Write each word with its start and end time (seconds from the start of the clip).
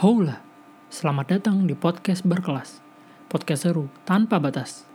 Hola, 0.00 0.40
selamat 0.88 1.36
datang 1.36 1.68
di 1.68 1.76
podcast 1.76 2.24
berkelas. 2.24 2.80
Podcast 3.28 3.68
seru 3.68 3.92
tanpa 4.08 4.40
batas. 4.40 4.88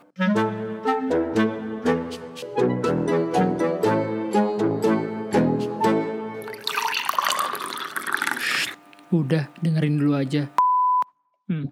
Udah, 9.13 9.45
dengerin 9.61 10.01
dulu 10.01 10.17
aja. 10.17 10.49
Hmm, 11.45 11.69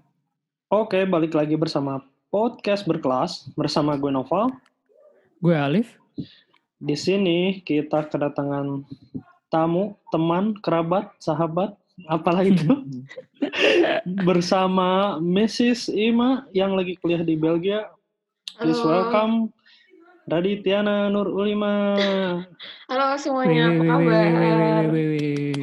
Oke, 0.69 1.01
balik 1.09 1.33
lagi 1.33 1.57
bersama 1.57 2.05
podcast 2.29 2.85
berkelas 2.85 3.49
bersama 3.57 3.97
gue 3.97 4.13
Noval. 4.13 4.53
gue 5.41 5.55
Alif. 5.57 5.97
Di 6.77 6.93
sini 6.93 7.65
kita 7.65 8.05
kedatangan 8.05 8.85
tamu, 9.55 9.95
teman, 10.11 10.51
kerabat, 10.59 11.15
sahabat, 11.23 11.79
apalah 12.11 12.43
itu 12.43 12.83
bersama 14.27 15.15
Mrs. 15.23 15.87
Ima 15.95 16.43
yang 16.51 16.75
lagi 16.75 16.99
kuliah 16.99 17.23
di 17.23 17.39
Belgia. 17.39 17.87
Please 18.59 18.83
Halo. 18.83 18.91
welcome 18.91 19.33
Raditiana 20.27 21.07
Nur 21.07 21.31
Ulima. 21.31 21.95
Halo 22.91 23.15
semuanya, 23.15 23.71
apa 23.71 23.83
kabar? 23.87 24.25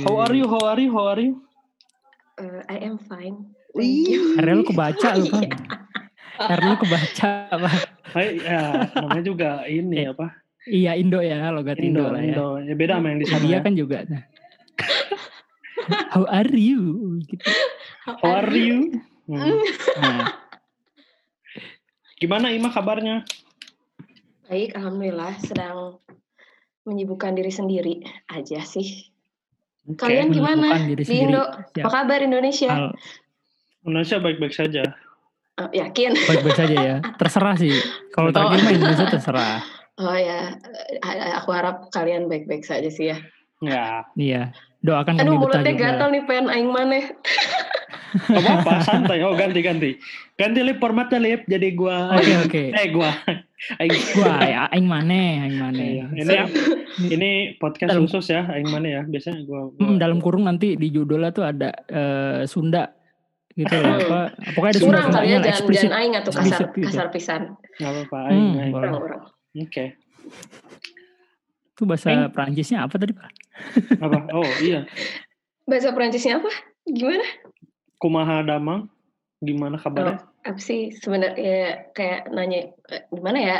How 0.09 0.15
are 0.25 0.33
you? 0.33 0.47
How 0.49 0.63
are 0.73 0.81
you? 0.81 0.89
How 0.89 1.05
are 1.13 1.21
you? 1.21 1.35
Uh, 2.41 2.65
I 2.73 2.81
am 2.81 2.97
fine. 2.97 3.53
Akhirnya 3.77 4.57
lu 4.57 4.65
kebaca 4.65 5.09
lu 5.21 5.29
kan? 5.37 5.53
Akhirnya 6.41 6.69
lu 6.73 6.79
kebaca 6.81 7.29
apa? 7.53 7.71
Hai, 8.13 8.41
ya, 8.41 8.89
namanya 8.97 9.25
juga 9.25 9.51
ini 9.69 10.09
apa? 10.09 10.42
Iya 10.65 10.95
Indo 10.95 11.19
ya, 11.19 11.51
logat 11.51 11.75
Indo, 11.77 12.03
Indo, 12.03 12.05
lah 12.09 12.21
ya. 12.23 12.27
Indo. 12.31 12.49
Ya, 12.63 12.75
beda 12.75 12.93
sama 12.97 13.07
yang 13.11 13.19
di 13.19 13.27
sana. 13.27 13.43
Dia 13.43 13.51
ya. 13.51 13.59
kan 13.61 13.73
juga. 13.75 13.99
Nah. 14.07 14.23
How 16.15 16.25
are 16.31 16.55
you? 16.55 16.81
Gitu. 17.25 17.43
How 18.07 18.19
are 18.39 18.55
you? 18.55 19.03
Hmm. 19.27 19.59
Nah, 19.99 20.31
Gimana 22.15 22.55
Ima 22.55 22.71
kabarnya? 22.71 23.27
Baik, 24.47 24.79
alhamdulillah 24.79 25.35
sedang 25.41 25.99
menyibukkan 26.85 27.35
diri 27.35 27.51
sendiri 27.51 27.95
aja 28.29 28.63
sih. 28.63 29.11
Oke. 29.83 29.99
Kalian 29.99 30.31
gimana 30.31 30.79
di 30.87 31.03
sendiri. 31.03 31.35
Indo? 31.35 31.43
Siap. 31.75 31.83
Apa 31.83 32.07
kabar 32.07 32.23
Indonesia? 32.23 32.71
Hal- 32.71 32.95
Indonesia 33.83 34.23
baik-baik 34.23 34.55
saja. 34.55 34.83
Oh, 35.59 35.67
yakin? 35.69 36.15
baik-baik 36.15 36.55
saja 36.55 36.77
ya. 36.77 36.97
Terserah 37.19 37.59
sih. 37.59 37.75
Kalau 38.15 38.31
Oh. 38.31 38.35
terakhir 38.35 38.59
mah 38.61 38.73
Indonesia 38.73 39.07
terserah. 39.11 39.59
Oh 39.97 40.17
ya, 40.17 40.57
eh, 41.05 41.33
aku 41.37 41.53
harap 41.53 41.93
kalian 41.93 42.27
baik-baik 42.27 42.65
saja 42.65 42.89
sih 42.89 43.13
ya. 43.13 43.19
Ya, 43.61 44.03
Iya. 44.17 44.43
Doakan 44.83 45.15
Aduh 45.15 45.39
kami 45.39 45.47
betah 45.47 45.63
mulutnya 45.63 45.73
juga. 45.73 45.85
gatal 45.95 46.09
nih 46.11 46.23
pengen 46.27 46.47
aing 46.51 46.71
maneh. 46.71 47.05
Gak 48.13 48.43
apa-apa, 48.45 48.73
santai. 48.83 49.23
Oh, 49.23 49.33
ganti-ganti. 49.33 49.97
Ganti 50.35 50.61
lip 50.61 50.77
formatnya 50.77 51.17
lip, 51.17 51.47
jadi 51.47 51.71
gua... 51.73 52.13
Oke 52.13 52.33
oke. 52.45 52.63
Eh, 52.75 52.87
gua. 52.91 53.09
Aing. 53.79 53.95
Gua 54.13 54.35
ya, 54.43 54.63
aing 54.69 54.85
maneh, 54.85 55.29
aing 55.47 55.57
maneh. 55.57 55.87
Iya, 55.97 56.07
Ini, 56.13 56.29
Siap. 56.29 56.49
ini 57.09 57.31
podcast 57.57 57.95
Dalam- 57.95 58.05
khusus 58.05 58.27
ya, 58.29 58.43
Aing 58.51 58.69
mana 58.69 58.89
ya. 58.91 59.03
Biasanya 59.07 59.47
gua... 59.47 59.71
gua 59.71 59.81
Hmm, 59.87 59.97
dalam 59.97 60.19
kurung 60.19 60.45
nanti 60.45 60.75
di 60.75 60.91
judulnya 60.91 61.31
tuh 61.31 61.47
ada 61.47 61.71
eh, 61.87 62.43
Sunda 62.45 62.91
gitu 63.55 63.71
loh. 63.71 63.97
Apa, 63.97 64.21
pokoknya 64.59 64.73
ada 64.75 64.81
Sunda 64.83 64.93
Kurang 64.99 65.09
kali 65.15 65.27
ya 65.29 65.39
jangan 65.39 65.63
jangan 65.71 65.95
aing 65.95 66.15
atau 66.19 66.31
kasar 66.35 66.61
gitu. 66.75 66.87
kasar 66.91 67.07
pisan. 67.15 67.43
Gak 67.79 67.87
apa-apa, 67.87 68.19
Aing. 68.29 68.35
Hmm, 68.43 68.61
Aing. 68.61 68.75
Kurang 68.75 68.93
kurang. 68.99 69.23
Oke. 69.59 69.97
Itu 71.73 71.83
bahasa 71.85 72.09
Eh. 72.11 72.29
Perancisnya 72.33 72.85
apa 72.85 72.95
tadi 72.97 73.13
Pak? 73.13 73.31
Apa? 74.01 74.19
Oh, 74.33 74.49
iya. 74.63 74.85
Bahasa 75.69 75.93
Perancisnya 75.95 76.41
apa? 76.41 76.51
Gimana? 76.89 77.25
Kumaha 78.01 78.43
Damang. 78.43 78.89
Gimana 79.43 79.75
kabarnya? 79.75 80.23
apa 80.43 80.59
sih 80.59 80.91
sebenarnya 80.91 81.95
kayak 81.95 82.35
nanya 82.35 82.75
eh, 82.91 83.07
gimana 83.15 83.39
ya 83.39 83.59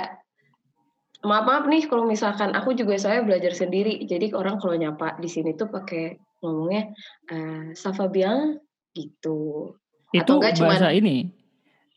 maaf 1.23 1.47
maaf 1.47 1.65
nih 1.71 1.87
kalau 1.87 2.11
misalkan 2.11 2.51
aku 2.59 2.75
juga 2.75 2.99
saya 2.99 3.23
belajar 3.23 3.55
sendiri 3.55 4.03
jadi 4.03 4.35
orang 4.35 4.59
kalau 4.59 4.75
nyapa 4.75 5.15
di 5.23 5.31
sini 5.31 5.55
tuh 5.55 5.71
pakai 5.71 6.19
ngomongnya 6.43 6.91
eh 7.31 7.71
ça 7.79 7.95
va 7.95 8.11
bien 8.11 8.59
gitu 8.99 9.71
Itu 10.11 10.27
Atau 10.27 10.35
enggak 10.43 10.55
cuman 10.59 10.69
bahasa 10.75 10.89
ini. 10.93 11.17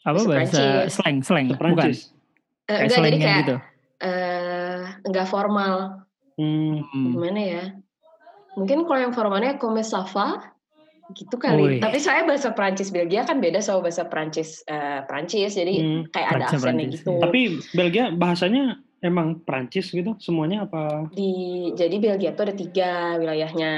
Apa 0.06 0.22
bahasa 0.22 0.30
bahasa 0.30 0.56
Perancis. 0.56 0.94
slang, 0.96 1.18
slang, 1.25 1.46
bukan? 1.50 1.58
Perancis. 1.59 2.00
Eh, 2.00 2.08
Kayak 2.69 2.78
enggak 2.78 2.86
jadi 2.86 2.94
slangnya 2.96 3.18
kayak 3.25 3.42
gitu. 3.42 3.56
Eh 4.00 4.81
enggak 5.03 5.28
formal 5.28 6.03
Hmm. 6.35 6.83
Hmm. 6.91 7.16
gimana 7.16 7.39
ya 7.39 7.63
mungkin 8.56 8.83
kalau 8.83 9.00
yang 9.00 9.16
formalnya 9.16 9.56
comme 9.56 9.79
ça 9.79 10.03
va 10.03 10.51
gitu 11.13 11.39
kali 11.39 11.78
Wih. 11.78 11.79
tapi 11.79 11.95
saya 11.95 12.28
bahasa 12.28 12.51
Prancis 12.51 12.91
Belgia 12.91 13.23
kan 13.23 13.39
beda 13.39 13.63
sama 13.63 13.88
bahasa 13.88 14.03
Prancis 14.03 14.59
eh, 14.67 15.00
Prancis 15.07 15.56
jadi 15.56 15.73
Hmm. 15.79 16.03
kayak 16.11 16.28
ada 16.28 16.35
Prancis, 16.44 16.59
aksennya 16.59 16.75
Prancis, 16.83 17.00
gitu. 17.00 17.11
Tapi 17.22 17.39
Belgia 17.72 18.03
bahasanya 18.11 18.63
emang 19.00 19.39
Perancis 19.45 19.94
gitu? 19.94 20.12
Semuanya 20.19 20.66
apa? 20.66 21.07
di 21.13 21.31
jadi 21.72 21.95
Belgia 22.01 22.33
tuh 22.33 22.51
ada 22.51 22.56
tiga 22.57 23.16
wilayahnya 23.16 23.73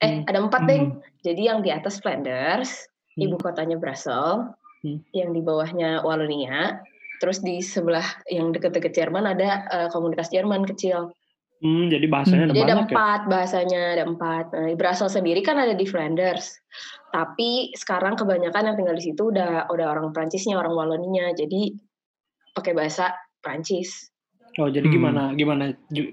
Hmm. 0.00 0.02
eh 0.02 0.14
ada 0.26 0.38
empat 0.40 0.62
deh 0.66 0.82
jadi 1.22 1.42
yang 1.54 1.58
di 1.62 1.70
atas 1.70 2.02
Flanders 2.02 2.90
Hmm. 3.14 3.22
ibu 3.22 3.36
kotanya 3.38 3.78
Brussels 3.78 4.50
Hmm. 4.82 4.98
yang 5.12 5.30
di 5.30 5.44
bawahnya 5.44 6.02
Wallonia 6.02 6.80
terus 7.20 7.44
di 7.44 7.60
sebelah 7.60 8.04
yang 8.32 8.50
deket-deket 8.50 8.96
Jerman 8.96 9.28
ada 9.28 9.68
eh, 9.68 9.88
komunitas 9.92 10.32
Jerman 10.32 10.64
kecil 10.66 11.12
Hmm, 11.60 11.92
jadi 11.92 12.08
bahasanya 12.08 12.48
ada 12.48 12.52
jadi 12.56 12.60
ada 12.64 12.72
banyak 12.72 12.88
ya? 12.88 12.94
empat 12.96 13.20
bahasanya 13.28 13.82
ada 13.92 14.04
empat 14.08 14.44
nah, 14.56 14.72
Brussels 14.80 15.12
sendiri 15.12 15.44
kan 15.44 15.60
ada 15.60 15.76
di 15.76 15.84
Flanders 15.84 16.56
tapi 17.12 17.68
sekarang 17.76 18.16
kebanyakan 18.16 18.72
yang 18.72 18.76
tinggal 18.80 18.96
di 18.96 19.04
situ 19.04 19.28
udah 19.28 19.68
udah 19.68 19.86
orang 19.92 20.08
Prancisnya 20.16 20.56
orang 20.56 20.72
Walloninya 20.72 21.36
jadi 21.36 21.76
pakai 22.56 22.72
bahasa 22.72 23.12
Prancis 23.44 24.08
Oh, 24.58 24.66
jadi 24.66 24.88
Hmm. 24.90 24.94
gimana 24.98 25.22
gimana 25.38 25.64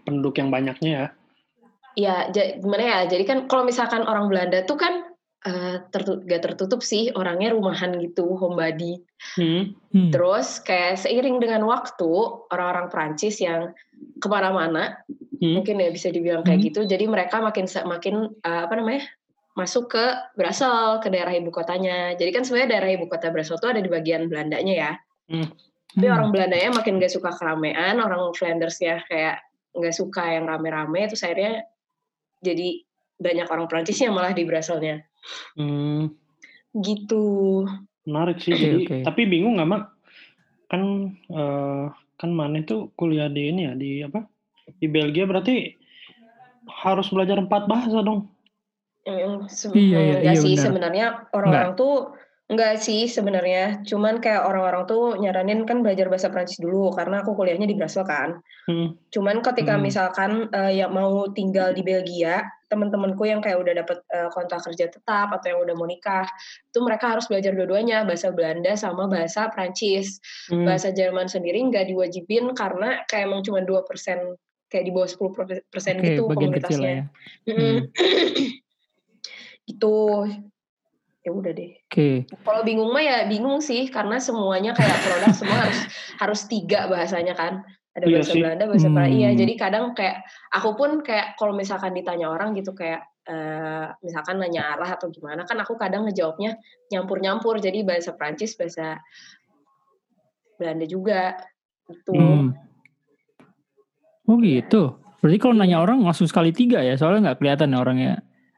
penduduk 0.05 0.37
yang 0.37 0.53
banyaknya 0.53 0.91
ya? 0.93 1.07
Ya, 1.97 2.15
ja- 2.29 2.53
gimana 2.61 2.83
ya? 2.85 2.99
Jadi 3.09 3.23
kan 3.25 3.49
kalau 3.49 3.65
misalkan 3.65 4.05
orang 4.05 4.29
Belanda 4.29 4.61
tuh 4.61 4.77
kan 4.77 5.06
eh, 5.45 5.77
tertu- 5.93 6.25
gak 6.25 6.41
tertutup 6.43 6.81
sih, 6.81 7.13
orangnya 7.13 7.53
rumahan 7.53 7.93
gitu, 8.01 8.35
homebody. 8.39 8.97
Hmm. 9.37 9.77
Hmm. 9.93 10.09
Terus 10.09 10.59
kayak 10.65 10.97
seiring 10.97 11.37
dengan 11.37 11.61
waktu, 11.69 12.09
orang-orang 12.49 12.89
Prancis 12.89 13.37
yang 13.37 13.71
ke 14.17 14.27
mana-mana, 14.29 14.97
Hmm. 15.37 15.61
mungkin 15.61 15.77
ya 15.77 15.93
bisa 15.93 16.09
dibilang 16.09 16.41
kayak 16.41 16.59
Hmm. 16.61 16.67
gitu. 16.73 16.81
Jadi 16.89 17.05
mereka 17.05 17.37
makin 17.43 17.69
makin 17.85 18.15
eh, 18.41 18.61
apa 18.65 18.73
namanya? 18.77 19.05
masuk 19.57 19.89
ke 19.89 20.05
Brussels, 20.37 21.01
ke 21.01 21.09
daerah 21.09 21.33
ibu 21.33 21.49
kotanya. 21.49 22.13
Jadi 22.13 22.29
kan 22.29 22.45
sebenarnya 22.45 22.77
daerah 22.77 22.89
ibu 22.93 23.09
kota 23.09 23.33
Brussels 23.33 23.57
tuh 23.57 23.73
ada 23.73 23.81
di 23.81 23.89
bagian 23.89 24.29
Belandanya 24.29 24.73
ya. 24.73 24.91
Tapi 25.97 26.05
Hmm. 26.05 26.13
orang 26.13 26.29
Belandanya 26.29 26.77
makin 26.77 27.01
gak 27.01 27.09
suka 27.09 27.33
keramaian, 27.33 27.97
orang 27.97 28.37
Flanders 28.37 28.77
ya 28.77 29.01
kayak 29.09 29.41
nggak 29.73 29.97
suka 29.97 30.37
yang 30.37 30.45
rame-rame, 30.45 31.09
terus 31.09 31.25
akhirnya 31.25 31.65
jadi 32.37 32.85
banyak 33.17 33.49
orang 33.49 33.65
Prancisnya 33.65 34.13
malah 34.13 34.29
di 34.33 34.45
Brusselnya. 34.45 35.01
Hmm. 35.57 36.13
Gitu. 36.77 37.25
Menarik 38.07 38.39
sih. 38.39 38.53
Jadi 38.55 38.77
oke. 38.85 38.97
tapi 39.03 39.27
bingung 39.27 39.57
nggak 39.59 39.69
mak? 39.69 39.83
Kan 40.67 41.13
eh, 41.31 41.85
kan 42.17 42.29
mana 42.33 42.61
itu 42.61 42.91
kuliah 42.97 43.29
di 43.31 43.51
ini 43.51 43.61
ya 43.69 43.73
di 43.77 43.91
apa? 44.03 44.25
Di 44.77 44.87
Belgia 44.91 45.23
berarti 45.23 45.73
harus 46.67 47.07
belajar 47.11 47.39
empat 47.39 47.71
bahasa 47.71 48.03
dong. 48.03 48.27
Se- 49.47 49.71
Iya, 49.71 49.97
iya, 50.03 50.15
enggak 50.19 50.35
iya, 50.35 50.43
sih 50.43 50.53
benar. 50.59 50.65
sebenarnya 50.67 51.05
orang-orang 51.31 51.71
tuh 51.79 51.93
enggak 52.47 52.79
sih 52.79 53.11
sebenarnya, 53.11 53.83
cuman 53.83 54.23
kayak 54.23 54.47
orang-orang 54.47 54.87
tuh 54.87 55.19
nyaranin 55.19 55.67
kan 55.67 55.83
belajar 55.83 56.07
bahasa 56.07 56.31
Prancis 56.31 56.63
dulu 56.63 56.95
karena 56.95 57.19
aku 57.19 57.35
kuliahnya 57.35 57.67
di 57.67 57.75
Brussels 57.75 58.07
kan. 58.07 58.39
Hmm. 58.71 58.95
Cuman 59.11 59.43
ketika 59.43 59.75
Hmm. 59.75 59.83
misalkan 59.83 60.31
eh, 60.55 60.79
yang 60.79 60.95
mau 60.95 61.27
tinggal 61.35 61.75
di 61.75 61.83
Belgia, 61.83 62.47
teman-temanku 62.71 63.23
yang 63.27 63.43
kayak 63.43 63.59
udah 63.59 63.73
dapet 63.83 63.99
eh, 64.11 64.31
kontrak 64.31 64.63
kerja 64.63 64.87
tetap 64.87 65.27
atau 65.35 65.47
yang 65.51 65.59
udah 65.59 65.75
mau 65.75 65.87
nikah, 65.91 66.23
itu 66.71 66.79
mereka 66.79 67.11
harus 67.19 67.27
belajar 67.27 67.51
dua-duanya, 67.51 68.07
bahasa 68.07 68.31
Belanda 68.31 68.79
sama 68.79 69.11
bahasa 69.11 69.51
Prancis. 69.51 70.23
Hmm. 70.47 70.63
Bahasa 70.63 70.95
Jerman 70.95 71.27
sendiri 71.27 71.59
nggak 71.67 71.91
diwajibin 71.91 72.55
karena 72.55 73.03
kayak 73.11 73.27
emang 73.27 73.43
cuma 73.43 73.59
2% 73.59 74.39
kayak 74.71 74.83
di 74.87 74.91
bawah 74.91 75.07
10 75.07 75.31
persen 75.67 75.95
Oke, 75.99 76.15
gitu 76.15 76.23
komunitasnya. 76.27 76.91
ya. 76.91 77.03
Hmm. 77.51 77.87
itu 79.67 79.95
ya 81.27 81.31
udah 81.35 81.51
deh. 81.51 81.75
Oke. 81.91 82.23
Kalau 82.47 82.63
bingung 82.63 82.95
mah 82.95 83.03
ya 83.03 83.17
bingung 83.27 83.59
sih 83.59 83.91
karena 83.91 84.15
semuanya 84.23 84.71
kayak 84.71 84.95
produk 85.03 85.35
semua 85.35 85.67
harus 85.67 85.79
harus 86.23 86.41
tiga 86.47 86.87
bahasanya 86.87 87.35
kan. 87.35 87.67
Ada 87.91 88.05
Iya 88.07 88.15
bahasa 88.21 88.31
sih. 88.31 88.41
Belanda, 88.45 88.63
bahasa 88.69 88.87
Prancis. 88.93 89.17
Iya, 89.17 89.29
Hmm. 89.33 89.39
jadi 89.41 89.53
kadang 89.59 89.85
kayak 89.97 90.17
aku 90.53 90.69
pun 90.79 90.91
kayak 91.03 91.27
kalau 91.35 91.51
misalkan 91.51 91.91
ditanya 91.91 92.31
orang 92.31 92.55
gitu 92.55 92.71
kayak 92.71 93.03
eh, 93.27 93.91
misalkan 94.07 94.39
nanya 94.39 94.71
arah 94.71 94.95
atau 94.95 95.11
gimana 95.11 95.43
kan 95.43 95.59
aku 95.59 95.75
kadang 95.75 96.07
ngejawabnya 96.07 96.55
nyampur-nyampur 96.95 97.59
jadi 97.59 97.83
bahasa 97.83 98.15
Prancis, 98.15 98.55
bahasa 98.55 99.03
Belanda 100.55 100.87
juga 100.87 101.35
gitu. 101.91 102.15
Hmm. 102.15 102.55
Oh 104.31 104.39
gitu. 104.39 104.95
Berarti 105.19 105.37
kalau 105.43 105.59
nanya 105.59 105.83
orang 105.83 106.07
langsung 106.07 106.23
sekali 106.29 106.55
tiga 106.55 106.79
ya, 106.79 106.95
soalnya 106.95 107.33
nggak 107.33 107.39
kelihatan 107.43 107.75
ya 107.75 107.77
orangnya 107.83 108.13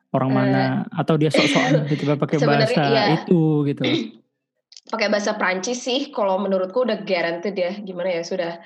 orang 0.09 0.29
Eh, 0.29 0.35
mana 0.35 0.63
atau 0.89 1.15
dia 1.17 1.29
sok-sokan 1.29 1.71
tiba-tiba 1.89 2.15
pakai 2.17 2.37
sebenarnya 2.41 2.65
bahasa 2.65 2.83
iya. 2.89 3.03
itu 3.21 3.41
gitu. 3.69 3.81
pakai 4.93 5.07
bahasa 5.13 5.37
Prancis 5.37 5.79
sih 5.85 6.09
kalau 6.09 6.41
menurutku 6.41 6.81
udah 6.81 7.05
guaranteed 7.05 7.53
ya 7.53 7.71
gimana 7.77 8.09
ya 8.09 8.23
sudah 8.25 8.57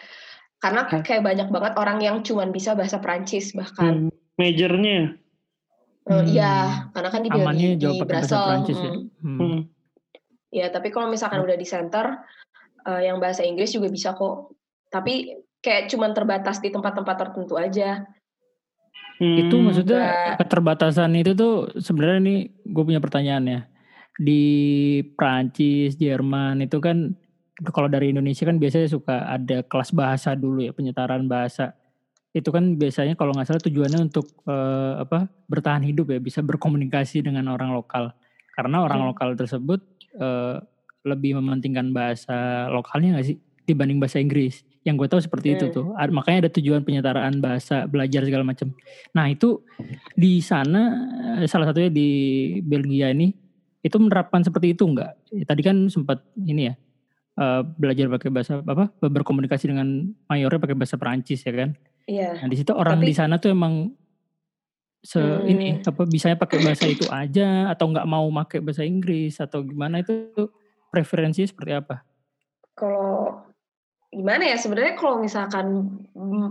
karena 0.63 0.88
kayak 0.88 1.19
banyak 1.28 1.48
banget 1.51 1.74
orang 1.75 2.00
yang 2.00 2.24
cuman 2.24 2.56
bisa 2.56 2.72
bahasa 2.80 3.04
Prancis 3.04 3.51
bahkan 3.51 4.07
Hmm, 4.07 4.40
majornya. 4.40 5.19
Eh, 6.04 6.12
Hmm. 6.12 6.28
iya 6.28 6.88
karena 6.95 7.10
kan 7.12 7.22
di, 7.24 7.30
di, 7.31 7.40
Amannya 7.40 7.69
di 7.75 7.84
bahasa 7.84 8.04
Brussels 8.07 8.44
Prancis 8.48 8.80
ya. 8.80 8.92
hmm. 8.92 9.04
Hmm. 9.24 9.38
Hmm. 9.39 9.60
Ya, 10.54 10.69
tapi 10.69 10.94
kalau 10.94 11.10
misalkan 11.10 11.42
udah 11.44 11.57
di 11.60 11.68
center 11.68 12.24
eh, 12.88 13.01
yang 13.07 13.19
bahasa 13.19 13.44
Inggris 13.44 13.75
juga 13.75 13.92
bisa 13.92 14.16
kok 14.16 14.56
tapi 14.88 15.36
kayak 15.60 15.88
cuman 15.92 16.12
terbatas 16.12 16.60
di 16.60 16.69
tempat-tempat 16.72 17.16
tertentu 17.19 17.56
aja 17.56 18.04
Itu 19.19 19.56
Hmm. 19.56 19.63
maksudnya 19.69 20.00
Nggak- 20.01 20.38
keterbatasan 20.42 21.12
itu 21.15 21.31
tuh 21.33 21.54
sebenarnya 21.77 22.19
nih 22.19 22.39
gue 22.63 22.83
punya 22.83 23.00
pertanyaan 23.00 23.45
ya. 23.45 23.62
Di 24.13 24.44
Prancis, 25.13 25.98
Jerman 25.98 26.62
itu 26.62 26.77
kan 26.77 27.13
kalau 27.69 27.86
dari 27.86 28.10
Indonesia 28.10 28.44
kan 28.44 28.57
biasanya 28.57 28.89
suka 28.89 29.25
ada 29.25 29.62
kelas 29.63 29.94
bahasa 29.94 30.33
dulu 30.33 30.62
ya, 30.62 30.74
penyetaraan 30.74 31.25
bahasa. 31.25 31.74
Itu 32.33 32.50
kan 32.50 32.75
biasanya 32.75 33.13
kalau 33.13 33.30
nggak 33.31 33.45
salah 33.45 33.62
tujuannya 33.62 34.00
untuk 34.04 34.25
eh, 34.45 34.94
apa? 35.01 35.30
bertahan 35.45 35.86
hidup 35.86 36.10
ya, 36.10 36.18
bisa 36.18 36.42
berkomunikasi 36.42 37.21
dengan 37.21 37.45
orang 37.48 37.69
lokal. 37.71 38.10
Karena 38.54 38.81
orang 38.81 39.06
Hmm. 39.06 39.10
lokal 39.13 39.30
tersebut 39.33 39.81
eh, 40.13 40.57
lebih 41.04 41.38
mementingkan 41.38 41.89
bahasa 41.89 42.69
lokalnya 42.69 43.18
nggak 43.18 43.27
sih 43.27 43.38
dibanding 43.65 43.98
bahasa 43.98 44.18
Inggris. 44.18 44.62
Yang 44.83 44.95
gue 44.97 45.07
tahu 45.09 45.21
seperti 45.21 45.47
itu 45.53 45.65
Hmm. 45.68 45.74
tuh. 45.74 45.85
Ad- 45.95 46.12
Makanya 46.12 46.38
ada 46.44 46.51
tujuan 46.51 46.83
penyetaraan 46.83 47.39
bahasa, 47.39 47.88
belajar 47.88 48.21
segala 48.21 48.44
macam. 48.44 48.75
Nah 49.12 49.25
itu 49.27 49.63
di 50.13 50.39
sana 50.39 50.81
eh, 51.39 51.47
salah 51.47 51.65
satunya 51.65 51.88
di 51.88 52.09
Belgia 52.59 53.07
ini 53.09 53.31
itu 53.80 53.95
menerapkan 53.95 54.39
seperti 54.41 54.71
itu 54.71 54.83
enggak? 54.83 55.15
Tadi 55.25 55.62
kan 55.62 55.88
sempat 55.88 56.19
ini 56.38 56.68
ya 56.68 56.75
eh, 57.33 57.62
belajar 57.65 58.12
pakai 58.12 58.30
bahasa 58.30 58.59
apa 58.59 58.91
berkomunikasi 59.00 59.65
dengan 59.68 59.88
mayornya 60.27 60.59
pakai 60.59 60.75
bahasa 60.75 60.95
Perancis 60.95 61.41
ya 61.41 61.53
kan? 61.53 61.71
iya 62.03 62.36
Nah 62.36 62.47
di 62.47 62.56
situ 62.56 62.71
orang 62.71 63.00
Tapi- 63.00 63.07
di 63.07 63.13
sana 63.13 63.36
tuh 63.38 63.50
emang 63.50 63.95
se 65.00 65.19
Hmm. 65.19 65.44
ini 65.44 65.68
apa 65.79 66.03
bisanya 66.03 66.36
pakai 66.36 66.59
bahasa 66.59 66.83
itu 66.86 67.03
aja 67.09 67.68
atau 67.69 67.88
nggak 67.88 68.03
mau 68.06 68.24
pakai 68.38 68.59
bahasa 68.59 68.83
Inggris 68.83 69.36
atau 69.38 69.59
gimana 69.59 70.00
itu 70.00 70.31
preferensinya 70.89 71.44
seperti 71.45 71.71
apa? 71.74 72.03
kalau 72.74 73.44
gimana 74.13 74.45
ya 74.45 74.56
sebenarnya 74.56 74.94
kalau 74.94 75.18
misalkan 75.18 75.89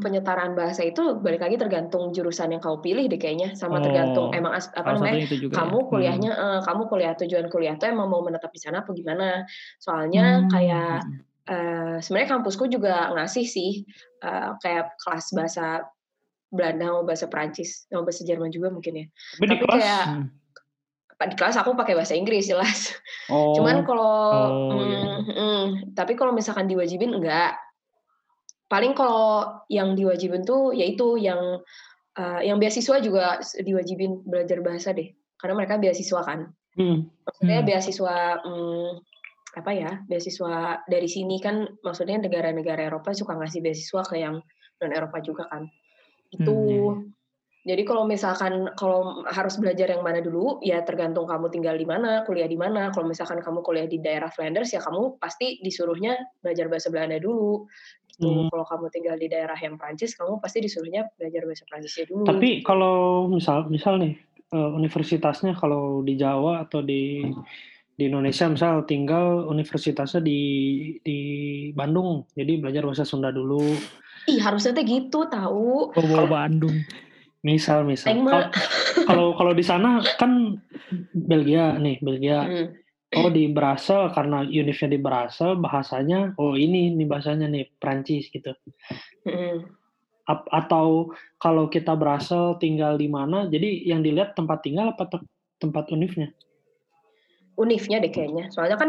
penyetaraan 0.03 0.53
bahasa 0.53 0.83
itu 0.83 1.17
balik 1.17 1.41
lagi 1.41 1.55
tergantung 1.55 2.11
jurusan 2.11 2.51
yang 2.51 2.59
kau 2.59 2.83
pilih 2.83 3.07
deh 3.07 3.17
kayaknya 3.17 3.55
sama 3.55 3.79
Oh, 3.79 3.83
tergantung 3.83 4.29
emang 4.35 4.53
as- 4.53 4.75
apa 4.75 4.99
namanya 4.99 5.23
kamu 5.31 5.79
ya. 5.79 5.87
kuliahnya 5.87 6.31
eh, 6.35 6.61
kamu 6.61 6.83
kuliah 6.87 7.15
tujuan 7.15 7.47
kuliah 7.47 7.79
tuh 7.79 7.89
emang 7.89 8.11
mau 8.11 8.21
menetap 8.21 8.51
di 8.51 8.59
sana 8.59 8.83
apa 8.83 8.91
gimana 8.91 9.47
soalnya 9.79 10.43
Hmm. 10.43 10.51
kayak 10.51 10.99
Hmm. 11.01 11.19
eh, 11.47 11.97
sebenarnya 11.99 12.29
kampusku 12.35 12.67
juga 12.67 13.15
ngasih 13.15 13.47
sih 13.47 13.87
eh, 14.21 14.51
kayak 14.59 14.99
kelas 14.99 15.31
bahasa 15.33 15.87
Belanda 16.51 16.85
sama 16.91 17.01
bahasa 17.07 17.27
Prancis 17.27 17.87
sama 17.87 18.05
bahasa 18.05 18.23
Jerman 18.23 18.51
juga 18.51 18.69
mungkin 18.69 18.93
ya 18.93 19.07
Tapi 19.09 19.41
di 19.41 19.49
tapi 19.49 19.63
kelas. 19.63 19.79
kayak 19.79 20.05
Hmm. 20.05 20.27
Di 21.29 21.35
kelas 21.39 21.59
aku 21.61 21.75
pakai 21.77 21.95
bahasa 21.99 22.15
Inggris 22.17 22.49
jelas 22.49 22.95
Oh. 23.31 23.55
Cuman 23.57 23.87
kalau 23.87 24.19
Oh, 24.75 24.83
iya. 24.83 25.23
mm, 25.23 25.31
mm, 25.31 25.65
tapi 25.95 26.19
kalau 26.19 26.35
misalkan 26.35 26.67
diwajibin 26.67 27.15
enggak. 27.17 27.55
Paling 28.67 28.93
kalau 28.97 29.63
yang 29.69 29.93
diwajibin 29.95 30.43
tuh 30.43 30.73
yaitu 30.73 31.21
yang 31.21 31.61
eh, 32.13 32.41
yang 32.45 32.61
beasiswa 32.61 33.01
juga 33.01 33.41
diwajibin 33.57 34.25
belajar 34.27 34.61
bahasa 34.61 34.93
deh. 34.93 35.13
Karena 35.41 35.55
mereka 35.57 35.81
beasiswa 35.81 36.21
kan. 36.25 36.51
Hmm. 36.77 37.09
Maksudnya 37.25 37.61
Hmm. 37.63 37.69
beasiswa 37.69 38.17
mm, 38.43 38.91
apa 39.61 39.71
ya? 39.77 39.91
Beasiswa 40.09 40.83
dari 40.89 41.09
sini 41.09 41.37
kan 41.41 41.69
maksudnya 41.85 42.21
negara-negara 42.21 42.85
Eropa 42.89 43.13
suka 43.13 43.37
ngasih 43.37 43.61
beasiswa 43.65 44.03
ke 44.09 44.21
yang 44.21 44.41
non 44.81 44.93
Eropa 44.93 45.21
juga 45.21 45.47
kan. 45.49 45.69
Itu 46.33 46.53
Hmm, 46.53 46.69
iya, 46.69 47.22
jadi 47.63 47.87
kalau 47.87 48.03
misalkan 48.11 48.75
kalau 48.75 49.23
harus 49.31 49.55
belajar 49.55 49.87
yang 49.87 50.03
mana 50.03 50.19
dulu, 50.19 50.59
ya 50.67 50.83
tergantung 50.83 51.31
kamu 51.31 51.47
tinggal 51.47 51.79
di 51.79 51.87
mana, 51.87 52.27
kuliah 52.27 52.51
di 52.51 52.59
mana. 52.59 52.91
Kalau 52.91 53.07
misalkan 53.07 53.39
kamu 53.39 53.63
kuliah 53.63 53.87
di 53.87 54.03
daerah 54.03 54.27
Flanders, 54.35 54.75
ya 54.75 54.83
kamu 54.83 55.23
pasti 55.23 55.63
disuruhnya 55.63 56.19
belajar 56.43 56.67
bahasa 56.67 56.91
Belanda 56.91 57.23
dulu. 57.23 57.71
Gitu. 58.11 58.27
Hmm. 58.27 58.51
Kalau 58.51 58.67
kamu 58.67 58.87
tinggal 58.91 59.15
di 59.15 59.31
daerah 59.31 59.55
yang 59.55 59.79
Prancis, 59.79 60.19
kamu 60.19 60.43
pasti 60.43 60.59
disuruhnya 60.59 61.07
belajar 61.15 61.43
bahasa 61.47 61.63
Prancisnya 61.71 62.05
dulu. 62.11 62.27
Tapi 62.27 62.67
kalau 62.67 63.31
misal 63.31 63.71
misal 63.71 64.03
nih 64.03 64.19
eh, 64.51 64.71
universitasnya 64.75 65.55
kalau 65.55 66.03
di 66.03 66.19
Jawa 66.19 66.67
atau 66.67 66.83
di 66.83 67.23
di 67.95 68.11
Indonesia 68.11 68.51
misal 68.51 68.83
tinggal 68.91 69.47
universitasnya 69.47 70.19
di 70.19 70.41
di 70.99 71.19
Bandung, 71.79 72.27
jadi 72.35 72.59
belajar 72.59 72.83
bahasa 72.91 73.07
Sunda 73.07 73.31
dulu. 73.31 73.63
Ih, 74.27 74.43
harusnya 74.43 74.75
tuh 74.75 74.83
gitu, 74.83 75.31
tahu. 75.31 75.95
Bawa 75.95 76.27
Bandung. 76.27 76.83
Misal 77.43 77.83
misal. 77.83 78.23
Kalau- 79.03 79.35
Kalau 79.35 79.53
di 79.53 79.63
sana 79.63 79.99
kan 80.17 80.57
Belgia 81.13 81.75
nih, 81.75 81.99
Belgia. 81.99 82.39
Hmm. 82.41 82.69
Oh 83.13 83.29
di 83.29 83.45
Brasel 83.47 84.09
karena 84.09 84.41
univnya 84.41 84.89
di 84.89 84.97
Brasel 84.97 85.61
bahasanya 85.61 86.33
oh 86.35 86.57
ini 86.57 86.89
nih 86.91 87.05
bahasanya 87.05 87.45
nih 87.45 87.69
Prancis 87.77 88.33
gitu. 88.33 88.57
Hmm. 89.23 89.69
Ap- 90.25 90.49
atau 90.49 91.13
kalau 91.37 91.69
kita 91.69 91.93
Brasel 91.93 92.57
tinggal 92.57 92.97
di 92.97 93.07
mana, 93.07 93.45
jadi 93.45 93.69
yang 93.85 94.01
dilihat 94.01 94.33
tempat 94.33 94.65
tinggal 94.65 94.97
apa 94.97 95.05
te- 95.07 95.29
tempat 95.59 95.93
univnya? 95.93 96.33
Unifnya 97.53 98.01
deh 98.01 98.09
kayaknya. 98.09 98.49
Soalnya 98.49 98.81
kan 98.81 98.89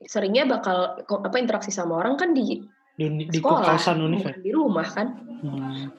seringnya 0.00 0.48
bakal 0.48 0.98
apa 1.06 1.36
interaksi 1.38 1.70
sama 1.70 1.94
orang 1.94 2.18
kan 2.18 2.34
di 2.34 2.58
Di, 2.98 3.06
di 3.06 3.38
sekolah, 3.38 3.62
kawasan 3.70 4.02
univ 4.02 4.26
ya? 4.26 4.34
di 4.34 4.50
rumah 4.50 4.82
kan. 4.82 5.14
Hmm. 5.38 5.94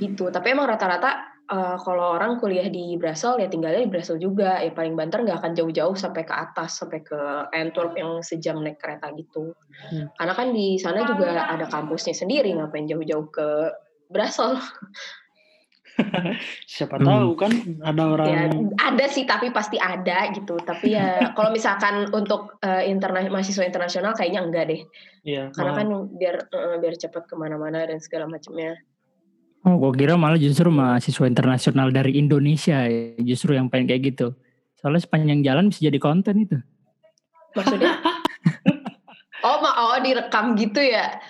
Gitu. 0.00 0.30
Tapi 0.30 0.54
emang 0.54 0.70
rata-rata 0.70 1.10
eh, 1.50 1.76
kalau 1.82 2.14
orang 2.16 2.38
kuliah 2.38 2.70
di 2.70 2.94
Brussels 2.96 3.42
ya 3.42 3.48
tinggalnya 3.50 3.82
di 3.84 3.90
Brussels 3.92 4.22
juga. 4.22 4.62
Ya 4.62 4.70
paling 4.72 4.94
banter 4.96 5.20
nggak 5.24 5.42
akan 5.42 5.52
jauh-jauh 5.58 5.96
sampai 5.98 6.22
ke 6.24 6.32
atas 6.32 6.78
sampai 6.80 7.02
ke 7.02 7.18
Antwerp 7.52 7.98
yang 7.98 8.22
sejam 8.24 8.62
naik 8.62 8.78
kereta 8.80 9.10
gitu. 9.16 9.52
Hmm. 9.72 10.06
karena 10.14 10.32
kan 10.36 10.48
di 10.54 10.78
sana 10.78 11.02
juga 11.02 11.48
ada 11.48 11.66
kampusnya 11.66 12.14
sendiri 12.14 12.54
ngapain 12.54 12.86
jauh-jauh 12.86 13.26
ke 13.34 13.48
Brussels? 14.12 14.60
Siapa 16.72 16.96
Hmm. 16.96 17.04
tahu 17.04 17.28
kan 17.36 17.52
ada 17.84 18.02
orang 18.08 18.26
ya 18.32 18.42
ada 18.80 19.04
sih 19.12 19.28
tapi 19.28 19.52
pasti 19.52 19.76
ada 19.76 20.32
gitu. 20.32 20.56
Tapi 20.56 20.96
ya 20.96 21.20
kalau 21.36 21.52
misalkan 21.52 22.08
untuk 22.12 22.56
eh, 22.64 22.88
interna 22.88 23.20
mahasiswa 23.28 23.64
internasional 23.66 24.16
kayaknya 24.16 24.40
enggak 24.40 24.64
deh. 24.72 24.82
Ya 25.26 25.52
karena 25.52 25.72
mahal. 25.76 25.80
kan 25.80 25.88
biar 26.16 26.36
eh, 26.48 26.76
biar 26.80 26.94
cepat 26.96 27.28
ke 27.28 27.34
mana-mana 27.36 27.84
dan 27.84 28.00
segala 28.00 28.24
macamnya 28.24 28.78
Oh, 29.62 29.78
gue 29.78 29.94
kira 29.94 30.18
malah 30.18 30.38
justru 30.42 30.74
mahasiswa 30.74 31.22
internasional 31.22 31.94
dari 31.94 32.18
Indonesia 32.18 32.82
ya, 32.82 33.14
justru 33.22 33.54
yang 33.54 33.70
pengen 33.70 33.94
kayak 33.94 34.02
gitu. 34.14 34.34
Soalnya 34.82 35.06
sepanjang 35.06 35.46
jalan 35.46 35.70
bisa 35.70 35.86
jadi 35.86 35.98
konten 36.02 36.34
itu. 36.42 36.58
maksudnya 37.52 38.00
oh 39.46 39.56
ma 39.60 39.70
oh 39.76 39.96
direkam 40.00 40.56
gitu 40.56 40.80
ya 40.80 41.20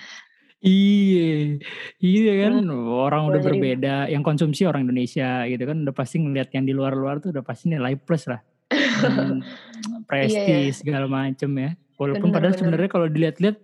Iya, 0.63 1.59
iya 1.99 2.31
kan 2.47 2.63
orang 2.71 3.27
udah 3.27 3.43
berbeda, 3.43 4.07
yang 4.07 4.23
konsumsi 4.23 4.63
orang 4.63 4.87
Indonesia 4.87 5.43
gitu 5.43 5.59
kan 5.67 5.83
udah 5.83 5.91
pasti 5.91 6.23
ngeliat 6.23 6.55
yang 6.55 6.63
di 6.63 6.71
luar-luar 6.71 7.19
tuh 7.19 7.35
udah 7.35 7.43
pasti 7.43 7.67
nilai 7.67 7.99
plus 7.99 8.31
lah, 8.31 8.39
prestis 10.07 10.79
segala 10.79 11.11
macem 11.11 11.51
ya. 11.51 11.75
Bener, 11.75 11.99
Walaupun 11.99 12.31
padahal 12.31 12.55
bener. 12.55 12.59
sebenarnya 12.63 12.89
kalau 12.95 13.07
dilihat-lihat 13.11 13.57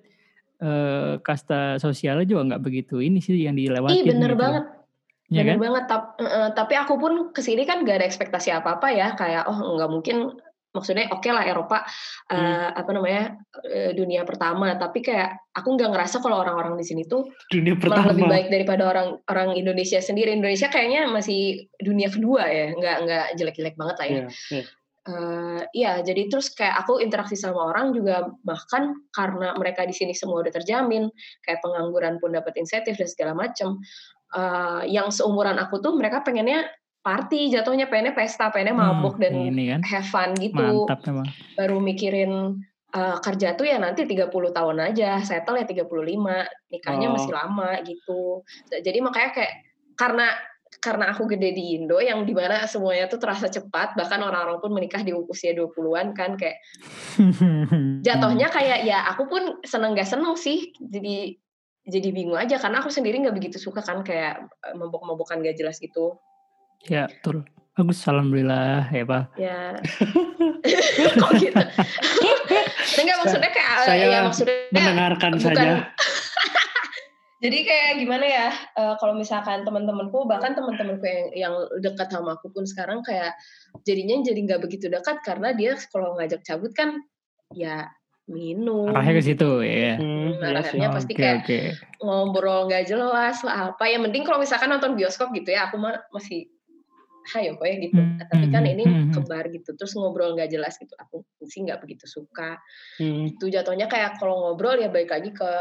eh, 0.60 1.14
kasta 1.24 1.80
sosialnya 1.80 2.28
juga 2.28 2.56
nggak 2.56 2.64
begitu 2.64 3.00
ini 3.00 3.20
sih 3.20 3.36
yang 3.40 3.56
dilewatin. 3.56 3.96
Ih 3.96 4.04
bener 4.08 4.32
gitu. 4.36 4.42
banget, 4.44 4.66
Ya 5.30 5.42
bener 5.46 5.56
kan? 5.56 5.58
banget. 5.62 5.84
Tap- 5.88 6.16
eh, 6.20 6.50
tapi 6.58 6.74
aku 6.76 6.94
pun 6.98 7.14
ke 7.32 7.42
sini 7.42 7.64
kan 7.64 7.86
gak 7.86 8.02
ada 8.02 8.08
ekspektasi 8.10 8.50
apa-apa 8.52 8.88
ya, 8.92 9.14
kayak 9.14 9.48
oh 9.48 9.78
nggak 9.78 9.92
mungkin. 9.92 10.18
Maksudnya 10.70 11.10
oke 11.10 11.26
lah 11.34 11.50
Eropa 11.50 11.82
eh, 12.30 12.38
Hmm. 12.38 12.78
apa 12.78 12.90
namanya 12.94 13.24
eh, 13.66 13.90
dunia 13.98 14.22
pertama, 14.22 14.78
tapi 14.78 15.02
kayak 15.02 15.50
aku 15.50 15.74
nggak 15.74 15.90
ngerasa 15.98 16.22
kalau 16.22 16.38
orang-orang 16.46 16.78
di 16.78 16.86
sini 16.86 17.10
tuh 17.10 17.26
dunia 17.50 17.74
malah 17.90 18.14
lebih 18.14 18.30
pertama. 18.30 18.34
baik 18.38 18.48
daripada 18.54 18.84
orang 18.86 19.08
orang 19.26 19.58
Indonesia 19.58 19.98
sendiri. 19.98 20.30
Indonesia 20.30 20.70
kayaknya 20.70 21.10
masih 21.10 21.66
dunia 21.82 22.14
kedua 22.14 22.46
ya, 22.46 22.78
nggak 22.78 22.96
nggak 23.02 23.26
jelek-jelek 23.34 23.76
banget 23.82 23.96
lah 23.98 24.08
ya. 24.08 24.14
Iya, 24.14 24.26
iya. 24.54 24.64
Eh, 25.08 25.62
Iya, 25.70 26.02
jadi 26.02 26.28
terus 26.28 26.50
kayak 26.52 26.82
aku 26.86 26.98
interaksi 27.00 27.38
sama 27.38 27.72
orang 27.72 27.94
juga 27.94 28.26
bahkan 28.42 28.96
karena 29.14 29.54
mereka 29.54 29.86
di 29.86 29.94
sini 29.94 30.18
semua 30.18 30.42
udah 30.42 30.50
terjamin, 30.52 31.08
kayak 31.46 31.62
pengangguran 31.62 32.18
pun 32.18 32.34
dapat 32.34 32.58
insentif 32.58 32.98
dan 32.98 33.06
segala 33.08 33.34
macam. 33.38 33.78
Eh, 34.34 34.82
yang 34.92 35.14
seumuran 35.14 35.56
aku 35.62 35.78
tuh 35.80 35.94
mereka 35.96 36.26
pengennya 36.26 36.68
party, 37.00 37.48
jatuhnya 37.54 37.88
pengennya 37.88 38.12
pesta, 38.12 38.52
pengennya 38.52 38.76
mabuk 38.76 39.16
Hmm, 39.18 39.24
dan 39.24 39.34
ini 39.56 39.64
kan 39.72 39.82
have 39.88 40.10
fun 40.10 40.36
gitu. 40.36 40.58
mantap 40.58 41.00
memang. 41.08 41.28
Baru 41.56 41.78
mikirin 41.80 42.60
eh, 42.90 43.18
kerja 43.22 43.54
tuh 43.54 43.70
ya 43.70 43.78
nanti 43.78 44.10
30 44.10 44.50
tahun 44.50 44.82
aja, 44.82 45.22
settle 45.22 45.62
ya 45.62 45.66
35, 45.70 46.42
nikahnya 46.74 47.08
Oh. 47.10 47.14
masih 47.14 47.34
lama 47.38 47.78
gitu. 47.86 48.42
Jadi 48.74 48.98
makanya 49.00 49.30
kayak 49.30 49.54
karena 49.94 50.26
karena 50.78 51.12
aku 51.12 51.26
gede 51.26 51.50
di 51.58 51.82
Indo 51.82 51.98
yang 51.98 52.24
di 52.24 52.32
mana 52.38 52.64
semuanya 52.70 53.10
tuh 53.10 53.18
terasa 53.18 53.50
cepat 53.50 53.98
bahkan 53.98 54.22
orang-orang 54.22 54.62
pun 54.62 54.72
menikah 54.72 55.02
di 55.02 55.12
usia 55.12 55.58
20-an 55.58 56.14
kan 56.14 56.38
kayak 56.38 56.62
jatuhnya 58.06 58.48
kayak 58.54 58.86
ya 58.86 59.10
aku 59.10 59.26
pun 59.26 59.44
seneng 59.66 59.98
gak 59.98 60.08
seneng 60.08 60.38
sih 60.38 60.72
jadi 60.78 61.36
jadi 61.90 62.14
bingung 62.14 62.38
aja 62.38 62.62
karena 62.62 62.80
aku 62.80 62.94
sendiri 62.94 63.18
nggak 63.26 63.36
begitu 63.36 63.58
suka 63.58 63.82
kan 63.82 64.06
kayak 64.06 64.46
eh, 64.70 64.76
mabok-mabokan 64.78 65.42
gak 65.42 65.58
jelas 65.58 65.82
gitu. 65.82 66.16
Ya 66.88 67.10
betul. 67.10 67.44
Bagus 67.74 68.04
alhamdulillah 68.06 68.92
ya 68.94 69.04
pak. 69.04 69.24
Ya. 69.36 69.60
Kok 71.18 71.32
gitu. 71.44 71.64
Enggak 73.00 73.18
maksudnya 73.26 73.52
kayak 73.52 73.70
Saya 73.88 74.06
ya 74.06 74.20
maksudnya 74.24 74.56
Mendengarkan 74.72 75.32
bukan 75.36 75.56
saja. 75.56 75.72
Jadi 77.40 77.58
kayak 77.64 77.92
gimana 78.04 78.26
ya 78.28 78.50
eh, 78.52 78.96
kalau 79.00 79.16
misalkan 79.16 79.64
teman-temanku 79.64 80.28
bahkan 80.28 80.52
teman-temanku 80.56 81.04
yang 81.08 81.28
yang 81.34 81.56
dekat 81.80 82.12
sama 82.12 82.36
aku 82.36 82.52
pun 82.52 82.68
sekarang 82.68 83.00
kayak 83.02 83.36
jadinya 83.88 84.20
jadi 84.24 84.40
nggak 84.44 84.62
begitu 84.64 84.92
dekat 84.92 85.24
karena 85.24 85.56
dia 85.56 85.80
kalau 85.92 86.20
ngajak 86.20 86.44
cabut 86.44 86.72
kan 86.76 87.00
ya 87.56 87.90
minum. 88.30 88.94
Arahnya 88.94 89.14
ke 89.18 89.24
situ 89.26 89.50
ya 89.66 89.98
Hmm, 89.98 90.38
Nah, 90.38 90.54
iya 90.54 90.62
arahnya 90.62 90.88
pasti 90.94 91.14
Oke, 91.18 91.22
kayak 91.26 91.38
oke. 91.44 91.60
ngobrol 92.06 92.70
nggak 92.70 92.86
jelas 92.86 93.42
lah 93.42 93.74
apa. 93.74 93.84
Ya 93.90 93.98
mending 93.98 94.24
kalau 94.24 94.38
misalkan 94.38 94.70
nonton 94.70 94.94
bioskop 94.94 95.34
gitu 95.34 95.50
ya 95.50 95.68
aku 95.68 95.82
mah 95.82 95.98
masih 96.14 96.48
hayo 97.36 97.54
ya 97.62 97.76
gitu. 97.78 98.02
Hmm, 98.02 98.18
tapi 98.22 98.46
kan 98.50 98.64
hmm, 98.66 98.74
ini 98.74 98.84
hmm, 98.86 98.96
hmm. 98.96 99.14
kembar 99.14 99.46
gitu 99.54 99.70
terus 99.78 99.94
ngobrol 99.94 100.34
nggak 100.34 100.50
jelas 100.50 100.76
gitu. 100.78 100.94
Aku 100.98 101.22
sih 101.46 101.66
nggak 101.66 101.82
begitu 101.84 102.06
suka. 102.10 102.58
Hmm. 103.00 103.30
itu 103.30 103.48
jatuhnya 103.48 103.88
kayak 103.88 104.20
kalau 104.20 104.44
ngobrol 104.44 104.76
ya 104.76 104.90
balik 104.92 105.14
lagi 105.14 105.32
ke 105.32 105.52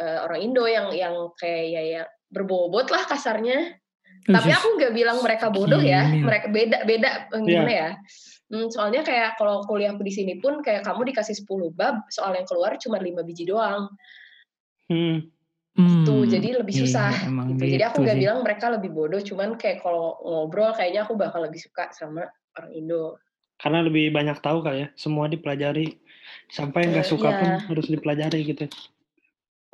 eh, 0.00 0.18
orang 0.22 0.40
Indo 0.40 0.64
yang 0.64 0.90
yang 0.94 1.14
kayak 1.36 1.64
ya, 1.70 1.82
ya 1.82 2.02
berbobot 2.30 2.88
lah 2.90 3.04
kasarnya. 3.06 3.76
Tapi 4.26 4.50
aku 4.50 4.66
nggak 4.80 4.94
bilang 4.94 5.22
mereka 5.22 5.54
bodoh 5.54 5.78
ya. 5.78 6.06
Mereka 6.10 6.50
beda 6.50 6.78
beda 6.82 7.10
eh, 7.30 7.42
gimana 7.42 7.72
ya. 7.72 7.90
Hmm, 8.46 8.70
soalnya 8.70 9.02
kayak 9.02 9.34
kalau 9.42 9.66
kuliahku 9.66 10.06
di 10.06 10.14
sini 10.14 10.38
pun 10.38 10.62
kayak 10.62 10.86
kamu 10.86 11.10
dikasih 11.10 11.34
10 11.34 11.74
bab 11.74 12.06
soal 12.14 12.30
yang 12.30 12.46
keluar 12.46 12.78
cuma 12.78 13.02
5 13.02 13.26
biji 13.26 13.42
doang. 13.50 13.90
Hmm. 14.86 15.26
Gitu 15.76 16.24
Hmm, 16.24 16.30
jadi 16.32 16.48
lebih 16.64 16.72
iya, 16.72 16.82
susah 16.88 17.12
emang 17.28 17.52
gitu. 17.52 17.76
Jadi 17.76 17.84
aku 17.84 18.00
gitu 18.00 18.04
nggak 18.08 18.18
bilang 18.24 18.38
mereka 18.40 18.66
lebih 18.72 18.90
bodoh, 18.96 19.20
cuman 19.20 19.60
kayak 19.60 19.84
kalau 19.84 20.16
ngobrol 20.24 20.72
kayaknya 20.72 21.04
aku 21.04 21.20
bakal 21.20 21.44
lebih 21.44 21.60
suka 21.60 21.92
sama 21.92 22.24
orang 22.56 22.72
Indo. 22.72 23.20
Karena 23.60 23.84
lebih 23.84 24.08
banyak 24.12 24.40
tahu 24.40 24.64
kali 24.64 24.84
ya. 24.84 24.88
Semua 24.96 25.28
dipelajari. 25.28 25.96
Sampai 26.48 26.88
nggak 26.88 27.06
Eh, 27.06 27.10
suka 27.12 27.28
iya. 27.28 27.38
pun 27.40 27.50
harus 27.72 27.86
dipelajari 27.88 28.40
gitu. 28.44 28.64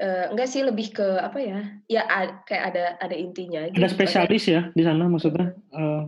Eh, 0.03 0.27
enggak 0.35 0.49
sih 0.51 0.67
lebih 0.67 0.91
ke 0.91 1.07
apa 1.23 1.39
ya? 1.39 1.59
Ya 1.87 2.03
kayak 2.47 2.65
ada 2.75 2.85
ada 2.99 3.17
intinya. 3.17 3.63
gitu. 3.71 3.79
Ada 3.79 3.89
spesialis 3.91 4.45
ya 4.51 4.75
di 4.75 4.83
sana 4.83 5.07
maksudnya. 5.07 5.55
Eh, 5.71 6.03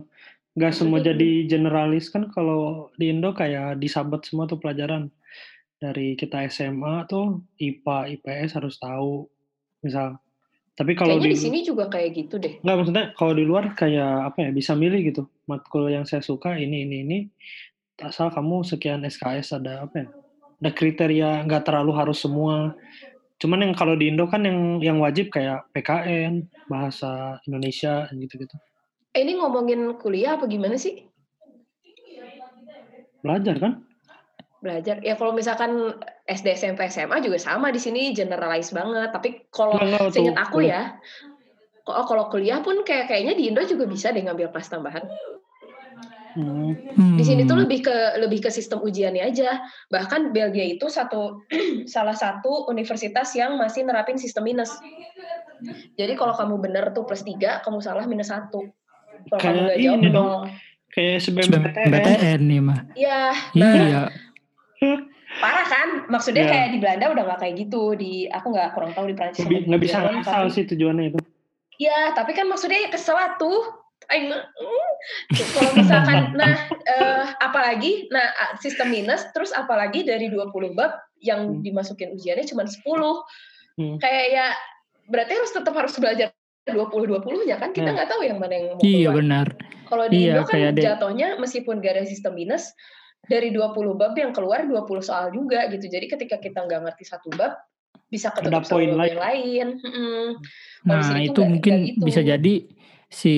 nggak 0.55 0.73
semua 0.75 0.99
jadi 0.99 1.47
generalis 1.47 2.11
kan 2.11 2.31
kalau 2.31 2.91
di 2.95 3.11
Indo 3.11 3.31
kayak 3.31 3.79
disabet 3.79 4.27
semua 4.27 4.43
tuh 4.47 4.59
pelajaran. 4.59 5.07
Dari 5.79 6.15
kita 6.15 6.43
SMA 6.47 7.07
tuh 7.07 7.43
IPA, 7.59 8.15
IPS 8.19 8.55
harus 8.59 8.75
tahu. 8.79 9.27
Misal. 9.85 10.17
Tapi 10.75 10.91
kalau 10.97 11.21
di, 11.21 11.31
di 11.31 11.39
sini 11.39 11.63
juga 11.63 11.87
kayak 11.87 12.09
gitu 12.17 12.35
deh. 12.41 12.59
Nggak 12.59 12.75
maksudnya 12.81 13.05
kalau 13.15 13.31
di 13.37 13.45
luar 13.45 13.71
kayak 13.77 14.33
apa 14.33 14.37
ya 14.43 14.49
bisa 14.51 14.73
milih 14.75 15.13
gitu 15.13 15.29
matkul 15.45 15.87
yang 15.87 16.03
saya 16.03 16.25
suka 16.25 16.57
ini 16.57 16.83
ini 16.83 16.97
ini 17.05 17.17
asal 18.03 18.27
kamu 18.27 18.65
sekian 18.67 19.07
SKS 19.07 19.55
ada 19.55 19.87
apa 19.87 20.03
ya 20.03 20.07
ada 20.59 20.71
kriteria 20.75 21.47
nggak 21.47 21.63
terlalu 21.63 21.95
harus 21.95 22.19
semua 22.19 22.75
cuman 23.39 23.63
yang 23.63 23.73
kalau 23.75 23.95
di 23.95 24.11
Indo 24.11 24.27
kan 24.27 24.43
yang 24.43 24.83
yang 24.83 24.97
wajib 24.99 25.31
kayak 25.31 25.63
PKN 25.71 26.43
bahasa 26.67 27.39
Indonesia 27.47 28.07
gitu 28.11 28.35
gitu 28.35 28.57
Eh, 29.15 29.23
ini 29.23 29.39
ngomongin 29.39 29.95
kuliah 29.95 30.35
apa 30.35 30.43
gimana 30.43 30.75
sih? 30.75 31.07
belajar 33.23 33.55
kan 33.57 33.73
Belajar. 34.65 34.97
Ya 35.05 35.13
kalau 35.13 35.29
misalkan 35.29 35.93
SD, 36.25 36.57
SMP, 36.57 36.89
SMA 36.89 37.21
juga 37.21 37.37
sama 37.37 37.69
di 37.69 37.77
sini 37.77 38.09
generalize 38.11 38.73
banget. 38.73 39.13
Tapi 39.13 39.45
kalau 39.53 39.77
waktu 39.77 40.09
seingat 40.09 40.41
aku 40.41 40.65
ya, 40.65 40.97
kok 41.85 42.09
kalau 42.09 42.33
kuliah 42.33 42.65
pun 42.65 42.81
kayak 42.81 43.05
kayaknya 43.05 43.37
di 43.37 43.53
Indo 43.53 43.61
juga 43.61 43.85
bisa 43.85 44.09
deh 44.09 44.25
ngambil 44.25 44.49
kelas 44.49 44.73
tambahan. 44.73 45.05
Hmm. 46.35 46.73
Di 47.15 47.23
sini 47.23 47.45
tuh 47.45 47.55
Hmm. 47.55 47.63
lebih 47.63 47.85
ke 47.85 47.95
lebih 48.19 48.41
ke 48.41 48.49
sistem 48.49 48.81
ujiannya 48.81 49.23
aja. 49.23 49.61
Bahkan 49.87 50.33
Belgia 50.33 50.65
itu 50.65 50.89
satu 50.89 51.45
salah 51.87 52.17
satu 52.17 52.65
universitas 52.67 53.31
yang 53.37 53.55
masih 53.55 53.85
nerapin 53.85 54.17
sistem 54.17 54.49
minus. 54.49 54.73
Jadi 55.95 56.17
kalau 56.17 56.33
kamu 56.33 56.59
bener 56.59 56.91
tuh 56.91 57.05
plus 57.05 57.21
3, 57.21 57.61
kamu 57.61 57.79
salah 57.79 58.03
minus 58.03 58.33
1. 58.33 58.49
Kalau 58.49 58.65
kamu 59.29 59.39
Kayak 59.39 59.61
nggak 59.61 59.77
jawab 59.79 59.99
ini 60.01 60.09
dong. 60.09 60.41
kayak 60.91 61.13
SBMPTN 61.19 61.91
BTN 61.91 62.39
nih 62.41 62.61
mah 62.63 62.79
Iya, 62.95 63.21
nah 63.53 63.73
iya 63.75 64.01
parah 65.35 65.65
kan? 65.65 65.89
Maksudnya 66.07 66.43
Iya. 66.43 66.51
kayak 66.51 66.67
di 66.71 66.77
Belanda 66.79 67.05
udah 67.11 67.23
nggak 67.25 67.39
kayak 67.39 67.55
gitu. 67.59 67.83
Di 67.93 68.13
aku 68.27 68.47
nggak 68.49 68.69
kurang 68.71 68.91
tahu 68.91 69.05
di 69.07 69.15
Prancis 69.15 69.43
nggak 69.43 69.81
bisa 69.81 69.97
ngasal 70.01 70.47
tapi- 70.47 70.53
sih 70.53 70.63
tujuannya 70.65 71.05
itu 71.09 71.19
Iya, 71.75 72.15
tapi 72.15 72.31
kan 72.31 72.47
maksudnya 72.47 72.87
ya 72.87 72.89
kesel 72.89 73.19
tuh. 73.35 73.83
Ay, 74.07 74.31
nah, 74.31 74.37
mm. 74.39 74.91
Kalau 75.51 75.71
misalkan, 75.73 76.15
nah, 76.39 76.53
eh, 76.69 77.23
apalagi, 77.37 78.07
nah, 78.07 78.21
ah, 78.37 78.51
sistem 78.55 78.93
minus, 78.93 79.27
terus 79.33 79.51
apalagi 79.51 80.05
dari 80.05 80.29
20 80.29 80.71
bab 80.71 80.93
yang 81.19 81.57
Hmm. 81.57 81.59
dimasukin 81.59 82.13
ujiannya 82.13 82.45
cuma 82.45 82.63
10. 82.63 83.25
Hmm. 83.75 83.97
Kayak 83.97 84.25
ya, 84.29 84.47
berarti 85.05 85.31
harus 85.35 85.51
tetap 85.51 85.73
harus 85.73 85.95
belajar 85.97 86.31
20-20-nya 86.63 87.57
kan? 87.57 87.73
Kita 87.73 87.91
Nah. 87.91 87.93
nggak 87.97 88.09
tahu 88.09 88.21
yang 88.23 88.37
mana 88.37 88.53
yang 88.53 88.65
mau 88.71 88.79
iya 88.79 89.09
keluar. 89.09 89.15
benar 89.19 89.47
Kalau 89.85 90.05
di 90.07 90.17
Iya, 90.17 90.31
Indo 90.31 90.43
kan 90.45 90.57
jatuhnya 90.75 91.27
meskipun 91.35 91.77
gak 91.77 91.93
ada 91.93 92.05
sistem 92.05 92.33
minus, 92.33 92.71
dari 93.25 93.49
20 93.49 93.73
bab 93.93 94.13
yang 94.13 94.31
keluar 94.31 94.63
20 94.63 94.85
soal 95.01 95.29
juga 95.29 95.65
gitu. 95.67 95.85
Jadi 95.85 96.05
ketika 96.07 96.37
kita 96.37 96.61
nggak 96.61 96.81
ngerti 96.83 97.03
satu 97.03 97.29
bab, 97.31 97.57
bisa 98.05 98.29
Ada 98.29 98.37
ketutup 98.39 98.63
sama 98.63 98.73
poin 98.75 98.89
lain. 98.91 99.07
yang 99.07 99.19
lain. 99.19 99.67
Di 99.75 100.87
Nah 100.87 101.01
itu 101.17 101.33
nggak- 101.33 101.49
mungkin 101.49 101.73
nggak 101.73 101.87
gitu. 101.91 102.03
bisa 102.03 102.21
jadi 102.21 102.53
si 103.07 103.35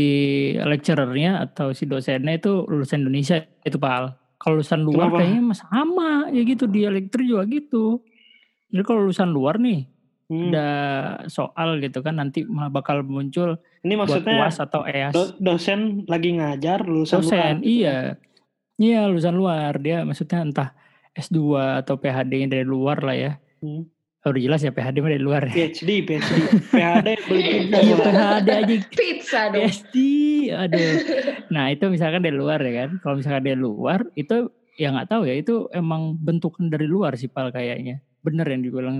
lecturernya 0.57 1.31
atau 1.41 1.71
si 1.71 1.83
dosennya 1.83 2.35
itu 2.35 2.63
lulusan 2.63 3.01
Indonesia 3.01 3.37
itu 3.61 3.77
pal. 3.77 4.11
Kalau 4.37 4.59
lulusan 4.59 4.81
luar 4.81 5.07
Kenapa? 5.07 5.17
kayaknya 5.19 5.41
sama 5.55 6.09
ya 6.29 6.41
gitu 6.41 6.65
dia 6.65 6.87
lecturer 6.87 7.25
juga 7.25 7.43
gitu. 7.47 7.85
Jadi 8.67 8.83
kalau 8.83 8.99
lulusan 9.03 9.29
luar 9.29 9.57
nih 9.57 9.87
Hmm. 10.27 10.51
ada 10.51 10.69
soal 11.25 11.79
gitu 11.79 12.03
kan 12.03 12.19
nanti 12.19 12.43
bakal 12.69 12.99
muncul 12.99 13.55
ini 13.79 13.95
buat 13.95 14.11
maksudnya 14.11 14.43
UAS 14.43 14.59
atau 14.59 14.83
EAS. 14.83 15.15
do- 15.15 15.35
dosen 15.39 16.03
lagi 16.03 16.35
ngajar 16.35 16.83
lulusan 16.83 17.23
Dosen, 17.23 17.39
luar. 17.55 17.63
iya. 17.63 17.97
Iya 18.77 19.09
lulusan 19.09 19.33
luar 19.33 19.77
dia 19.77 20.05
maksudnya 20.05 20.39
entah 20.39 20.69
S2 21.11 21.37
atau 21.81 21.97
PhD 21.97 22.45
dari 22.45 22.61
luar 22.61 23.01
lah 23.01 23.17
ya. 23.17 23.31
Hmm. 23.59 23.89
Oh, 24.21 24.29
udah 24.29 24.43
jelas 24.43 24.59
ya 24.59 24.69
PhD 24.69 24.99
mah 24.99 25.09
dari 25.09 25.23
luar 25.23 25.41
ya. 25.47 25.53
PhD, 25.55 26.03
PhD, 26.03 26.35
PhD 26.75 27.07
beli 27.25 27.41
pizza 27.71 27.79
Iya. 27.79 27.95
PhD 27.95 28.49
aja 28.51 28.75
Pizza 28.91 29.41
dong. 29.49 29.61
PhD, 29.65 29.95
aduh. 30.51 30.93
Nah 31.47 31.65
itu 31.71 31.85
misalkan 31.87 32.21
dari 32.21 32.35
luar 32.35 32.59
ya 32.59 32.85
kan. 32.85 32.89
Kalau 32.99 33.15
misalkan 33.15 33.43
dari 33.43 33.55
luar 33.55 34.03
itu 34.13 34.51
ya 34.75 34.93
nggak 34.93 35.09
tahu 35.09 35.25
ya 35.25 35.33
itu 35.33 35.65
emang 35.71 36.19
bentukan 36.19 36.67
dari 36.67 36.85
luar 36.85 37.15
sih 37.15 37.31
pal 37.31 37.49
kayaknya. 37.49 38.03
Bener 38.21 38.45
yang 38.45 38.61
dibilang 38.61 38.97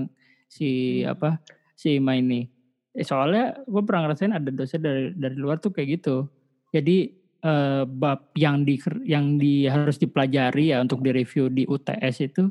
si 0.48 1.02
Hmm. 1.04 1.12
apa 1.12 1.38
si 1.76 2.00
Ima 2.00 2.16
ini. 2.16 2.48
Eh, 2.96 3.04
soalnya 3.04 3.62
gue 3.62 3.82
pernah 3.84 4.08
ngerasain 4.08 4.32
ada 4.32 4.48
dosen 4.48 4.80
dari 4.80 5.12
dari 5.12 5.36
luar 5.36 5.60
tuh 5.60 5.70
kayak 5.70 6.00
gitu. 6.00 6.26
Jadi 6.72 7.17
eh, 7.44 7.84
bab 7.86 8.34
yang 8.34 8.66
di 8.66 8.78
yang 9.06 9.38
di 9.38 9.66
harus 9.66 9.98
dipelajari 9.98 10.74
ya 10.74 10.82
untuk 10.82 11.02
direview 11.02 11.50
di 11.50 11.64
UTS 11.68 12.16
itu 12.26 12.50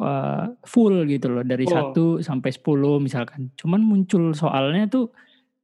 eh, 0.00 0.44
full 0.64 1.04
gitu 1.08 1.26
loh 1.32 1.44
dari 1.44 1.64
Oh. 1.68 1.92
1 1.92 2.24
sampai 2.24 2.50
10 2.52 3.00
misalkan. 3.00 3.52
Cuman 3.56 3.80
muncul 3.84 4.32
soalnya 4.36 4.86
tuh 4.88 5.12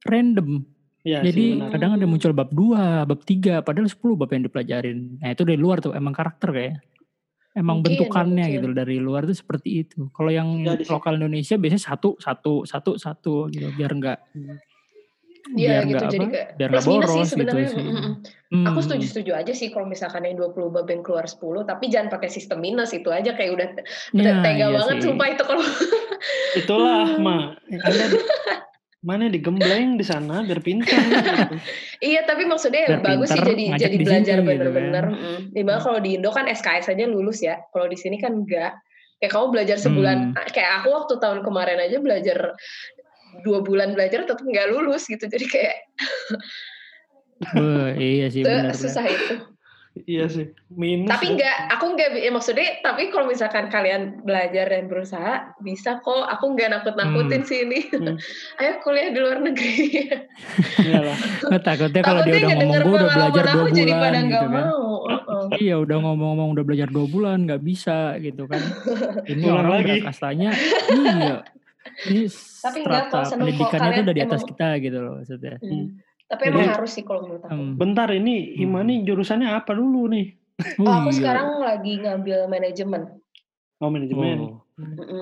random. 0.05 0.63
Iya 1.07 1.23
Jadi 1.23 1.55
sih 1.55 1.71
kadang 1.71 1.95
ada 1.95 2.03
muncul 2.03 2.35
bab 2.35 2.51
2, 2.51 3.07
bab 3.07 3.21
3, 3.23 3.63
padahal 3.63 3.87
10 3.87 4.19
bab 4.19 4.29
yang 4.33 4.43
dipelajarin. 4.43 5.21
Nah 5.23 5.29
itu 5.31 5.43
dari 5.47 5.59
luar 5.59 5.79
tuh 5.79 5.95
emang 5.95 6.11
karakter 6.11 6.51
kayak. 6.51 6.75
Emang 7.57 7.81
Mungkin, 7.81 7.97
bentukannya 7.97 8.45
mungkin. 8.45 8.55
gitu 8.61 8.65
loh, 8.69 8.77
dari 8.77 8.97
luar 9.01 9.25
tuh 9.25 9.33
seperti 9.33 9.81
itu. 9.81 10.13
Kalau 10.13 10.29
yang 10.29 10.61
sih. 10.77 10.85
lokal 10.93 11.17
Indonesia 11.17 11.57
biasanya 11.57 11.83
satu, 11.89 12.13
satu, 12.21 12.61
satu, 12.69 12.91
satu 13.01 13.33
gitu 13.49 13.73
biar 13.73 13.97
enggak 13.97 14.21
Iya 15.49 15.79
gitu 15.81 15.95
nggak 15.95 16.09
jadi 16.09 16.17
apa, 16.19 16.33
kayak 16.33 16.47
biar 16.53 16.69
plus 16.69 16.77
nggak 16.77 16.89
minus 16.89 17.05
sih 17.05 17.07
boros 17.07 17.27
gitu 17.27 17.31
sebenarnya. 17.31 17.67
sih. 17.69 17.85
Mm. 18.47 18.65
Aku 18.65 18.79
setuju-setuju 18.79 19.31
aja 19.33 19.53
sih 19.53 19.67
kalau 19.69 19.85
misalkan 19.85 20.21
yang 20.21 20.35
20 20.35 20.51
bab 20.69 20.85
yang 20.85 21.01
keluar 21.01 21.23
10 21.23 21.39
tapi 21.63 21.85
jangan 21.87 22.07
pakai 22.09 22.27
sistem 22.27 22.59
minus 22.59 22.91
itu 22.91 23.07
aja 23.09 23.31
kayak 23.31 23.51
udah 23.53 23.67
udah 24.13 24.33
Ya, 24.33 24.41
tega 24.41 24.65
iya 24.65 24.67
banget 24.73 24.95
sih. 24.95 25.03
sumpah 25.05 25.27
itu 25.29 25.43
kalau 25.43 25.63
Itulah, 26.53 27.05
Ma. 27.21 27.55
Anda 27.69 28.05
di- 28.07 28.25
mana 28.99 29.29
digembleng 29.29 29.95
di 29.95 30.03
sana 30.03 30.41
biar 30.41 30.59
pintar 30.59 30.97
gitu. 30.97 31.55
Iya 32.03 32.23
tapi 32.23 32.43
maksudnya 32.43 32.81
ya 32.81 32.89
Biar 32.89 33.03
bagus 33.05 33.29
sih 33.29 33.37
pintar, 33.37 33.47
jadi 33.47 33.63
jadi 33.79 33.93
di 33.93 34.03
belajar 34.03 34.35
sini 34.35 34.43
gitu 34.43 34.47
bener-bener. 34.67 35.03
kan. 35.05 35.13
mm. 35.13 35.39
Di 35.49 35.61
mana 35.61 35.79
kalau 35.79 35.99
di 35.99 36.09
Indo 36.13 36.29
kan 36.29 36.45
SKS 36.45 36.87
aja 36.89 37.05
lulus 37.05 37.39
ya. 37.39 37.55
Kalau 37.67 37.85
di 37.85 37.95
sini 37.95 38.17
kan 38.17 38.35
enggak. 38.35 38.73
Kayak 39.17 39.31
kamu 39.33 39.45
belajar 39.49 39.77
sebulan. 39.79 40.17
Hmm. 40.29 40.45
Kayak 40.47 40.71
aku 40.77 40.93
waktu 40.93 41.13
tahun 41.17 41.39
kemarin 41.41 41.79
aja 41.79 41.97
belajar 41.97 42.37
dua 43.41 43.59
bulan 43.61 43.93
belajar 43.93 44.23
tetap 44.25 44.41
nggak 44.41 44.69
lulus 44.73 45.05
gitu. 45.09 45.25
Jadi 45.25 45.45
kayak 45.49 45.77
Wah, 47.53 47.93
iya 47.93 48.33
sih 48.33 48.41
benar. 48.41 48.73
susah 48.73 49.05
itu. 49.05 49.35
Iya 50.05 50.29
sih. 50.29 50.45
Minus. 50.69 51.09
Tapi 51.09 51.25
ya. 51.25 51.31
enggak, 51.33 51.57
aku 51.73 51.85
enggak 51.95 52.09
ya 52.21 52.29
maksudnya. 52.29 52.69
Tapi 52.85 53.09
kalau 53.09 53.25
misalkan 53.25 53.65
kalian 53.73 54.21
belajar 54.21 54.69
dan 54.69 54.85
berusaha, 54.85 55.57
bisa 55.65 55.97
kok. 56.05 56.29
Aku 56.37 56.53
enggak 56.53 56.69
nakut-nakutin 56.69 57.41
sih 57.47 57.65
ini. 57.65 57.89
Hmm. 57.89 58.13
Ayo 58.61 58.77
kuliah 58.85 59.09
di 59.09 59.19
luar 59.21 59.41
negeri. 59.41 60.05
Iyalah. 60.85 61.17
Nah, 61.49 61.61
takutnya 61.65 62.01
kalau 62.05 62.21
dia 62.21 62.45
udah 62.45 62.57
ngomong 62.61 62.77
gue 62.77 62.93
udah 62.93 63.09
belajar 63.09 63.43
dua 63.49 63.67
jadi 63.73 63.93
pada 63.97 63.97
bulan 63.97 64.23
nggak 64.27 64.43
gitu 64.43 64.47
kan. 64.53 64.65
mau. 64.69 64.85
Iya 65.57 65.75
udah 65.79 65.97
ngomong-ngomong 66.03 66.49
udah 66.59 66.63
belajar 66.67 66.89
dua 66.91 67.05
bulan 67.07 67.37
nggak 67.47 67.61
bisa 67.63 67.97
gitu 68.21 68.43
kan. 68.45 68.61
Ini 69.31 69.43
orang 69.49 69.67
lagi. 69.81 69.95
kastanya 70.03 70.51
iya. 70.93 71.41
Ini 72.07 72.21
Tapi 72.65 72.77
enggak, 72.83 73.03
kalau 73.09 73.25
seneng 73.25 73.47
kok 73.47 73.53
pendidikannya 73.53 73.71
tuh 73.71 73.79
kalian 73.79 74.03
udah 74.03 74.15
di 74.15 74.23
atas 74.23 74.41
emang- 74.41 74.49
kita 74.51 74.67
gitu 74.83 74.97
loh 74.99 75.13
maksudnya. 75.21 75.55
Hmm. 75.61 75.85
Tapi 76.27 76.41
Jadi- 76.43 76.51
emang 76.59 76.69
harus 76.75 76.91
sih 76.91 77.03
kalau 77.07 77.21
menurut 77.23 77.43
aku. 77.47 77.53
Hmm. 77.55 77.73
Bentar 77.79 78.09
ini 78.11 78.35
Imani 78.59 78.95
jurusannya 79.07 79.49
apa 79.53 79.71
dulu 79.71 80.11
nih? 80.11 80.27
Oh, 80.81 80.89
aku 80.89 81.09
iya. 81.13 81.17
sekarang 81.21 81.47
lagi 81.61 81.93
ngambil 82.01 82.49
manajemen. 82.49 83.01
Oh 83.77 83.93
manajemen. 83.93 84.37
Oh. 84.41 84.57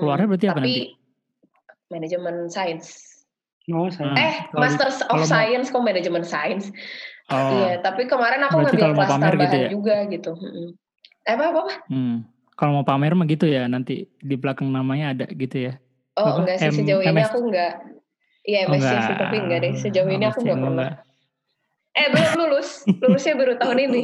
Keluarnya 0.00 0.26
berarti 0.26 0.46
apa 0.48 0.58
Tapi 0.58 0.72
nanti? 0.72 0.84
manajemen 1.92 2.36
sains. 2.48 2.86
Oh. 3.68 3.90
Hmm. 3.90 4.14
Eh, 4.14 4.46
kalau 4.48 4.62
Masters 4.62 4.98
of 5.04 5.10
kalau 5.10 5.26
Science 5.26 5.68
kok 5.68 5.82
manajemen 5.82 6.22
sains. 6.22 6.70
Oh. 7.26 7.34
Iya, 7.34 7.82
tapi 7.82 8.06
kemarin 8.06 8.46
aku 8.46 8.62
Berarti 8.62 8.78
ngambil 8.78 8.94
kelas 8.94 9.10
pamer 9.10 9.26
gitu 9.26 9.42
tambahan 9.42 9.58
ya? 9.58 9.68
juga 9.70 9.96
gitu. 10.06 10.30
Eh, 11.26 11.34
apa 11.34 11.44
apa? 11.50 11.60
apa? 11.66 11.74
Hmm. 11.90 12.16
Kalau 12.56 12.72
mau 12.80 12.86
pamer 12.86 13.12
mah 13.12 13.26
gitu 13.28 13.44
ya 13.44 13.68
nanti 13.68 14.08
di 14.16 14.34
belakang 14.38 14.70
namanya 14.72 15.12
ada 15.12 15.26
gitu 15.28 15.68
ya. 15.68 15.76
Oh, 16.16 16.24
Apa? 16.26 16.36
enggak 16.40 16.56
sih 16.58 16.70
M- 16.70 16.78
sejauh 16.80 17.02
ini 17.02 17.12
MS. 17.14 17.28
aku 17.28 17.38
enggak. 17.44 17.72
Iya, 18.42 18.58
Oh, 18.62 18.72
MSc 18.72 18.92
sih, 19.02 19.14
tapi 19.16 19.36
enggak 19.38 19.58
deh. 19.60 19.72
Sejauh 19.76 20.08
ini 20.08 20.24
aku 20.24 20.40
MSc, 20.40 20.42
enggak 20.42 20.58
pernah. 20.58 20.72
enggak. 20.72 20.92
Eh, 21.92 22.06
belum 22.08 22.32
lulus. 22.38 22.68
Lulusnya 23.02 23.34
baru 23.34 23.54
tahun 23.56 23.78
ini. 23.82 24.02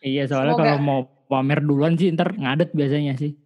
Iya 0.00 0.22
soalnya 0.26 0.54
Semoga. 0.54 0.64
kalau 0.66 0.78
mau 0.78 1.00
pamer 1.26 1.60
duluan 1.60 1.94
sih 1.94 2.08
ntar 2.10 2.32
ngadet 2.32 2.70
biasanya 2.70 3.14
sih. 3.16 3.32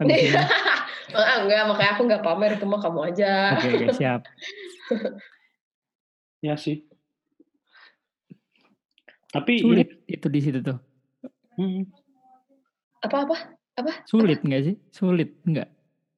Ah, 1.10 1.42
enggak, 1.42 1.66
makanya 1.66 1.90
aku 1.90 2.02
enggak 2.06 2.22
pamer 2.22 2.50
itu 2.54 2.66
mah 2.70 2.78
kamu 2.78 3.00
aja. 3.10 3.58
Oke 3.58 3.66
oke 3.68 3.86
siap. 3.94 4.22
Ya 6.40 6.54
sih. 6.54 6.86
Tapi 9.28 9.58
Sulit 9.58 10.06
itu 10.06 10.26
di 10.26 10.40
situ 10.40 10.62
tuh. 10.62 10.78
Hmm. 11.54 11.84
Apa-apa? 13.02 13.58
Sulit 14.06 14.38
enggak 14.40 14.62
sih? 14.64 14.74
Sulit 14.88 15.34
enggak? 15.42 15.68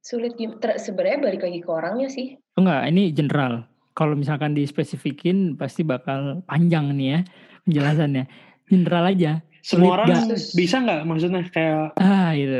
Sulit 0.02 0.34
sebenarnya 0.76 1.18
balik 1.22 1.42
lagi 1.42 1.62
ke 1.62 1.70
orangnya 1.70 2.10
sih. 2.10 2.34
Enggak, 2.54 2.90
ini 2.90 3.14
general. 3.14 3.64
Kalau 3.92 4.12
misalkan 4.12 4.52
dispesifikin 4.52 5.54
pasti 5.54 5.80
bakal 5.82 6.42
panjang 6.42 6.90
nih 6.92 7.08
ya 7.08 7.20
penjelasannya. 7.62 8.24
General 8.66 9.04
aja. 9.06 9.32
Semua 9.62 9.94
orang 9.96 10.26
nggak? 10.26 10.58
bisa 10.58 10.82
nggak 10.82 11.00
maksudnya 11.06 11.40
kayak 11.46 11.94
Ah 11.94 12.34
itu. 12.34 12.50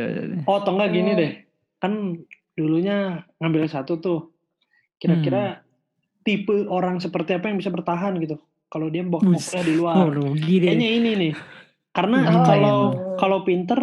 oh 0.46 0.62
atau 0.62 0.70
enggak 0.70 0.90
gini 0.92 1.10
Oh. 1.10 1.18
deh. 1.18 1.32
Kan 1.76 1.92
dulunya 2.54 2.96
ngambil 3.36 3.66
satu 3.66 3.98
tuh. 3.98 4.30
Kira-kira 4.96 5.58
Hmm. 5.58 5.60
tipe 6.22 6.54
orang 6.70 7.02
seperti 7.02 7.34
apa 7.34 7.50
yang 7.50 7.58
bisa 7.58 7.74
bertahan 7.74 8.14
gitu. 8.22 8.38
Kalau 8.70 8.86
dia 8.86 9.02
kuliah 9.02 9.34
di 9.66 9.74
luar. 9.74 9.94
Oh 9.98 10.08
rugi 10.08 10.62
deh. 10.62 10.70
Kayaknya 10.70 10.90
ini 10.94 11.10
nih. 11.18 11.32
Karena 11.90 12.18
kalau 12.46 12.76
kalau 13.18 13.38
pinter 13.42 13.82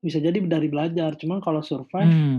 bisa 0.00 0.16
jadi 0.18 0.40
dari 0.40 0.66
belajar. 0.66 1.14
Cuman 1.14 1.38
kalau 1.38 1.60
survive 1.60 2.08
Hmm, 2.08 2.38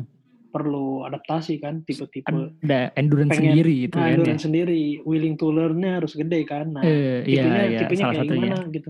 perlu 0.55 1.03
adaptasi 1.03 1.59
kan 1.59 1.83
tipe-tipe. 1.83 2.31
ada 2.63 2.95
endurance 2.95 3.35
Pengen- 3.35 3.51
sendiri 3.51 3.73
gitu 3.83 3.93
Nah, 3.93 3.99
kan 3.99 4.07
ya. 4.07 4.13
endurance 4.15 4.43
sendiri, 4.43 4.83
willing 5.03 5.35
to 5.35 5.47
learn-nya 5.47 5.99
harus 5.99 6.15
gede 6.15 6.39
kan. 6.43 6.71
Nah, 6.71 6.79
Eh, 6.79 7.27
iya, 7.27 7.43
tipenya 7.43 7.61
iya, 7.65 7.79
tipenya 7.83 7.99
salah 8.01 8.13
kayak 8.13 8.23
satunya. 8.25 8.47
gimana 8.47 8.71
gitu. 8.71 8.89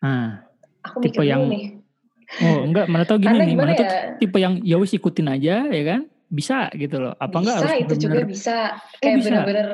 Nah, 0.00 0.26
Aku 0.84 0.98
Tipe 1.00 1.16
mikir 1.16 1.30
yang- 1.30 1.48
nih. 1.48 1.64
oh 2.42 2.58
enggak, 2.62 2.86
mana 2.86 3.04
tau 3.04 3.16
gini 3.16 3.30
Karena 3.30 3.46
nih, 3.46 3.56
mana 3.56 3.72
tuh 3.72 3.86
ya? 3.86 3.96
tipe 4.18 4.36
yang 4.36 4.54
ya 4.60 4.76
wis 4.76 4.92
ikutin 4.92 5.28
aja 5.30 5.54
ya 5.64 5.84
kan, 5.86 6.00
bisa 6.26 6.68
gitu 6.74 6.96
loh. 6.98 7.14
Apa 7.16 7.36
enggak 7.38 7.56
bisa 7.56 7.64
harus 7.64 7.80
itu 7.80 7.94
juga 7.96 8.12
bener-bener 8.20 8.28
bisa 8.28 8.56
Oh, 8.74 8.98
kayak 8.98 9.14
bisa? 9.14 9.28
bener-bener 9.30 9.68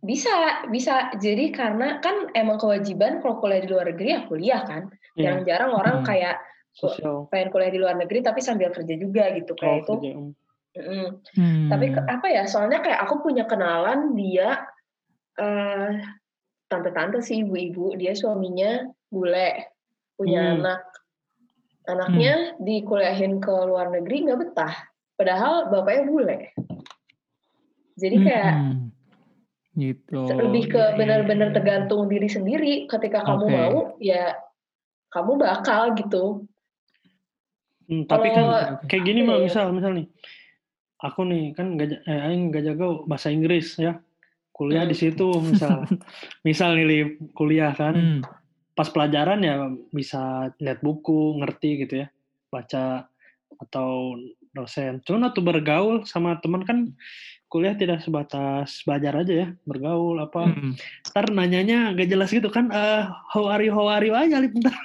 bisa 0.00 0.34
bisa 0.70 0.94
jadi 1.16 1.44
karena 1.50 1.88
kan 1.98 2.16
emang 2.32 2.56
kewajiban 2.56 3.18
kalau 3.18 3.36
kuliah 3.36 3.60
di 3.60 3.68
luar 3.68 3.86
negeri 3.88 4.08
ya 4.10 4.20
kuliah 4.22 4.62
kan 4.62 4.82
Iya, 5.12 5.20
jarang-jarang 5.26 5.70
orang 5.70 5.96
Hmm. 6.00 6.06
kayak 6.06 6.36
sosial. 6.72 7.28
pengen 7.28 7.48
kuliah 7.50 7.68
di 7.68 7.78
luar 7.78 7.94
negeri 7.94 8.18
tapi 8.20 8.40
sambil 8.40 8.68
kerja 8.68 8.94
juga 8.94 9.30
gitu 9.32 9.52
Oh, 9.52 9.58
kayak 9.58 9.78
itu 9.80 9.92
kerja. 9.92 10.10
Hmm. 10.74 11.22
Hmm, 11.32 11.70
tapi 11.70 11.86
ke- 11.88 12.02
apa 12.02 12.26
ya 12.26 12.42
soalnya 12.44 12.82
kayak 12.82 12.98
aku 13.00 13.22
punya 13.22 13.46
kenalan 13.46 14.12
dia 14.12 14.58
eh 15.34 16.02
tante-tante 16.66 17.18
sih 17.20 17.42
ibu-ibu 17.42 17.94
dia 17.94 18.10
suaminya 18.10 18.82
bule 19.06 19.70
punya 20.14 20.42
Hmm. 20.42 20.58
anak 20.60 20.82
anaknya 21.84 22.34
dikuliahin 22.58 23.38
ke 23.38 23.54
luar 23.62 23.86
negeri 23.88 24.26
nggak 24.26 24.40
betah 24.40 24.74
padahal 25.14 25.70
bapaknya 25.70 26.02
bule 26.04 26.38
jadi 27.94 28.16
kayak 28.18 28.52
hmm, 28.56 28.78
gitu. 29.76 30.26
lebih 30.26 30.64
ke 30.66 30.74
Iya, 30.74 30.90
iya, 30.90 30.98
benar-benar 30.98 31.48
iya. 31.50 31.54
tergantung 31.54 32.10
diri 32.10 32.26
sendiri 32.26 32.74
ketika 32.86 33.22
kamu 33.22 33.46
mau 33.46 33.76
ya 34.02 34.34
kamu 35.08 35.38
bakal 35.38 35.94
gitu 35.94 36.50
Hmm, 37.84 38.08
tapi 38.08 38.32
kan 38.32 38.42
Kalau- 38.42 38.80
kayak 38.88 39.04
gini 39.04 39.20
mah 39.20 39.36
misal 39.38 39.68
misal 39.68 39.92
nih. 39.92 40.08
Aku 41.04 41.20
nih 41.22 41.52
kan 41.52 41.76
gak, 41.76 42.00
eh, 42.02 42.20
aing 42.24 42.48
gak 42.48 42.64
jago 42.64 43.04
bahasa 43.04 43.28
Inggris 43.28 43.76
ya. 43.76 44.00
Kuliah 44.50 44.82
di 44.82 44.96
Hmm. 44.96 45.02
situ 45.04 45.28
misal. 45.38 45.84
misal 46.46 46.72
nih 46.74 46.86
Li, 46.86 46.98
kuliah 47.32 47.76
kan. 47.76 47.92
Hmm, 47.92 48.20
Pas 48.72 48.88
pelajaran 48.88 49.38
ya 49.38 49.54
bisa 49.92 50.48
lihat 50.58 50.80
buku, 50.80 51.38
ngerti 51.38 51.84
gitu 51.84 51.94
ya. 52.02 52.08
Baca 52.48 53.06
atau 53.54 54.16
dosen. 54.50 54.98
Cuman 55.02 55.28
waktu 55.28 55.40
bergaul 55.40 55.96
sama 56.04 56.40
teman 56.40 56.64
kan 56.64 56.90
kuliah 57.46 57.74
tidak 57.74 58.02
sebatas 58.02 58.82
belajar 58.82 59.14
aja 59.20 59.34
ya, 59.46 59.48
bergaul 59.62 60.18
apa. 60.18 60.48
hmm. 60.48 60.74
Ntar 61.06 61.30
nanyanya 61.30 61.92
gak 61.92 62.08
jelas 62.08 62.30
gitu 62.30 62.48
kan, 62.48 62.66
eh 62.70 63.04
how 63.30 63.46
are 63.46 63.62
you, 63.62 63.70
how 63.70 63.86
are 63.86 64.02
you 64.02 64.10
aja, 64.10 64.42
Lip, 64.42 64.54
ntar. 64.54 64.74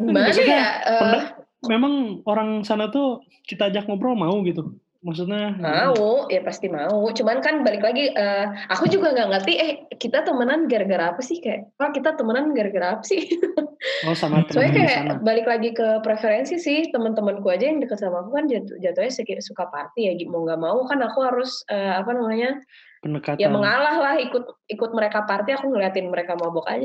gimana 0.00 0.26
Maksudnya, 0.28 0.60
ya 0.80 0.96
Pendak- 0.96 1.28
memang 1.68 2.24
orang 2.24 2.64
sana 2.64 2.88
tuh 2.88 3.24
kita 3.44 3.68
ajak 3.68 3.88
ngobrol 3.88 4.16
mau 4.16 4.40
gitu. 4.46 4.76
Maksudnya 5.00 5.56
mau 5.56 6.28
ya 6.28 6.44
pasti 6.44 6.68
mau 6.68 7.08
cuman 7.08 7.40
kan 7.40 7.64
balik 7.64 7.80
lagi 7.80 8.12
eh, 8.12 8.46
aku 8.68 8.84
juga 8.84 9.16
nggak 9.16 9.28
ngerti 9.32 9.52
eh 9.56 9.70
kita 9.96 10.28
temenan 10.28 10.68
gara-gara 10.68 11.16
apa 11.16 11.24
sih 11.24 11.40
kayak 11.40 11.72
pak 11.80 11.96
kita 11.96 12.20
temenan 12.20 12.52
gara-gara 12.52 13.00
apa 13.00 13.04
sih 13.08 13.24
oh 14.04 14.12
sama 14.12 14.44
soalnya 14.52 14.76
kayak 14.76 14.92
sana. 14.92 15.16
balik 15.24 15.48
lagi 15.48 15.72
ke 15.72 16.04
preferensi 16.04 16.60
sih 16.60 16.92
teman-temanku 16.92 17.48
aja 17.48 17.72
yang 17.72 17.80
deket 17.80 17.96
sama 17.96 18.20
aku 18.20 18.36
kan 18.36 18.44
jatuh 18.44 18.76
jatuhnya 18.76 19.40
suka 19.40 19.72
party 19.72 20.00
ya 20.04 20.12
mau 20.28 20.44
nggak 20.44 20.60
mau 20.60 20.84
kan 20.84 21.00
aku 21.00 21.24
harus 21.24 21.64
eh, 21.72 21.96
apa 21.96 22.12
namanya 22.12 22.60
Pendekatan. 23.00 23.40
ya 23.40 23.48
mengalah 23.48 23.96
lah 23.96 24.14
ikut 24.14 24.44
ikut 24.66 24.90
mereka 24.92 25.24
party 25.24 25.52
aku 25.52 25.66
ngeliatin 25.66 26.06
mereka 26.06 26.36
mabok 26.36 26.68
aja 26.68 26.84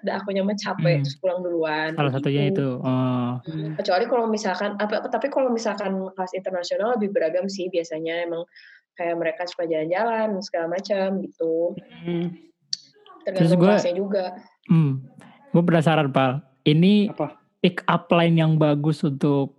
dah 0.00 0.16
aku 0.16 0.32
nyaman 0.32 0.54
Hmm. 0.54 0.64
capek 0.72 0.96
terus 0.98 1.16
pulang 1.16 1.40
duluan 1.40 1.92
Salah 1.92 2.08
satunya 2.10 2.48
itu. 2.48 2.56
gitu. 2.56 2.68
Oh, 2.80 3.36
kecuali 3.76 4.04
kalau 4.06 4.24
misalkan 4.26 4.74
apa 4.74 5.04
tapi 5.04 5.28
kalau 5.28 5.48
misalkan 5.48 5.92
kelas 6.08 6.32
internasional 6.32 6.96
lebih 6.96 7.12
beragam 7.12 7.46
sih 7.46 7.68
biasanya 7.68 8.24
emang 8.24 8.48
kayak 8.94 9.12
mereka 9.14 9.44
suka 9.44 9.64
jalan-jalan 9.66 10.40
segala 10.40 10.66
macam 10.72 11.20
gitu 11.20 11.76
Hmm, 12.00 12.32
tergantung 13.22 13.60
gua- 13.60 13.76
kelasnya 13.76 13.92
juga 13.94 14.24
hmm. 14.66 14.92
Gue 15.48 15.62
penasaran 15.62 16.08
pal. 16.08 16.40
Ini 16.62 17.08
apa? 17.10 17.36
pick 17.58 17.84
up 17.84 18.08
line 18.08 18.36
yang 18.36 18.56
bagus 18.56 19.00
untuk 19.00 19.52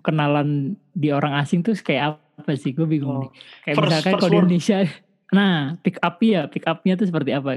kenalan 0.00 0.74
di 0.92 1.08
orang 1.08 1.34
asing 1.36 1.60
tuh 1.60 1.74
kayak 1.76 2.02
apa 2.12 2.29
sih? 2.54 2.70
Gue 2.70 2.86
bingung 2.86 3.10
Oh. 3.10 3.20
nih. 3.20 3.30
Kayak 3.62 3.74
First- 3.74 3.86
misalkan 3.86 4.10
first 4.10 4.20
kalau 4.20 4.30
di. 4.30 4.38
Indonesia, 4.38 4.76
nah 5.36 5.54
pick 5.78 5.96
up 5.98 6.16
ya, 6.18 6.40
pick 6.46 6.64
upnya 6.64 6.94
tuh 6.94 7.06
seperti 7.06 7.30
apa? 7.30 7.50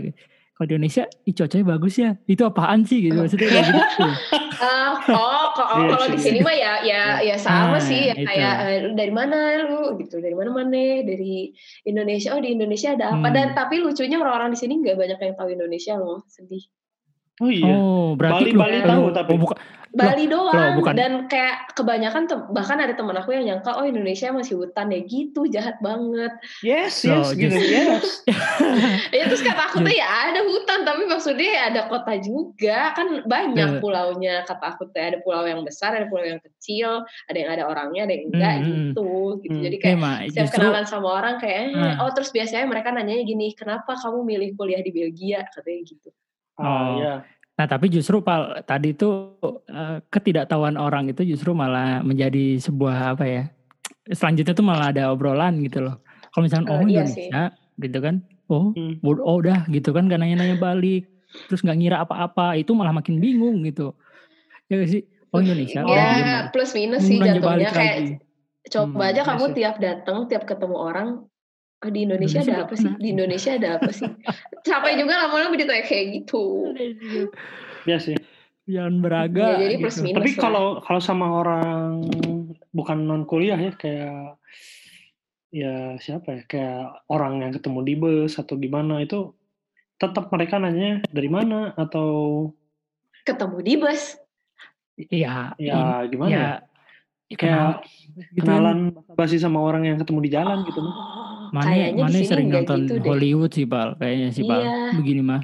Kalau 0.53 0.65
di 0.65 0.73
Indonesia, 0.75 1.03
ih 1.19 1.33
cocoknya 1.33 1.65
bagus 1.67 1.93
ya. 1.95 2.13
Itu 2.23 2.43
apaan 2.43 2.83
sih 2.83 3.01
gitu? 3.01 3.17
Maksudnya 3.17 3.47
kayak 3.47 3.65
gitu. 3.65 4.05
Ah, 4.55 4.93
oh, 5.09 5.49
oh, 5.49 5.81
Iya 5.81 5.89
kalau 5.89 6.07
di 6.07 6.19
sini 6.19 6.39
mah 6.39 6.53
ya 6.53 6.73
ya 6.79 7.01
ya 7.19 7.35
sama 7.35 7.73
Ah, 7.73 7.81
sih 7.81 8.05
ya 8.05 8.13
kayak 8.13 8.53
lu 8.79 8.93
dari 8.93 9.09
mana 9.09 9.37
lu 9.65 9.97
gitu 9.97 10.17
dari 10.17 10.31
mana 10.31 10.53
mana 10.53 10.77
dari 11.01 11.49
Indonesia 11.81 12.31
oh 12.31 12.39
di 12.39 12.53
Indonesia 12.53 12.93
ada 12.93 13.11
apa 13.11 13.27
Hmm. 13.27 13.33
dan 13.33 13.47
tapi 13.51 13.77
lucunya 13.77 14.15
orang-orang 14.15 14.53
di 14.53 14.59
sini 14.59 14.77
nggak 14.77 14.93
banyak 14.93 15.17
yang 15.19 15.33
tahu 15.33 15.49
Indonesia 15.49 15.93
loh 15.95 16.21
sedih 16.27 16.63
Oh 17.35 17.49
iya. 17.49 17.65
Oh, 17.67 18.13
berarti 18.13 18.45
Bali- 18.45 18.53
lu- 18.53 18.61
Bali 18.61 18.77
tahu 18.85 19.03
tapi. 19.11 19.29
oh, 19.31 19.39
buka- 19.41 19.57
Bali 19.93 20.25
doang 20.25 20.73
bukan. 20.75 20.93
dan 20.93 21.11
kayak 21.25 21.69
kebanyakan 21.71 22.25
tem- 22.25 22.49
bahkan 22.49 22.75
ada 22.75 22.91
teman 22.91 23.13
aku 23.13 23.29
yang 23.31 23.45
nyangka 23.45 23.73
oh 23.73 23.85
Indonesia 23.85 24.29
masih 24.29 24.57
hutan 24.57 24.89
ya 24.89 24.99
gitu 25.01 25.45
jahat 25.45 25.77
banget 25.79 26.33
Yes, 26.59 27.05
Loh, 27.05 27.21
yes, 27.21 27.29
gitu. 27.31 27.53
just- 27.53 27.69
Yes. 27.69 28.07
ya 29.15 29.23
terus 29.23 29.41
kata 29.41 29.61
aku 29.63 29.77
tuh 29.79 29.93
ya 29.93 30.03
ada 30.27 30.41
hutan 30.41 30.81
tapi 30.81 31.05
maksudnya 31.05 31.45
ya 31.47 31.63
ada 31.69 31.81
kota 31.85 32.13
juga 32.17 32.89
kan 32.91 33.21
banyak 33.23 33.69
Iya. 33.69 33.79
pulaunya 33.79 34.35
kata 34.43 34.65
aku 34.67 34.89
tuh 34.89 34.97
ada 34.97 35.17
pulau 35.19 35.43
yang 35.43 35.61
besar 35.61 35.93
ada 35.93 36.05
pulau 36.05 36.25
yang 36.25 36.41
kecil 36.41 37.05
ada 37.23 37.37
yang 37.37 37.51
ada 37.51 37.63
orangnya 37.63 38.01
ada 38.03 38.13
yang 38.13 38.25
enggak 38.27 38.53
Hmm, 38.55 38.63
hmm, 38.63 38.73
gitu 38.89 39.09
gitu 39.39 39.53
Hmm. 39.53 39.63
jadi 39.63 39.77
kayak 39.77 39.97
Ma, 39.99 40.11
setiap 40.23 40.33
justru 40.41 40.57
kenalan 40.57 40.85
sama 40.85 41.07
orang 41.11 41.35
kayak 41.37 41.59
eh, 41.63 41.75
Nah. 41.75 41.95
oh 41.99 42.09
terus 42.09 42.29
biasanya 42.29 42.65
mereka 42.65 42.89
nanyanya 42.89 43.21
gini 43.23 43.53
kenapa 43.53 43.93
kamu 43.93 44.25
milih 44.25 44.49
kuliah 44.53 44.81
di 44.81 44.89
Belgia 44.89 45.45
katanya 45.47 45.81
gitu 45.85 46.09
Ah, 46.53 46.65
Oh. 46.65 46.89
iya. 46.97 47.13
Nah 47.53 47.65
tapi 47.69 47.85
justru 47.93 48.17
Pal 48.25 48.65
tadi 48.65 48.97
tuh 48.97 49.37
eh, 49.69 50.01
ketidaktahuan 50.09 50.73
orang 50.73 51.13
itu 51.13 51.21
justru 51.21 51.53
malah 51.53 52.01
menjadi 52.01 52.57
sebuah 52.57 53.13
apa 53.17 53.25
ya? 53.29 53.43
Selanjutnya 54.09 54.53
tuh 54.57 54.65
malah 54.65 54.89
ada 54.91 55.13
obrolan 55.13 55.61
gitu 55.61 55.85
loh. 55.85 56.01
Kalau 56.33 56.43
misalnya 56.49 56.65
Eh, 56.67 56.73
oh 56.73 56.81
iya 56.89 57.05
Indonesia 57.05 57.41
gitu 57.77 57.97
kan, 58.01 58.15
oh 58.49 58.73
Hmm. 58.73 58.97
oh 59.01 59.35
udah 59.41 59.65
gitu 59.69 59.89
kan 59.93 60.05
gak 60.09 60.21
nanya-nanya 60.21 60.57
balik, 60.57 61.09
terus 61.49 61.61
nggak 61.65 61.77
ngira 61.81 61.97
apa-apa, 62.05 62.53
itu 62.57 62.73
malah 62.77 62.93
makin 62.93 63.17
bingung 63.17 63.61
gitu. 63.65 63.93
Ya 64.69 64.77
nggak 64.81 64.91
sih? 64.93 65.01
Oh 65.33 65.41
Indonesia, 65.41 65.81
Oh, 65.81 65.89
ya 65.93 66.03
aja. 66.05 66.37
plus 66.53 66.71
minus 66.77 67.01
sih 67.05 67.17
jatuhnya 67.17 67.69
kayak 67.73 67.97
lagi. 67.97 68.13
coba 68.69 68.93
Hmm, 68.93 69.09
aja 69.09 69.21
iya 69.21 69.29
kamu 69.29 69.45
sih. 69.45 69.53
tiap 69.57 69.75
datang 69.81 70.17
tiap 70.29 70.43
ketemu 70.45 70.77
orang 70.77 71.07
"Ah, 71.83 71.91
di 71.91 71.99
Indonesia, 72.07 72.39
Indonesia 72.39 72.55
ada 72.55 72.65
apa 72.65 72.73
sih 72.79 72.89
mana?" 72.89 72.99
di 73.03 73.07
Indonesia 73.11 73.51
ada 73.55 73.69
apa 73.77 73.89
sih 73.91 74.09
capek 74.63 74.93
juga 75.03 75.13
lama-lama 75.27 75.55
ditanya 75.59 75.83
kayak 75.83 76.05
gitu 76.23 76.43
Iya 77.83 77.99
sih. 77.99 78.15
Jangan 78.63 79.03
beraga. 79.03 79.59
Ya, 79.59 79.67
jadi 79.67 79.75
plus 79.83 79.99
gitu. 79.99 80.05
minus. 80.07 80.19
Tapi 80.23 80.31
kalau 80.39 80.79
kalau 80.79 81.01
sama 81.03 81.27
orang 81.27 82.07
bukan 82.71 82.97
non 83.03 83.27
kuliah 83.27 83.59
ya 83.59 83.75
kayak 83.75 84.39
ya 85.51 85.99
siapa 85.99 86.31
ya 86.31 86.41
kayak 86.47 87.03
orang 87.11 87.43
yang 87.43 87.51
ketemu 87.51 87.79
di 87.85 87.93
bus 87.99 88.39
atau 88.39 88.55
gimana 88.57 89.03
itu 89.03 89.35
tetap 90.01 90.31
mereka 90.33 90.57
nanya 90.57 91.03
dari 91.13 91.29
mana 91.29 91.75
atau 91.77 92.49
ketemu 93.27 93.57
di 93.61 93.73
bus 93.77 94.17
Iya. 94.97 95.53
ya 95.57 96.05
gimana 96.09 96.31
ya, 96.33 96.49
ya, 97.27 97.35
ya 97.35 97.37
Kayak 97.37 97.71
gitu 98.13 98.39
kan. 98.39 98.45
kenalan 98.59 98.77
basi 99.13 99.37
sama 99.37 99.59
orang 99.59 99.83
yang 99.85 99.97
ketemu 99.97 100.19
di 100.21 100.31
jalan 100.31 100.57
gitu. 100.63 100.79
Oh, 100.79 100.91
Mana 101.49 101.65
kayaknya 101.69 102.03
mana 102.03 102.13
sini 102.13 102.25
sering 102.25 102.47
nonton 102.49 102.79
gitu 102.83 102.93
deh. 102.97 103.09
Hollywood 103.09 103.51
sih 103.51 103.65
Pal, 103.65 103.89
kayaknya 103.95 104.27
sih 104.29 104.43
Pal. 104.43 104.61
Iya. 104.61 104.75
Begini 104.95 105.21
mah. 105.21 105.41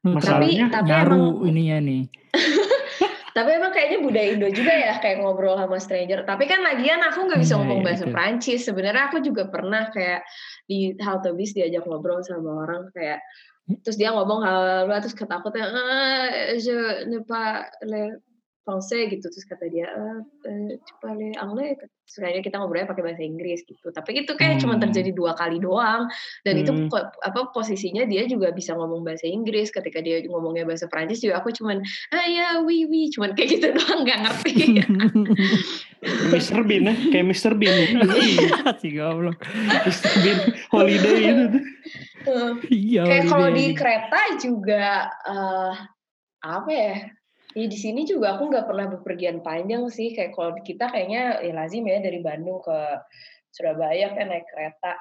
Lu 0.00 0.14
Masalahnya- 0.14 0.68
Tapi- 0.68 0.74
tapi 0.74 0.88
nyaru 0.88 1.16
emang- 1.18 1.40
ininya 1.48 1.78
nih. 1.80 2.02
Tapi 3.36 3.54
emang 3.54 3.70
kayaknya 3.70 3.98
budaya 4.02 4.28
Indo 4.34 4.48
juga 4.50 4.72
ya 4.74 4.98
kayak 4.98 5.22
ngobrol 5.22 5.54
sama 5.54 5.78
stranger. 5.78 6.26
Tapi 6.26 6.50
kan 6.50 6.58
lagian 6.58 6.98
aku 7.00 7.22
nggak 7.22 7.38
bisa 7.38 7.54
Iya, 7.54 7.60
ngomong 7.62 7.78
iya, 7.78 7.86
bahasa 7.86 8.02
betul. 8.02 8.14
Prancis. 8.18 8.60
Sebenarnya 8.66 9.02
aku 9.06 9.16
juga 9.22 9.42
pernah 9.46 9.86
kayak 9.88 10.20
di 10.66 10.78
halte 10.98 11.30
bis 11.32 11.54
diajak 11.54 11.86
ngobrol 11.86 12.18
sama 12.20 12.66
orang 12.66 12.90
kayak 12.90 13.22
terus 13.84 13.94
dia 13.94 14.10
ngomong 14.10 14.42
hal 14.42 14.60
terus 14.98 15.12
kata 15.12 15.38
aku 15.38 15.52
tuh 15.52 15.60
ah 15.60 16.26
je 16.56 16.76
ne 17.06 17.20
pas 17.22 17.62
le 17.84 18.18
français 18.68 19.08
gitu 19.08 19.24
terus 19.24 19.48
kata 19.48 19.64
dia 19.66 19.88
ah 19.88 20.20
eh, 20.44 20.76
tu 20.76 20.92
parles 21.00 21.32
anglais 21.34 21.72
terus 21.80 21.88
kayaknya 22.14 22.42
kita 22.42 22.56
ngobrolnya 22.56 22.84
pakai 22.84 23.00
bahasa 23.02 23.22
Inggris 23.22 23.64
gitu 23.64 23.88
tapi 23.88 24.20
itu 24.20 24.32
kayak 24.34 24.60
cuma 24.60 24.76
Hmm. 24.76 24.84
terjadi 24.84 25.10
dua 25.10 25.32
kali 25.32 25.56
doang 25.56 26.04
dan 26.44 26.54
itu 26.54 26.68
Hmm. 26.68 26.86
kok- 26.86 27.16
apa 27.18 27.48
posisinya 27.50 28.04
dia 28.04 28.28
juga 28.28 28.52
bisa 28.52 28.76
ngomong 28.76 29.00
bahasa 29.02 29.24
Inggris 29.24 29.72
ketika 29.72 29.98
dia 29.98 30.20
ngomongnya 30.22 30.62
bahasa 30.62 30.84
Prancis 30.84 31.18
juga 31.18 31.40
aku 31.40 31.48
cuman 31.50 31.80
ah 32.12 32.26
ya 32.26 32.60
oui 32.60 32.84
oui 32.84 33.08
cuman 33.08 33.32
kayak 33.32 33.56
gitu 33.56 33.66
doang 33.80 34.04
nggak 34.04 34.20
ngerti 34.22 34.52
Mr. 36.30 36.62
Bean 36.62 36.86
ya, 36.86 36.94
kayak 37.10 37.26
Mr. 37.26 37.52
Bean. 37.54 37.74
si 38.80 38.94
goblok. 38.94 39.42
Mr. 39.82 40.12
Bean 40.22 40.38
holiday 40.70 41.16
itu. 41.26 41.44
tuh. 41.50 41.62
Eh, 42.28 42.52
Iya. 42.70 43.02
kayak 43.02 43.24
kalau 43.26 43.48
di 43.50 43.74
kereta 43.74 44.20
juga 44.38 44.86
eh 45.26 45.74
apa 46.38 46.70
ya 46.70 46.94
Ya 47.56 47.64
di 47.64 47.78
sini 47.78 48.04
juga 48.04 48.36
aku 48.36 48.52
nggak 48.52 48.66
pernah 48.68 48.86
bepergian 48.92 49.40
panjang 49.40 49.88
sih 49.88 50.12
kayak 50.12 50.36
kalau 50.36 50.52
kita 50.60 50.92
kayaknya 50.92 51.40
ya 51.40 51.52
lazim 51.56 51.84
ya 51.88 52.00
dari 52.04 52.20
Bandung 52.20 52.60
ke 52.60 52.78
Surabaya 53.48 54.12
kan 54.12 54.28
naik 54.28 54.44
kereta. 54.52 55.00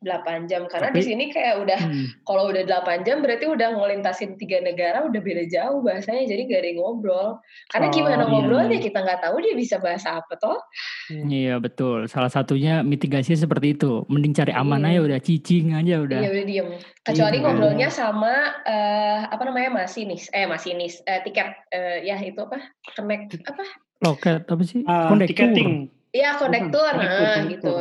8 0.00 0.46
jam 0.46 0.64
karena 0.66 0.88
Tapi- 0.88 0.98
di 0.98 1.02
sini 1.04 1.24
kayak 1.28 1.54
udah 1.62 1.80
Hmm. 1.80 2.06
kalau 2.22 2.48
udah 2.48 2.62
8 2.62 3.02
jam 3.02 3.20
berarti 3.20 3.44
udah 3.44 3.68
ngelintasin 3.74 4.34
tiga 4.36 4.58
negara 4.58 5.02
udah 5.02 5.18
beda 5.18 5.44
jauh 5.46 5.80
bahasanya 5.80 6.26
jadi 6.26 6.42
gak 6.46 6.60
ada 6.62 6.68
yang 6.68 6.78
ngobrol 6.80 7.28
karena 7.68 7.86
Oh, 7.86 7.92
gimana 7.92 8.14
iya. 8.18 8.28
ngobrolnya 8.28 8.78
kita 8.78 8.98
nggak 8.98 9.20
tahu 9.20 9.36
dia 9.40 9.54
bisa 9.54 9.76
bahasa 9.78 10.08
apa 10.16 10.34
toh 10.36 10.58
Iya 11.06 11.62
betul. 11.62 12.10
Salah 12.10 12.26
satunya 12.26 12.82
mitigasinya 12.82 13.38
seperti 13.38 13.78
itu. 13.78 14.02
Mending 14.06 14.34
cari 14.34 14.50
aman 14.50 14.82
Iya. 14.82 14.90
aja 14.90 15.00
udah 15.06 15.18
cicing 15.20 15.66
aja 15.72 16.02
udah. 16.02 16.18
Iya 16.18 16.28
udah 16.28 16.44
diem. 16.44 16.68
Kecuali 17.00 17.36
Iya. 17.38 17.44
ngobrolnya 17.46 17.88
sama 17.88 18.34
eh, 18.66 19.20
apa 19.22 19.42
namanya 19.44 19.70
masinis, 19.76 20.26
eh 20.30 20.44
masinis, 20.44 20.98
eh, 21.02 21.22
tiket, 21.22 21.46
eh, 21.70 22.02
ya 22.02 22.18
itu 22.18 22.34
apa? 22.36 22.58
Connect 22.92 23.38
apa? 23.40 23.64
Loket 24.02 24.42
apa 24.44 24.62
sih? 24.62 24.82
Kondektur. 24.82 25.46
tiketing. 25.46 25.70
Iya 26.10 26.34
konektor, 26.34 26.90
nah 26.92 27.44
gitu. 27.46 27.74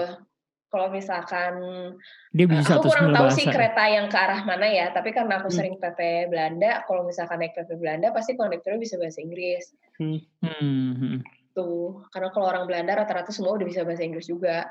Kalau 0.75 0.91
misalkan 0.91 1.53
Dia 2.35 2.51
bisa 2.51 2.75
aku 2.75 2.91
kurang 2.91 3.15
tahu 3.15 3.31
sih 3.31 3.47
bahasa. 3.47 3.55
kereta 3.55 3.83
yang 3.88 4.11
ke 4.11 4.17
arah 4.19 4.43
mana 4.43 4.67
ya, 4.67 4.91
tapi 4.91 5.15
karena 5.15 5.39
aku 5.39 5.47
Hmm. 5.47 5.55
sering 5.55 5.75
PP 5.79 6.27
Belanda, 6.27 6.83
kalau 6.83 7.07
misalkan 7.07 7.39
naik 7.39 7.55
PP 7.55 7.79
Belanda 7.79 8.11
pasti 8.11 8.35
konektornya 8.35 8.83
bisa 8.83 8.99
bahasa 8.99 9.23
Inggris. 9.23 9.71
Hmm, 9.95 10.19
hmm. 10.43 11.23
Tuh, 11.55 12.03
karena 12.11 12.27
kalau 12.35 12.51
orang 12.51 12.67
Belanda 12.67 12.91
rata-rata 12.99 13.31
semua 13.31 13.55
udah 13.55 13.63
bisa 13.63 13.88
bahasa 13.88 14.03
Inggris 14.03 14.27
juga. 14.27 14.67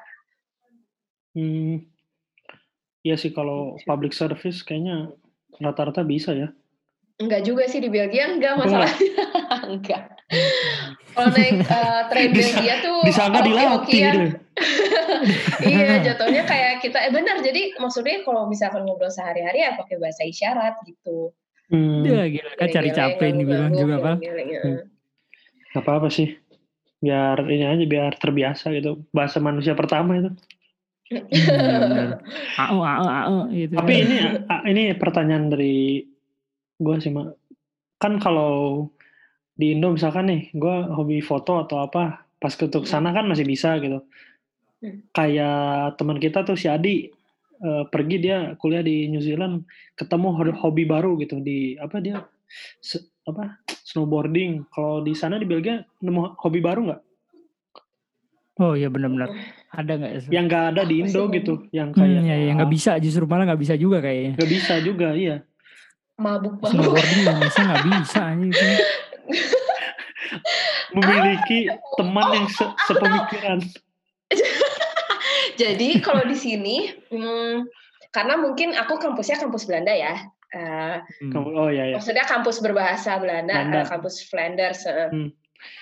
Hmm. 1.33 1.88
Iya 3.01 3.17
sih 3.17 3.33
kalau 3.33 3.81
public 3.88 4.12
service 4.12 4.61
kayaknya 4.61 5.09
rata-rata 5.57 6.05
bisa 6.05 6.37
ya. 6.37 6.53
Enggak 7.17 7.49
juga 7.49 7.64
sih 7.64 7.81
di 7.81 7.88
Belgia 7.88 8.29
enggak 8.29 8.61
masalahnya. 8.61 9.09
enggak. 9.73 10.03
Kalau 11.17 11.29
naik 11.33 11.64
eh, 11.64 12.01
train 12.12 12.29
Belgia 12.29 12.75
tuh 12.85 13.01
Disangka 13.09 13.40
dilatih 13.40 14.01
gitu. 14.05 14.44
iya 15.67 15.99
jatuhnya 15.99 16.47
kayak 16.47 16.79
kita 16.79 16.99
eh 17.03 17.11
benar 17.11 17.43
jadi 17.43 17.75
maksudnya 17.83 18.23
kalau 18.23 18.47
misalkan 18.47 18.87
ngobrol 18.87 19.11
sehari-hari 19.11 19.67
ya 19.67 19.75
pakai 19.75 19.99
bahasa 19.99 20.23
isyarat 20.23 20.79
gitu 20.87 21.35
Hmm. 21.73 22.05
Ya 22.05 22.29
gila 22.29 22.53
kan 22.61 22.69
cari 22.69 22.90
capek 22.93 23.29
nih 23.33 23.47
bilang 23.49 23.73
juga 23.73 23.97
Pak. 24.01 24.17
ya. 24.21 24.33
Hmm. 24.61 24.81
Gak 25.73 25.83
apa-apa 25.83 26.09
sih. 26.12 26.37
Biar 27.01 27.40
ini 27.49 27.64
aja 27.64 27.85
biar 27.85 28.12
terbiasa 28.21 28.73
gitu. 28.77 29.05
Bahasa 29.11 29.40
manusia 29.40 29.73
pertama 29.73 30.21
itu. 30.21 30.31
Iya. 31.11 32.21
Au 32.69 32.81
au 32.81 33.07
au 33.09 33.37
gitu. 33.53 33.77
Tapi 33.77 33.93
ini 34.05 34.17
ini 34.69 34.83
pertanyaan 34.97 35.53
dari 35.53 36.05
gue 36.81 36.97
sih 37.01 37.12
mak. 37.12 37.37
Kan 38.01 38.21
kalau 38.21 38.87
di 39.55 39.73
Indo 39.73 39.95
misalkan 39.95 40.29
nih, 40.29 40.43
gue 40.53 40.77
hobi 40.93 41.23
foto 41.23 41.62
atau 41.62 41.87
apa, 41.87 42.27
pas 42.43 42.53
ke 42.53 42.67
ke 42.67 42.88
sana 42.88 43.14
kan 43.14 43.25
masih 43.25 43.47
bisa 43.47 43.79
gitu. 43.81 44.05
Hmm. 44.85 45.01
Kayak 45.11 45.57
teman 45.97 46.20
kita 46.20 46.44
tuh 46.44 46.55
si 46.55 46.68
Adi 46.68 47.09
eh, 47.57 47.85
pergi 47.88 48.16
dia 48.20 48.53
kuliah 48.55 48.85
di 48.85 49.09
New 49.09 49.18
Zealand, 49.18 49.64
ketemu 49.94 50.29
ho- 50.31 50.59
hobi 50.61 50.85
baru 50.85 51.16
gitu 51.16 51.40
di 51.40 51.73
apa 51.75 51.97
dia 51.99 52.20
se- 52.79 53.09
apa 53.25 53.57
snowboarding. 53.81 54.68
Kalau 54.68 55.01
di 55.01 55.16
sana 55.16 55.37
di 55.37 55.44
Belgia 55.44 55.81
nemu 55.99 56.37
hobi 56.37 56.61
baru 56.61 56.85
nggak? 56.85 57.03
Oh 58.55 58.77
iya 58.77 58.87
benar-benar. 58.87 59.33
Ada 59.73 59.92
nggak? 59.97 60.11
ya? 60.12 60.20
Yang 60.31 60.44
nggak 60.44 60.64
ada 60.68 60.83
di 60.85 60.94
Indo 61.01 61.23
gitu, 61.33 61.55
yang 61.73 61.88
Hmm, 61.90 61.99
kayak 61.99 62.20
ya, 62.20 62.37
ya 62.37 62.53
nggak 62.55 62.70
bisa 62.70 62.92
justru 62.99 63.25
malah 63.25 63.44
nggak 63.47 63.62
bisa 63.62 63.75
juga 63.75 63.99
kayaknya. 63.99 64.33
nggak 64.37 64.51
bisa 64.53 64.75
juga, 64.79 65.09
iya. 65.16 65.37
mabuk 66.14 66.61
mabuk 66.61 66.70
Snowboarding 66.70 67.18
di 67.18 67.27
Indonesia 67.27 67.62
nggak 67.64 67.85
bisa 67.88 68.20
aja 68.29 68.44
itu. 68.44 68.66
Memiliki 70.92 71.59
teman 71.97 72.27
yang 72.31 72.47
se- 72.49 72.75
sepemikiran. 72.85 73.59
Jadi 75.55 75.88
kalau 75.99 76.23
di 76.23 76.35
sini 76.35 76.77
hmm, 77.09 77.67
karena 78.09 78.35
mungkin 78.35 78.73
aku 78.73 78.97
kampusnya 78.97 79.38
kampus 79.38 79.64
Belanda 79.64 79.90
ya 79.90 80.14
Eh, 80.51 80.97
Hmm. 81.19 81.35
Kamu- 81.35 81.51
Oh 81.53 81.67
iya 81.67 81.90
ya. 81.90 81.95
maksudnya 81.99 82.23
kampus 82.23 82.62
berbahasa 82.62 83.19
Belanda, 83.19 83.59
Belanda. 83.59 83.81
eh, 83.81 83.87
kampus 83.87 84.23
Flanders 84.25 84.87
eh. 84.87 85.11
Hmm. 85.11 85.35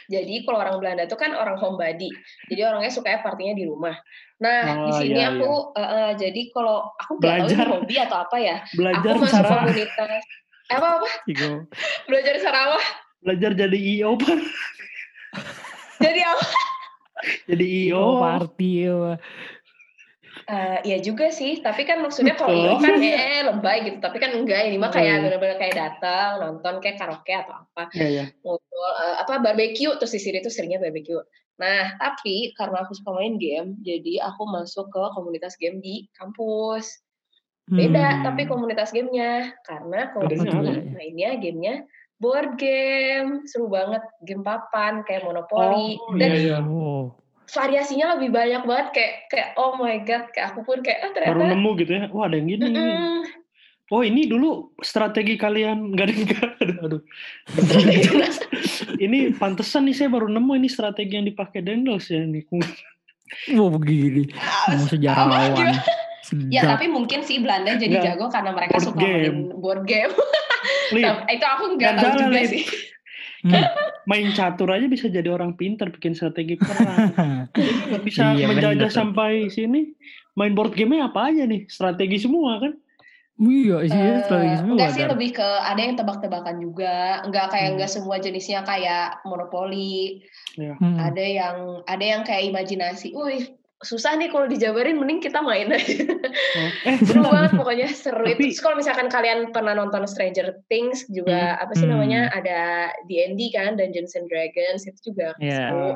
Jadi 0.08 0.48
kalau 0.48 0.64
orang 0.64 0.80
Belanda 0.80 1.04
itu 1.04 1.12
kan 1.12 1.36
orang 1.36 1.60
homebody. 1.60 2.08
Jadi 2.48 2.60
orangnya 2.62 2.88
sukanya 2.88 3.20
partinya 3.20 3.52
di 3.52 3.68
rumah. 3.68 3.92
Nah, 4.40 4.80
di 4.80 4.90
Oh, 4.90 4.96
sini 4.96 5.20
iya, 5.20 5.28
aku 5.28 5.76
eh, 5.76 5.84
eh, 5.84 6.10
jadi 6.16 6.40
kalau 6.48 6.88
aku 6.96 7.12
nggak 7.14 7.20
tahu 7.20 7.44
Belajar. 7.44 7.66
hobi 7.68 7.94
atau 8.00 8.16
apa 8.18 8.36
ya. 8.40 8.56
Belajar 8.72 9.12
aku 9.12 9.20
masuk 9.20 9.36
cara 9.36 9.48
komunitas 9.52 10.22
eh, 10.64 10.72
apa 10.72 10.88
apa 10.96 11.08
Igo. 11.28 11.52
belajar 12.08 12.32
di 12.32 12.40
Sarawak. 12.40 12.84
belajar 13.20 13.50
jadi 13.52 13.76
IO 13.76 14.10
Pak. 14.16 14.38
Jadi 16.00 16.20
apa? 16.24 16.44
Jadi 17.44 17.64
IO. 17.86 18.04
Party 18.18 18.70
ya. 18.82 19.20
Eh, 20.52 20.78
iya 20.84 20.98
juga 21.00 21.32
sih, 21.32 21.64
tapi 21.64 21.88
kan 21.88 22.04
maksudnya 22.04 22.36
kalau 22.36 22.52
ini 22.52 22.76
kan 22.76 23.00
eh 23.00 23.40
lebay 23.40 23.88
gitu, 23.88 24.04
tapi 24.04 24.20
kan 24.20 24.36
enggak 24.36 24.68
ini 24.68 24.76
mah 24.76 24.92
kayak 24.92 25.16
Iya. 25.16 25.22
bener-bener 25.24 25.56
kayak 25.56 25.76
datang 25.80 26.44
nonton 26.44 26.76
kayak 26.84 27.00
karaoke 27.00 27.32
atau 27.32 27.56
apa 27.56 27.88
Iya, 27.96 28.06
iya. 28.12 28.24
ngobrol 28.44 28.90
eh, 29.00 29.16
apa 29.16 29.40
barbecue 29.40 29.88
terus 29.96 30.12
di 30.12 30.20
sini 30.20 30.44
tuh 30.44 30.52
seringnya 30.52 30.76
barbecue. 30.76 31.24
Nah 31.56 31.96
tapi 31.96 32.52
karena 32.52 32.84
aku 32.84 32.92
suka 32.92 33.16
main 33.16 33.40
game, 33.40 33.80
jadi 33.80 34.28
aku 34.28 34.44
masuk 34.44 34.92
ke 34.92 35.00
komunitas 35.16 35.56
game 35.56 35.80
di 35.80 36.04
kampus. 36.12 37.00
Beda 37.64 38.20
Hmm. 38.20 38.22
tapi 38.28 38.44
komunitas 38.44 38.92
gamenya 38.92 39.56
karena 39.64 40.12
Bedanya 40.12 40.52
sini 40.52 40.68
apa? 40.68 40.92
mainnya 40.92 41.30
gamenya 41.40 41.74
board 42.20 42.60
game, 42.60 43.48
seru 43.48 43.72
banget 43.72 44.04
game 44.20 44.44
papan 44.44 45.00
kayak 45.02 45.24
monopoli 45.24 45.96
Oh, 45.96 46.12
dan 46.12 46.28
iya, 46.28 46.38
iya. 46.44 46.58
Oh. 46.60 47.16
Variasinya 47.50 48.16
lebih 48.16 48.30
banyak 48.30 48.62
banget 48.64 48.88
kayak 48.94 49.14
kayak 49.28 49.48
oh 49.58 49.74
my 49.78 49.98
god 50.06 50.30
kayak 50.30 50.54
aku 50.54 50.60
pun 50.62 50.78
kayak 50.80 51.02
Baru 51.02 51.14
ternyata 51.14 51.44
nemu 51.54 51.70
gitu 51.82 51.90
ya. 51.92 52.04
Wah, 52.14 52.24
ada 52.30 52.36
yang 52.38 52.48
gini. 52.48 52.64
Mm-mm. 52.70 53.16
Oh, 53.92 54.00
ini 54.00 54.24
dulu 54.24 54.72
strategi 54.80 55.36
kalian 55.36 55.84
enggak 55.92 56.06
ada 56.08 56.14
enggak. 56.16 56.48
Aduh, 56.62 56.78
aduh. 56.86 57.02
ini 59.04 59.34
pantesan 59.36 59.84
nih 59.84 59.94
saya 59.96 60.08
baru 60.08 60.32
nemu 60.32 60.52
ini 60.56 60.68
strategi 60.70 61.12
yang 61.18 61.26
dipakai 61.28 61.60
Daniels 61.60 62.08
ya 62.08 62.24
nih. 62.24 62.46
Wow 63.52 63.68
begini. 63.76 64.28
Mau 64.76 64.86
sejarawan. 64.88 65.76
Ya 66.48 66.64
tapi 66.64 66.88
mungkin 66.88 67.20
sih 67.26 67.44
Belanda 67.44 67.76
jadi 67.76 68.00
Nggak. 68.00 68.06
jago 68.16 68.26
karena 68.32 68.50
mereka 68.56 68.80
Board 68.80 68.86
suka 68.88 69.00
game. 69.04 69.20
main 69.20 69.36
board 69.60 69.82
game. 69.84 70.12
Nah, 70.92 71.26
itu 71.28 71.42
aku 71.44 71.64
nggak 71.76 71.92
tahu 71.98 72.12
juga 72.28 72.40
sih. 72.48 72.62
Hmm. 73.42 73.50
main 74.10 74.30
catur 74.30 74.66
aja 74.66 74.86
bisa 74.86 75.06
jadi 75.06 75.30
orang 75.30 75.54
pinter 75.54 75.86
bikin 75.88 76.10
strategi 76.12 76.58
perang. 76.58 77.14
Nggak 77.88 78.02
bisa 78.02 78.34
Iya, 78.34 78.46
menjajah 78.46 78.86
bener. 78.86 78.90
sampai 78.90 79.46
sini. 79.46 79.94
Main 80.32 80.52
board 80.52 80.72
game 80.72 80.98
apa 80.98 81.28
aja 81.28 81.44
nih? 81.44 81.66
Strategi 81.66 82.18
semua 82.18 82.58
kan? 82.58 82.74
Iya 83.38 83.82
sih 83.82 83.94
Eh, 83.94 84.22
strategi 84.22 84.56
semua. 84.58 84.74
enggak 84.74 84.90
sih 84.92 85.04
lebih 85.04 85.30
ke 85.32 85.48
ada 85.62 85.78
yang 85.78 85.94
tebak-tebakan 85.94 86.56
juga. 86.58 87.22
Enggak 87.22 87.46
kayak 87.48 87.64
Hmm. 87.64 87.74
enggak 87.74 87.90
semua 87.90 88.16
jenisnya 88.18 88.60
kayak 88.62 89.22
monopoli. 89.22 90.22
Hmm. 90.54 90.98
Ada 90.98 91.24
yang 91.24 91.56
ada 91.84 92.04
yang 92.04 92.22
kayak 92.22 92.50
imajinasi. 92.50 93.10
Wih, 93.10 93.54
susah 93.82 94.14
nih 94.14 94.28
kalau 94.28 94.46
dijabarin 94.46 94.94
mending 94.94 95.18
kita 95.18 95.38
main 95.38 95.68
aja. 95.68 96.06
Oh, 96.06 96.70
Eh, 96.86 96.96
seru 96.98 97.22
banget 97.24 97.52
pokoknya 97.52 97.86
seru 97.88 98.22
itu. 98.22 98.32
Tapi- 98.32 98.46
Terus 98.48 98.62
kalau 98.62 98.76
misalkan 98.76 99.06
kalian 99.06 99.50
pernah 99.50 99.72
nonton 99.72 100.02
Stranger 100.04 100.62
Things 100.66 101.04
juga 101.06 101.54
apa 101.56 101.74
sih 101.74 101.84
Hmm. 101.84 101.98
namanya 101.98 102.30
ada 102.30 102.58
D&D 103.04 103.50
kan 103.50 103.74
Dungeons 103.74 104.14
and 104.14 104.26
Dragons 104.26 104.82
itu 104.82 105.12
juga 105.12 105.34
Iya. 105.36 105.58
seru 105.68 105.90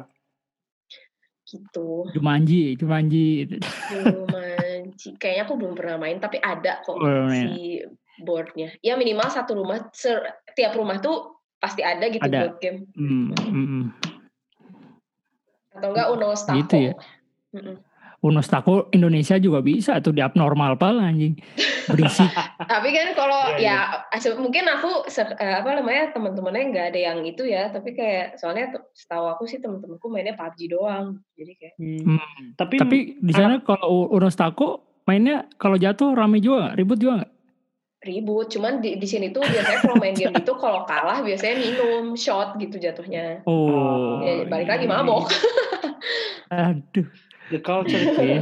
gitu. 1.47 2.11
Jumanji, 2.11 2.75
Jumanji. 2.75 3.47
Jumanji 3.89 5.09
kayaknya 5.15 5.43
aku 5.45 5.55
belum 5.55 5.75
pernah 5.75 5.97
main 5.97 6.19
tapi 6.19 6.37
ada 6.37 6.83
kok 6.83 6.99
ya. 6.99 7.31
si 7.31 7.81
boardnya. 8.19 8.75
Ya 8.81 8.95
minimal 8.95 9.29
satu 9.29 9.55
rumah 9.55 9.87
ser- 9.91 10.27
tiap 10.53 10.75
rumah 10.75 10.99
tuh 10.99 11.39
pasti 11.57 11.81
ada 11.81 12.03
gitu 12.07 12.21
Ada. 12.21 12.41
board 12.43 12.57
game 12.59 12.79
Hmm, 12.93 13.31
hmm, 13.33 13.67
hmm. 13.67 13.85
atau 15.73 15.89
enggak 15.91 16.09
Uno 16.11 16.29
Stako. 16.33 16.57
Gitu 16.59 16.77
ya. 16.83 16.95
Mm-mm. 17.57 17.77
Tako 18.27 18.91
Indonesia 18.91 19.39
juga 19.39 19.63
bisa 19.63 20.03
tuh 20.03 20.11
di 20.11 20.19
abnormal 20.25 20.75
pal 20.81 20.99
anjing. 20.99 21.39
Berisik. 21.87 22.27
Tapi 22.73 22.89
kan 22.91 23.09
kalau 23.15 23.55
Iya, 23.55 23.63
ya 23.63 23.79
ase- 24.11 24.35
mungkin 24.35 24.67
aku 24.67 25.07
eh, 25.39 25.55
apa 25.63 25.71
namanya 25.79 26.11
teman-temannya 26.11 26.63
nggak 26.75 26.87
ada 26.91 27.01
yang 27.13 27.19
itu 27.23 27.47
ya, 27.47 27.71
tapi 27.71 27.95
kayak 27.95 28.41
soalnya 28.41 28.75
setahu 28.91 29.31
aku 29.31 29.47
sih 29.47 29.63
teman-temanku 29.63 30.11
mainnya 30.11 30.35
PUBG 30.35 30.75
doang. 30.75 31.23
Jadi 31.39 31.53
kayak 31.55 31.75
Hmm. 31.79 32.19
Hmm. 32.19 32.45
Tapi, 32.59 32.75
Tapi 32.81 32.99
di 33.21 33.33
sana 33.33 33.63
kalau 33.63 34.11
Unos 34.11 34.35
Tako 34.35 35.01
mainnya 35.07 35.47
kalau 35.61 35.79
jatuh 35.79 36.17
rame 36.17 36.43
juga? 36.43 36.75
Ribut 36.75 36.99
juga 36.99 37.23
nggak? 37.23 37.33
ribut. 38.07 38.47
Cuman 38.47 38.79
di, 38.79 38.97
di 39.03 39.07
sini 39.09 39.35
tuh 39.35 39.43
biasanya 39.43 39.83
kalau 39.83 39.97
main 39.99 40.15
game 40.15 40.31
itu 40.39 40.53
kalau 40.57 40.87
kalah 40.87 41.27
biasanya 41.27 41.59
minum 41.59 42.15
shot 42.15 42.55
gitu 42.57 42.79
jatuhnya. 42.79 43.43
Oh. 43.45 44.23
Ya, 44.23 44.47
balik 44.47 44.71
lagi 44.71 44.87
iya. 44.87 44.93
mabok. 44.95 45.27
Aduh. 46.55 47.07
The 47.49 47.61
culture 47.61 47.97
itu 47.97 48.21
Iya. 48.23 48.35
ya. 48.35 48.41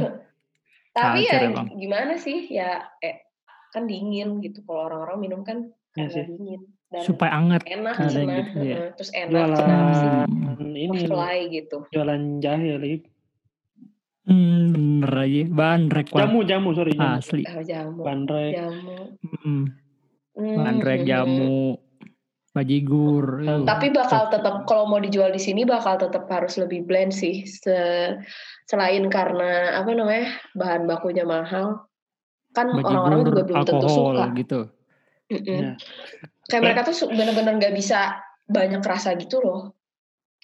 Tapi 0.91 1.19
Culture 1.21 1.43
ya 1.43 1.49
emang. 1.51 1.67
gimana 1.75 2.13
sih 2.15 2.37
ya 2.47 2.69
eh, 2.99 3.27
kan 3.69 3.83
dingin 3.83 4.39
gitu. 4.39 4.63
Kalau 4.63 4.87
orang-orang 4.87 5.17
minum 5.19 5.41
kan 5.41 5.67
karena 5.91 6.07
sih. 6.09 6.23
dingin 6.25 6.61
dan 6.87 7.01
Supaya 7.01 7.31
anget. 7.33 7.61
enak 7.65 7.95
Ada 7.95 8.07
cenah. 8.09 8.35
gitu 8.39 8.57
ya. 8.61 8.77
Terus 8.95 9.11
enak 9.11 9.31
Jualan 9.31 9.85
sih. 9.91 10.09
Hmm. 10.55 10.73
ini 10.73 10.97
Fly 11.03 11.37
gitu. 11.51 11.77
jualan 11.89 12.21
jahe 12.39 12.71
Lip. 12.77 13.01
Hmm, 14.25 14.73
bener 14.73 15.11
aja. 15.21 15.41
Bandrek. 15.45 16.05
Jamu, 16.09 16.39
jamu, 16.41 16.69
sorry 16.73 16.93
jamu. 16.93 17.13
Asli. 17.15 17.43
Oh, 17.45 17.61
jamu. 17.61 18.01
Bandrek. 18.01 18.53
Jamu. 18.55 18.95
Hmm. 19.21 19.63
Hmm, 20.33 20.55
Bandrek 20.57 20.99
hmm, 20.99 21.05
hmm. 21.05 21.11
jamu. 21.11 21.57
Bajigur. 22.55 23.43
Hmm. 23.43 23.67
Tapi 23.67 23.91
bakal 23.91 24.31
tetap 24.31 24.63
kalau 24.63 24.87
mau 24.87 25.03
dijual 25.03 25.27
di 25.35 25.43
sini 25.43 25.67
bakal 25.67 25.99
tetap 25.99 26.23
harus 26.31 26.55
lebih 26.55 26.87
blend 26.87 27.11
sih. 27.11 27.43
Se- 27.43 28.15
selain 28.63 29.03
karena 29.11 29.75
apa 29.83 29.91
namanya 29.91 30.31
bahan 30.55 30.87
bakunya 30.87 31.27
mahal, 31.27 31.83
kan 32.55 32.71
orang-orang 32.71 33.27
juga 33.27 33.43
belum 33.43 33.57
tentu 33.67 33.75
alkohol 33.83 34.15
suka. 34.15 34.25
gitu. 34.39 34.59
Mm-mm. 35.35 35.59
Ya. 35.59 35.71
Kayak 36.47 36.61
mereka 36.63 36.81
tuh 36.87 36.95
bener-bener 37.11 37.53
nggak 37.59 37.75
bisa 37.75 38.23
banyak 38.47 38.79
rasa 38.79 39.19
gitu 39.19 39.43
loh. 39.43 39.75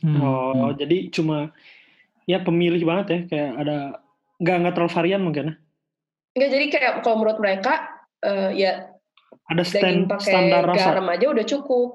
Hmm. 0.04 0.20
Oh, 0.20 0.70
jadi 0.76 1.08
cuma 1.16 1.56
ya 2.28 2.44
pemilih 2.44 2.84
banget 2.84 3.06
ya, 3.08 3.20
kayak 3.32 3.52
ada 3.56 3.78
nggak 4.42 4.56
nggak 4.68 4.74
terlalu 4.76 4.92
varian 4.92 5.22
mungkin 5.24 5.44
ya. 5.48 5.56
Nggak 6.36 6.50
jadi 6.52 6.66
kayak 6.76 6.94
kalau 7.08 7.16
menurut 7.24 7.40
mereka 7.40 7.74
eh, 8.20 8.52
ya 8.60 8.91
Ada 9.52 9.64
daging 9.64 9.76
stand, 9.76 10.02
pakai 10.08 10.26
standar 10.32 10.64
rasa. 10.66 10.80
garam 10.96 11.08
aja 11.12 11.26
udah 11.28 11.46
cukup 11.46 11.90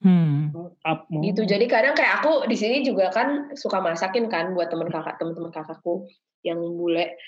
Hmm. 0.00 0.48
Up, 0.80 1.04
oh. 1.12 1.20
gitu. 1.20 1.44
Jadi 1.44 1.68
kadang 1.68 1.92
kayak 1.92 2.24
aku 2.24 2.48
di 2.48 2.56
sini 2.56 2.80
juga 2.80 3.12
kan 3.12 3.52
suka 3.52 3.84
masakin 3.84 4.32
kan 4.32 4.56
buat 4.56 4.72
temen 4.72 4.88
kakak 4.88 5.20
temen-temen 5.20 5.52
kakakku 5.52 6.08
yang 6.40 6.56
bule. 6.56 7.20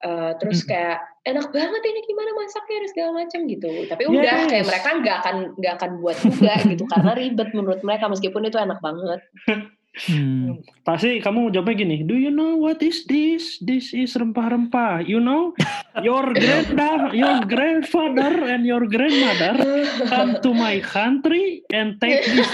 Eh, 0.00 0.32
terus 0.38 0.62
Hmm. 0.62 0.70
kayak 0.70 0.98
enak 1.26 1.50
banget 1.50 1.82
ini 1.82 2.00
gimana 2.06 2.30
masaknya 2.32 2.76
dan 2.80 2.88
segala 2.88 3.10
macam 3.18 3.40
gitu. 3.50 3.70
Tapi 3.84 4.02
udah 4.06 4.46
kayak 4.46 4.62
Yes. 4.62 4.68
mereka 4.70 4.88
nggak 5.02 5.16
akan 5.26 5.36
nggak 5.58 5.74
akan 5.74 5.90
buat 5.98 6.16
juga 6.22 6.54
gitu 6.64 6.84
karena 6.86 7.12
ribet 7.20 7.50
menurut 7.50 7.80
mereka 7.82 8.06
meskipun 8.06 8.46
itu 8.46 8.56
enak 8.56 8.78
banget. 8.78 9.20
Hmm. 9.90 10.62
Pasti 10.86 11.18
kamu 11.18 11.50
jawabnya 11.50 11.82
gini, 11.82 11.96
do 12.06 12.14
you 12.14 12.30
know 12.30 12.54
what 12.54 12.78
is 12.78 13.02
this? 13.10 13.58
This 13.58 13.90
is 13.90 14.14
rempah-rempah. 14.14 15.02
You 15.02 15.18
know, 15.18 15.50
your 15.98 16.30
granda, 16.38 17.10
your 17.10 17.42
grandfather 17.50 18.54
and 18.54 18.62
your 18.62 18.86
grandmother 18.86 19.58
come 20.06 20.38
to 20.46 20.54
my 20.54 20.78
country 20.78 21.66
and 21.74 21.98
take 21.98 22.22
this. 22.22 22.46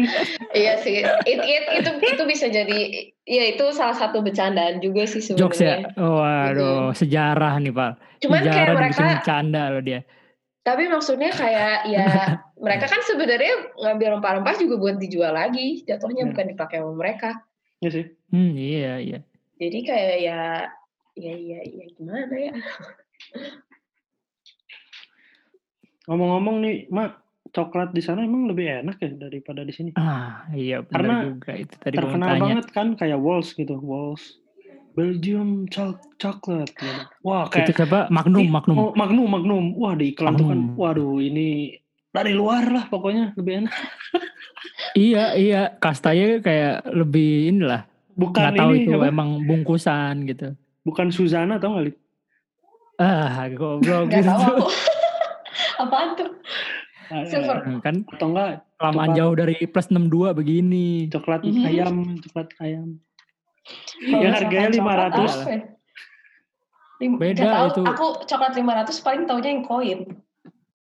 iya 0.58 0.74
sih. 0.82 1.06
It, 1.22 1.38
it, 1.38 1.64
itu 1.86 1.90
itu 2.02 2.22
bisa 2.26 2.50
jadi 2.50 3.14
ya 3.30 3.44
itu 3.54 3.64
salah 3.70 3.94
satu 3.94 4.18
bercandaan 4.18 4.82
juga 4.82 5.06
sih 5.06 5.22
Jokes 5.38 5.62
ya. 5.62 5.86
sebenarnya. 5.86 6.02
Waduh, 6.02 6.90
sejarah 6.98 7.62
nih, 7.62 7.72
Pak. 7.72 7.92
Cuman 8.26 8.40
sejarah 8.42 8.58
kayak 8.58 8.74
mereka 8.74 9.00
bercanda 9.22 9.62
loh 9.70 9.82
dia. 9.86 10.00
Tapi 10.62 10.86
maksudnya 10.86 11.34
kayak 11.34 11.90
ya 11.90 12.06
mereka 12.64 12.86
kan 12.86 13.02
sebenarnya 13.02 13.74
ngambil 13.74 14.18
rempah-rempah 14.18 14.54
juga 14.62 14.74
buat 14.78 14.96
dijual 15.02 15.34
lagi, 15.34 15.82
jatuhnya 15.82 16.22
Ya. 16.22 16.30
bukan 16.30 16.46
dipakai 16.54 16.78
sama 16.78 16.94
mereka. 16.94 17.30
ya 17.82 17.90
sih. 17.90 18.06
Hmm, 18.30 18.54
iya, 18.54 19.02
iya. 19.02 19.18
Jadi 19.58 19.78
kayak 19.82 20.16
ya 20.22 20.40
ya 21.18 21.34
ya 21.34 21.60
ya 21.66 21.84
gimana 21.98 22.30
ya? 22.38 22.54
Ngomong-ngomong 26.06 26.56
nih, 26.62 26.76
Mak, 26.90 27.10
coklat 27.50 27.90
di 27.94 28.02
sana 28.02 28.22
emang 28.22 28.46
lebih 28.50 28.86
enak 28.86 28.98
ya 29.02 29.10
daripada 29.14 29.62
di 29.62 29.74
sini. 29.74 29.90
Ah, 29.94 30.46
iya 30.54 30.82
benar 30.82 30.94
Karena 30.94 31.16
juga 31.26 31.52
itu 31.58 31.74
tadi 31.78 31.96
Terkenal 31.98 32.38
banget 32.38 32.66
kan 32.74 32.86
kayak 32.98 33.18
Walls 33.18 33.54
gitu, 33.54 33.78
Walls. 33.78 34.41
Belgium 34.92 35.66
chocolate. 36.12 36.72
gitu. 36.72 37.00
Wah, 37.20 37.46
kayak 37.46 37.66
Itu 37.66 37.72
siapa? 37.78 38.06
Magnum, 38.08 38.40
Di- 38.40 38.50
Magnum. 38.50 38.76
Oh, 38.76 38.90
Magnum, 38.92 39.26
Magnum. 39.26 39.64
Wah, 39.74 39.94
di 39.94 40.12
iklan 40.12 40.34
tuh 40.34 40.46
kan. 40.46 40.58
Waduh, 40.74 41.18
ini 41.18 41.76
dari 42.08 42.32
luar 42.32 42.64
lah 42.66 42.84
pokoknya 42.86 43.32
lebih 43.34 43.64
enak. 43.64 43.74
Iya, 44.92 45.24
iya. 45.34 45.62
Kastanya 45.74 46.38
kayak 46.38 46.86
lebih 46.86 47.50
inilah. 47.50 47.88
Bukan 48.12 48.44
Nggak 48.44 48.54
tahu 48.58 48.70
ini 48.70 48.80
itu 48.82 48.90
apa? 48.94 49.06
emang 49.08 49.28
bungkusan 49.40 50.14
gitu. 50.26 50.48
Bukan 50.82 51.08
Suzana 51.08 51.56
tau 51.56 51.74
gak, 51.74 51.84
Lip? 51.86 51.96
Ah, 52.96 53.48
goblok 53.48 54.06
Gak 54.06 54.20
gitu. 54.20 54.28
tahu 54.28 54.42
aku. 54.44 54.66
Apaan 55.82 56.08
tuh? 56.14 56.30
Ah, 57.08 57.24
Silver. 57.24 57.58
Hmm, 57.62 57.80
kan 57.80 58.04
Atau 58.06 58.30
enggak 58.30 58.64
kelamaan 58.74 59.00
Coklat. 59.06 59.18
jauh 59.18 59.34
dari 59.34 59.54
plus 59.62 59.88
62 59.88 60.32
begini. 60.34 60.86
coklat 61.08 61.40
Mhm. 61.42 61.62
ayam, 61.62 61.94
coklat 62.20 62.48
ayam. 62.58 62.88
Kalau 63.62 64.22
Yang 64.22 64.34
harganya 64.34 64.68
500. 64.74 65.14
apa 65.14 65.50
ya? 65.50 65.60
Beda 67.18 67.42
tahu, 67.42 67.66
itu. 67.68 67.82
Aku 67.82 68.06
coklat 68.24 68.52
500 68.54 69.02
paling 69.02 69.22
taunya 69.26 69.50
yang 69.50 69.64
koin. 69.66 70.00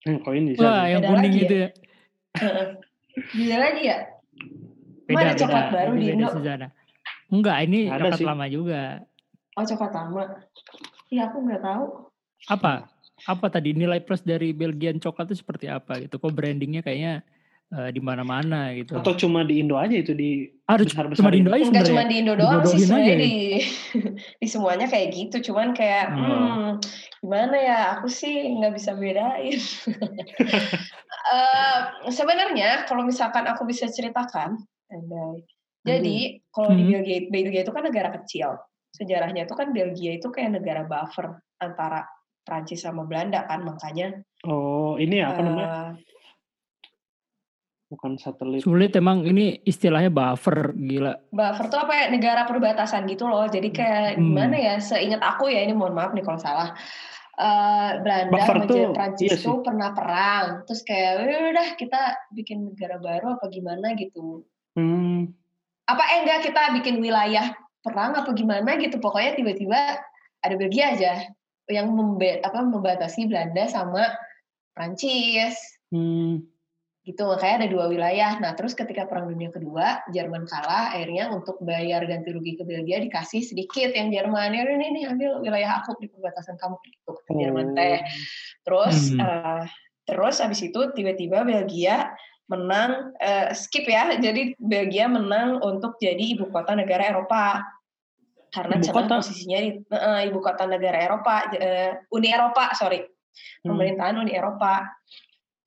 Hmm, 0.05 0.19
koin 0.23 0.43
bisa. 0.47 0.63
Wah, 0.63 0.85
yang 0.87 1.03
Beda 1.03 1.11
kuning 1.11 1.33
itu 1.35 1.55
ya? 1.55 1.61
ya. 1.61 1.69
Heeh. 2.39 2.67
Bisa 3.31 3.57
lagi 3.59 3.83
ya? 3.83 3.99
Beda, 5.05 5.15
Mana 5.15 5.31
beda. 5.31 5.41
coklat 5.43 5.67
baru 5.71 5.91
Ini 5.91 5.99
di 5.99 6.07
beda 6.07 6.15
Indo? 6.17 6.29
Suzana. 6.31 6.69
Enggak, 7.31 7.57
ini 7.67 7.79
Ada 7.87 7.99
coklat 8.01 8.19
sih. 8.19 8.27
lama 8.27 8.45
juga. 8.47 8.83
Oh 9.55 9.65
coklat 9.65 9.93
lama. 9.93 10.23
Iya 11.11 11.23
aku 11.31 11.37
nggak 11.43 11.63
tahu. 11.63 11.85
Apa? 12.47 12.73
Apa 13.25 13.47
tadi 13.49 13.71
nilai 13.73 13.99
plus 13.99 14.21
dari 14.21 14.51
Belgian 14.51 14.99
coklat 14.99 15.31
itu 15.31 15.41
seperti 15.41 15.67
apa 15.67 15.99
gitu? 15.99 16.19
Kok 16.19 16.31
brandingnya 16.31 16.83
kayaknya 16.83 17.23
uh, 17.75 17.91
di 17.91 17.99
mana-mana 17.99 18.71
gitu? 18.73 18.95
Atau 18.95 19.19
cuma 19.19 19.43
di 19.43 19.59
Indo 19.59 19.75
aja 19.75 19.93
itu 19.93 20.15
di 20.15 20.47
ah, 20.65 20.79
besar 20.79 21.11
cuma 21.11 21.35
di 21.35 21.43
Indo 21.43 21.51
aja 21.51 21.67
Enggak 21.67 21.85
sebenarnya. 21.85 21.91
cuma 21.91 22.03
di 22.07 22.15
Indo 22.23 22.33
doang 22.39 22.63
sih 22.65 22.79
Dibodohin 22.79 22.79
aja 22.79 22.87
sebenarnya 22.87 23.11
ya? 23.11 23.19
di 23.19 23.35
di 24.41 24.47
semuanya 24.47 24.87
kayak 24.87 25.09
gitu. 25.13 25.37
Cuman 25.51 25.69
kayak 25.75 26.05
Oh. 26.15 26.23
hmm, 26.23 26.71
gimana 27.21 27.57
ya? 27.59 27.79
Aku 27.99 28.07
sih 28.07 28.33
nggak 28.55 28.73
bisa 28.79 28.95
bedain. 28.95 29.59
Eh, 31.25 31.79
sebenarnya 32.13 32.85
kalau 32.85 33.01
misalkan 33.01 33.49
aku 33.49 33.65
bisa 33.65 33.89
ceritakan, 33.89 34.61
andai. 34.93 35.41
Jadi 35.81 36.17
kalau 36.49 36.73
di 36.73 36.85
Hmm. 36.85 36.91
Belgia, 37.01 37.19
Belgia 37.33 37.61
itu 37.65 37.73
kan 37.73 37.85
negara 37.85 38.09
kecil. 38.13 38.61
Sejarahnya 38.93 39.49
itu 39.49 39.57
kan 39.57 39.73
Belgia 39.73 40.21
itu 40.21 40.29
kayak 40.29 40.61
negara 40.61 40.85
buffer 40.85 41.41
antara 41.61 42.05
Prancis 42.45 42.85
sama 42.85 43.09
Belanda 43.09 43.49
kan, 43.49 43.65
makanya 43.65 44.21
Oh, 44.45 45.01
ini 45.01 45.25
apa 45.25 45.41
namanya? 45.41 45.97
Bukan 47.95 48.19
satelit. 48.19 48.67
Sulit 48.67 48.91
emang 48.93 49.23
ini 49.23 49.63
istilahnya 49.63 50.11
buffer 50.11 50.75
gila. 50.75 51.15
buffer 51.31 51.71
tuh 51.71 51.79
apa 51.79 51.93
ya 51.95 52.05
negara 52.11 52.43
perbatasan 52.43 53.07
gitu 53.07 53.25
loh. 53.25 53.47
Jadi 53.47 53.71
kayak 53.71 54.19
Hmm. 54.19 54.35
gimana 54.35 54.57
ya? 54.59 54.75
Seingat 54.77 55.23
aku 55.23 55.47
ya 55.47 55.63
ini 55.63 55.71
mohon 55.73 55.95
maaf 55.95 56.11
nih 56.11 56.21
kalau 56.21 56.37
salah. 56.37 56.75
Eh, 57.35 57.91
Belanda 57.99 58.31
Buffer 58.31 58.57
sama 58.57 58.67
tuh, 58.67 58.83
Prancis 58.95 59.27
iya 59.27 59.35
sih. 59.35 59.43
tuh 59.43 59.59
pernah 59.59 59.91
perang. 59.91 60.47
Terus 60.67 60.81
kayak 60.83 61.11
"Ya 61.25 61.39
udah 61.51 61.69
kita 61.75 62.01
bikin 62.31 62.59
negara 62.65 62.99
baru 62.99 63.35
apa 63.35 63.47
gimana 63.49 63.95
gitu. 63.95 64.47
Hmm. 64.75 65.35
Apa 65.85 66.03
eh 66.15 66.19
enggak 66.23 66.47
kita 66.47 66.63
bikin 66.75 66.99
wilayah 66.99 67.51
perang 67.83 68.15
apa 68.15 68.31
gimana 68.33 68.79
gitu. 68.79 68.99
Pokoknya 68.99 69.35
tiba-tiba 69.35 69.99
ada 70.41 70.55
Belgia 70.55 70.95
aja 70.95 71.13
yang 71.67 71.91
membe 71.91 72.39
apa 72.39 72.59
membatasi 72.61 73.27
Belanda 73.27 73.67
sama 73.67 74.03
Prancis 74.73 75.55
Hmm. 75.91 76.43
Gitu 77.05 77.29
makanya 77.29 77.55
ada 77.65 77.69
dua 77.69 77.85
wilayah. 77.93 78.41
Nah 78.41 78.57
terus 78.57 78.73
ketika 78.73 79.05
perang 79.05 79.29
dunia 79.29 79.53
kedua 79.53 80.01
Jerman 80.09 80.49
kalah 80.49 80.97
akhirnya 80.97 81.29
untuk 81.37 81.61
bayar 81.61 82.01
ganti 82.09 82.33
rugi 82.33 82.57
ke 82.57 82.65
Belgia 82.65 82.97
dikasih 83.05 83.45
sedikit 83.45 83.93
yang 83.93 84.09
Jerman. 84.09 84.57
Ya 84.57 84.65
ini 84.65 84.89
nih 84.97 85.05
ambil 85.13 85.31
wilayah 85.45 85.85
aku 85.85 86.01
di 86.01 86.09
perbatasan 86.09 86.57
kamu 86.57 86.81
gitu 86.81 87.13
kata 87.13 87.33
Jerman 87.37 87.77
teh. 87.77 88.01
Terus 88.65 89.13
Hmm. 89.13 89.21
eh, 89.21 89.65
terus 90.09 90.41
abis 90.41 90.61
itu 90.65 90.81
tiba-tiba 90.97 91.45
Belgia 91.45 92.09
menang 92.49 93.13
eh, 93.21 93.53
skip 93.53 93.85
ya. 93.85 94.17
Jadi 94.17 94.57
Belgia 94.57 95.05
menang 95.05 95.61
untuk 95.61 96.01
jadi 96.01 96.25
ibu 96.41 96.49
kota 96.49 96.73
negara 96.73 97.05
Eropa. 97.05 97.69
Karena 98.49 98.79
Ibu 98.81 98.95
kota? 98.97 99.19
posisinya 99.21 99.59
di 99.61 99.71
eh, 99.77 100.23
ibu 100.31 100.41
kota 100.41 100.65
negara 100.65 101.05
Eropa 101.05 101.53
eh, 101.53 102.01
Uni 102.17 102.33
Eropa 102.33 102.73
sorry. 102.73 103.05
Hmm. 103.61 103.77
pemerintahan 103.77 104.17
Uni 104.17 104.33
Eropa. 104.33 104.89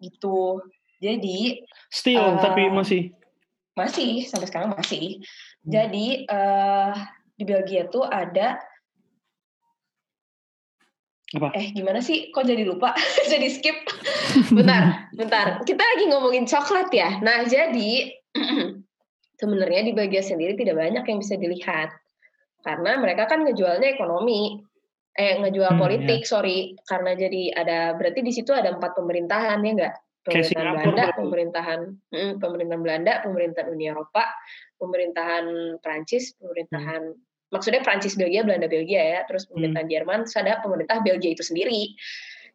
Gitu 0.01 0.65
jadi 0.97 1.61
Still, 1.87 2.35
Eh, 2.35 2.41
tapi 2.41 2.67
masih. 2.67 3.01
masih 3.73 4.25
sampai 4.25 4.47
sekarang 4.49 4.69
masih. 4.73 5.21
Hmm. 5.63 5.69
Jadi 5.69 6.25
eh 6.25 6.93
di 7.33 7.43
Belgia 7.45 7.85
tuh 7.87 8.03
ada 8.03 8.57
Apa? 11.27 11.51
eh 11.53 11.75
gimana 11.75 11.99
sih? 11.99 12.31
Kok 12.31 12.43
jadi 12.43 12.63
lupa? 12.63 12.95
Jadi 13.31 13.47
skip. 13.51 13.75
Bentar 14.55 15.11
bentar. 15.11 15.59
Kita 15.63 15.83
lagi 15.83 16.07
ngomongin 16.07 16.47
coklat 16.47 16.87
ya. 16.89 17.19
Nah 17.19 17.43
jadi 17.43 18.15
sebenarnya 19.39 19.81
di 19.83 19.91
Belgia 19.91 20.23
sendiri 20.23 20.55
tidak 20.55 20.79
banyak 20.79 21.03
yang 21.03 21.19
bisa 21.19 21.35
dilihat. 21.35 21.91
Karena 22.63 22.95
mereka 22.97 23.27
kan 23.27 23.43
ngejualnya 23.43 23.91
ekonomi. 23.93 24.55
Eh 25.13 25.35
ngejual 25.37 25.75
Hmm, 25.75 25.81
politik 25.81 26.23
sorry. 26.23 26.79
Karena 26.87 27.11
jadi 27.13 27.51
ada 27.53 27.91
berarti 27.93 28.23
di 28.23 28.31
situ 28.31 28.55
ada 28.55 28.71
empat 28.71 28.95
pemerintahan 28.95 29.59
ya 29.61 29.71
enggak 29.75 29.95
pemerintahan 30.27 30.51
Singapura 30.51 30.75
Belanda 30.75 31.03
berarti. 31.07 31.19
pemerintahan 31.23 31.79
mm, 32.11 32.31
pemerintahan 32.43 32.81
Belanda 32.83 33.13
pemerintahan 33.23 33.67
Uni 33.71 33.85
Eropa 33.87 34.23
pemerintahan 34.77 35.45
Prancis 35.79 36.35
pemerintahan 36.37 37.01
maksudnya 37.47 37.81
Prancis 37.81 38.19
Belgia 38.19 38.43
Belanda 38.43 38.67
Belgia 38.67 39.01
ya 39.01 39.19
terus 39.25 39.47
pemerintahan 39.47 39.87
Jerman 39.87 40.27
terus 40.27 40.35
ada 40.35 40.59
pemerintah 40.59 40.99
Belgia 40.99 41.31
itu 41.31 41.43
sendiri 41.43 41.95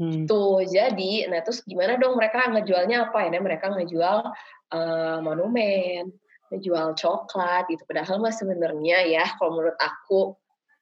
Hmm. 0.01 0.25
tuh 0.25 0.65
jadi 0.65 1.29
nah 1.29 1.45
terus 1.45 1.61
gimana 1.69 2.01
dong 2.01 2.17
mereka 2.17 2.49
ngejualnya 2.49 3.13
apa 3.13 3.29
ya 3.29 3.39
mereka 3.39 3.69
ngejual 3.77 4.25
eh, 4.73 5.19
monumen 5.21 6.09
ngejual 6.49 6.97
coklat 6.97 7.69
gitu 7.69 7.85
padahal 7.85 8.17
mah 8.17 8.33
sebenarnya 8.33 9.05
ya 9.05 9.25
kalau 9.37 9.61
menurut 9.61 9.77
aku 9.77 10.33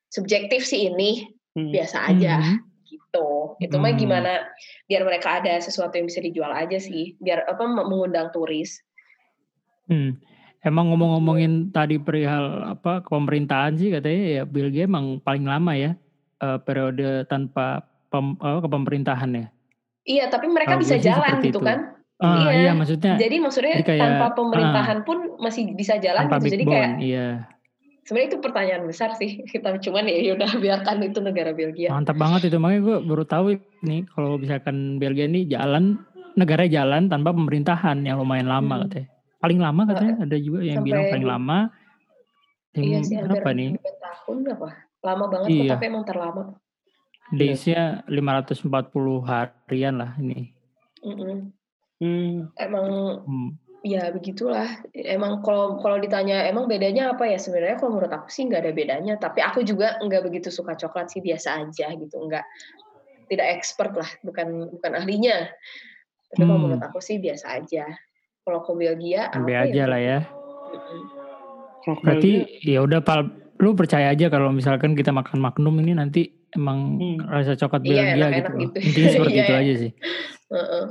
subjektif 0.08 0.62
sih 0.62 0.94
ini 0.94 1.26
Hmm. 1.50 1.74
biasa 1.74 2.06
aja 2.06 2.38
Mhm. 2.38 2.69
Gitu 3.10 3.28
itu 3.58 3.76
mah 3.76 3.90
Hmm. 3.90 3.98
gimana 3.98 4.32
biar 4.86 5.02
mereka 5.02 5.42
ada 5.42 5.58
sesuatu 5.58 5.92
yang 5.92 6.06
bisa 6.06 6.18
dijual 6.18 6.48
aja 6.48 6.78
sih 6.78 7.18
biar 7.18 7.44
apa 7.44 7.66
mengundang 7.66 8.30
turis 8.30 8.80
Hmm. 9.84 10.14
Emang 10.60 10.86
ngomong-ngomongin 10.86 11.74
tadi 11.74 11.96
perihal 11.96 12.62
apa 12.70 13.02
pemerintahan 13.02 13.74
sih 13.74 13.90
katanya 13.90 14.22
ya 14.22 14.42
Belgia 14.44 14.86
emang 14.86 15.18
paling 15.18 15.42
lama 15.42 15.74
ya 15.74 15.98
eh, 16.38 16.58
periode 16.60 17.26
tanpa 17.26 17.82
pem, 18.06 18.38
apa, 18.38 18.62
kepemerintahan 18.62 19.30
ya. 19.32 19.46
iya 20.02 20.24
tapi 20.26 20.46
mereka 20.46 20.76
Tahu 20.76 20.80
bisa 20.80 20.94
jalan 20.96 21.42
gitu 21.42 21.58
itu. 21.58 21.60
kan 21.60 21.78
Ah, 22.16 22.36
Iya. 22.46 22.50
iya 22.52 22.72
maksudnya 22.72 23.16
jadi 23.16 23.36
maksudnya 23.40 23.74
Jadi 23.80 23.88
kayak, 23.88 24.02
tanpa 24.04 24.26
pemerintahan 24.36 24.98
pun 25.02 25.18
masih 25.40 25.72
bisa 25.72 25.96
jalan 25.96 26.28
gitu 26.28 26.52
jadi 26.52 26.64
kayak 26.68 26.90
iya. 27.00 27.28
Sebenarnya 28.10 28.28
itu 28.28 28.38
pertanyaan 28.42 28.82
besar 28.84 29.14
sih 29.14 29.38
kita 29.54 29.78
cuman 29.78 30.02
ya 30.04 30.34
udah 30.34 30.50
biarkan 30.58 30.98
itu 31.00 31.22
negara 31.22 31.54
Belgia 31.54 31.94
Mantap 31.94 32.18
banget 32.18 32.50
itu 32.50 32.58
makanya 32.58 32.82
gue 32.82 32.96
baru 33.06 33.22
tahu 33.22 33.46
nih 33.80 34.02
kalau 34.10 34.34
misalkan 34.34 34.98
Belgia 34.98 35.24
ini 35.24 35.46
jalan 35.46 35.94
negara 36.34 36.66
jalan 36.66 37.06
tanpa 37.06 37.30
pemerintahan 37.30 38.02
yang 38.02 38.18
lumayan 38.18 38.46
lama 38.46 38.74
Hmm. 38.76 38.82
katanya. 38.86 39.08
Paling 39.38 39.58
lama 39.58 39.82
katanya 39.84 40.14
ada 40.20 40.36
juga 40.36 40.60
yang 40.60 40.82
Sampai 40.82 40.88
bilang 40.90 41.04
paling 41.08 41.26
lama. 41.28 41.58
Yang 42.70 42.84
iya 42.84 42.98
sih 43.00 43.14
hampir 43.14 43.30
berapa 43.30 43.50
nih? 43.52 43.68
tahun 43.80 44.36
apa 44.48 44.68
lama 45.00 45.24
banget 45.26 45.48
kok 45.48 45.54
Iya. 45.56 45.70
tapi 45.74 45.84
emang 45.86 46.04
terlama 46.04 46.42
Days-nya 47.30 47.82
540 48.06 49.22
harian 49.22 49.94
lah 49.96 50.18
ini. 50.18 50.50
Mm-mm. 51.00 51.54
Hmm. 51.98 52.34
emang 52.56 52.86
Hmm. 53.22 53.50
Ya 53.80 54.12
begitulah 54.12 54.68
emang 54.92 55.40
kalau 55.40 55.80
kalau 55.80 55.96
ditanya 55.96 56.44
emang 56.44 56.68
bedanya 56.68 57.16
apa 57.16 57.24
ya 57.24 57.40
sebenarnya 57.40 57.80
kalau 57.80 57.96
menurut 57.96 58.12
aku 58.12 58.28
sih 58.28 58.44
nggak 58.44 58.60
ada 58.68 58.72
bedanya 58.76 59.14
tapi 59.16 59.40
aku 59.40 59.64
juga 59.64 59.96
nggak 60.04 60.20
begitu 60.28 60.52
suka 60.52 60.76
coklat 60.76 61.08
sih 61.08 61.24
biasa 61.24 61.64
aja 61.64 61.88
gitu 61.96 62.16
nggak 62.20 62.44
tidak 63.32 63.46
expert 63.56 63.96
lah 63.96 64.10
bukan 64.20 64.68
bukan 64.68 64.92
ahlinya 65.00 65.48
tapi 66.30 66.44
kalau 66.44 66.60
Hmm. 66.60 66.64
menurut 66.68 66.82
aku 66.84 67.00
sih 67.00 67.16
biasa 67.18 67.56
aja 67.56 67.88
kalau 68.44 68.60
ke 68.60 68.72
Belgia 68.76 69.32
Be 69.32 69.56
apa 69.56 69.64
aja 69.68 69.84
lah 69.88 70.00
ya. 70.00 70.18
Kalau 71.80 71.96
Berarti 72.04 72.32
ya 72.60 72.84
udah 72.84 73.00
pal 73.00 73.26
lu 73.60 73.72
percaya 73.76 74.12
aja 74.12 74.28
kalau 74.32 74.52
misalkan 74.52 74.96
kita 74.96 75.12
makan 75.12 75.40
Magnum 75.40 75.80
ini 75.80 75.92
nanti 75.96 76.28
emang 76.52 77.00
Hmm. 77.00 77.18
rasa 77.28 77.56
coklat 77.56 77.82
Iya, 77.84 77.88
Belgia 78.14 78.14
enak-enak 78.28 78.32
gitu. 78.32 78.52
loh. 78.52 78.60
gitu. 78.62 78.78
Intinya 78.88 79.08
seperti 79.10 79.32
Iya, 79.36 79.42
itu 79.42 79.52
iya. 79.52 79.60
aja 79.60 79.74
sih. 79.76 79.90
Heeh. 80.50 80.84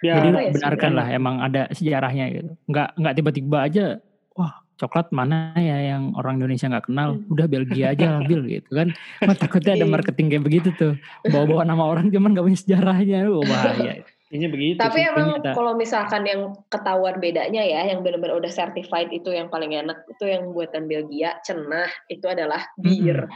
Ya, 0.00 0.14
Jadi 0.16 0.28
ya 0.28 0.50
benarkan 0.52 0.90
sebenarnya? 0.90 0.96
lah 0.96 1.06
emang 1.10 1.36
ada 1.38 1.62
sejarahnya 1.70 2.24
gitu. 2.30 2.50
Nggak 2.66 2.88
nggak 2.94 3.14
tiba-tiba 3.14 3.58
aja 3.62 3.84
wah 4.32 4.52
coklat 4.76 5.08
mana 5.08 5.56
ya 5.56 5.78
yang 5.88 6.12
orang 6.14 6.36
Indonesia 6.36 6.68
nggak 6.68 6.86
kenal. 6.86 7.16
Hmm. 7.16 7.32
Udah 7.32 7.46
Belgia 7.46 7.86
aja 7.90 8.20
ambil 8.20 8.44
gitu 8.44 8.68
kan. 8.70 8.88
Wah, 9.24 9.32
takutnya 9.32 9.72
ada 9.74 9.82
Iya. 9.82 9.90
marketing 9.90 10.26
kayak 10.28 10.44
begitu 10.44 10.68
tuh. 10.74 10.92
Bawa-bawa 11.24 11.64
nama 11.64 11.84
orang 11.86 12.08
cuman 12.08 12.32
gak 12.32 12.44
punya 12.44 12.58
sejarahnya. 12.58 13.24
Wah, 13.26 13.40
bahaya. 13.40 14.04
Kayaknya 14.26 14.48
begitu 14.50 14.76
Tapi 14.76 15.00
sih. 15.00 15.08
emang 15.08 15.28
kalau 15.46 15.72
misalkan 15.72 16.26
yang 16.26 16.40
ketahuan 16.66 17.16
bedanya 17.16 17.62
ya, 17.62 17.86
yang 17.86 18.02
benar-benar 18.02 18.36
udah 18.36 18.50
certified 18.50 19.08
itu 19.08 19.30
yang 19.30 19.46
paling 19.46 19.70
enak 19.70 20.02
itu 20.04 20.26
yang 20.26 20.50
buatan 20.50 20.84
Belgia, 20.84 21.38
cenah 21.40 21.86
itu 22.06 22.26
adalah 22.26 22.66
bir. 22.76 23.30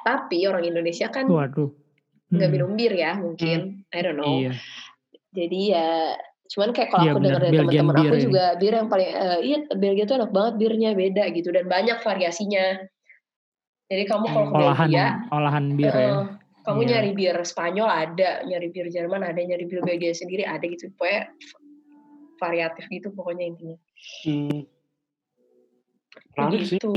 Tapi 0.00 0.46
orang 0.46 0.64
Indonesia 0.64 1.10
kan 1.10 1.26
Waduh. 1.26 1.74
nggak 2.26 2.42
Hmm, 2.42 2.54
minum 2.54 2.72
bir 2.72 2.90
ya 2.90 3.14
mungkin, 3.14 3.84
I 3.90 4.00
don't 4.00 4.14
know. 4.14 4.38
Iya. 4.40 4.54
Jadi 5.36 5.60
ya 5.70 6.16
cuman 6.46 6.70
kayak 6.70 6.88
kalau 6.88 7.04
Iya, 7.04 7.10
aku 7.12 7.20
dengar 7.20 7.40
dari 7.42 7.56
teman-teman 7.58 7.94
beer 7.98 8.06
aku 8.06 8.16
ini. 8.16 8.24
juga 8.24 8.44
bir 8.56 8.72
yang 8.72 8.88
paling 8.88 9.10
eh, 9.10 9.38
iya 9.42 9.56
Belgia 9.74 10.04
tuh 10.06 10.16
enak 10.16 10.30
banget 10.32 10.54
birnya 10.56 10.90
beda 10.94 11.24
gitu 11.34 11.48
dan 11.50 11.66
banyak 11.66 11.98
variasinya. 12.00 12.66
Jadi 13.86 14.02
kamu 14.06 14.24
kalau 14.26 14.46
ke 14.48 14.54
Olahan 14.56 14.88
Belgia 14.88 15.06
olahan 15.28 15.64
bir 15.74 15.84
ya. 15.86 15.98
eh, 16.00 16.20
kamu 16.64 16.80
Iya. 16.80 16.88
nyari 16.88 17.10
bir 17.12 17.36
Spanyol 17.42 17.86
ada, 17.90 18.30
nyari 18.42 18.68
bir 18.70 18.86
Jerman 18.88 19.22
ada, 19.22 19.38
nyari 19.38 19.64
bir 19.66 19.80
Belgia 19.82 20.10
sendiri 20.10 20.42
ada 20.42 20.64
gitu. 20.64 20.88
Pokoknya 20.94 21.30
variatif 22.36 22.84
gitu 22.88 23.08
pokoknya 23.12 23.44
intinya. 23.46 23.76
Hmm. 24.24 24.60
Menarik 26.36 26.62
sih. 26.64 26.78
Begitu. 26.78 26.94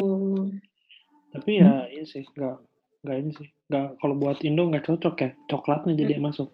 Tapi 1.29 1.51
ya 1.61 1.85
iya 1.87 2.03
sih, 2.03 2.25
nggak 2.25 2.55
nggak 2.99 3.17
ini 3.17 3.31
sih, 3.31 3.47
nggak 3.69 3.87
kalau 4.01 4.15
buat 4.17 4.41
Indo 4.41 4.65
nggak 4.67 4.83
cocok 4.83 5.15
ya, 5.21 5.29
coklatnya 5.47 5.93
jadi 5.95 6.17
yang 6.17 6.25
masuk. 6.27 6.49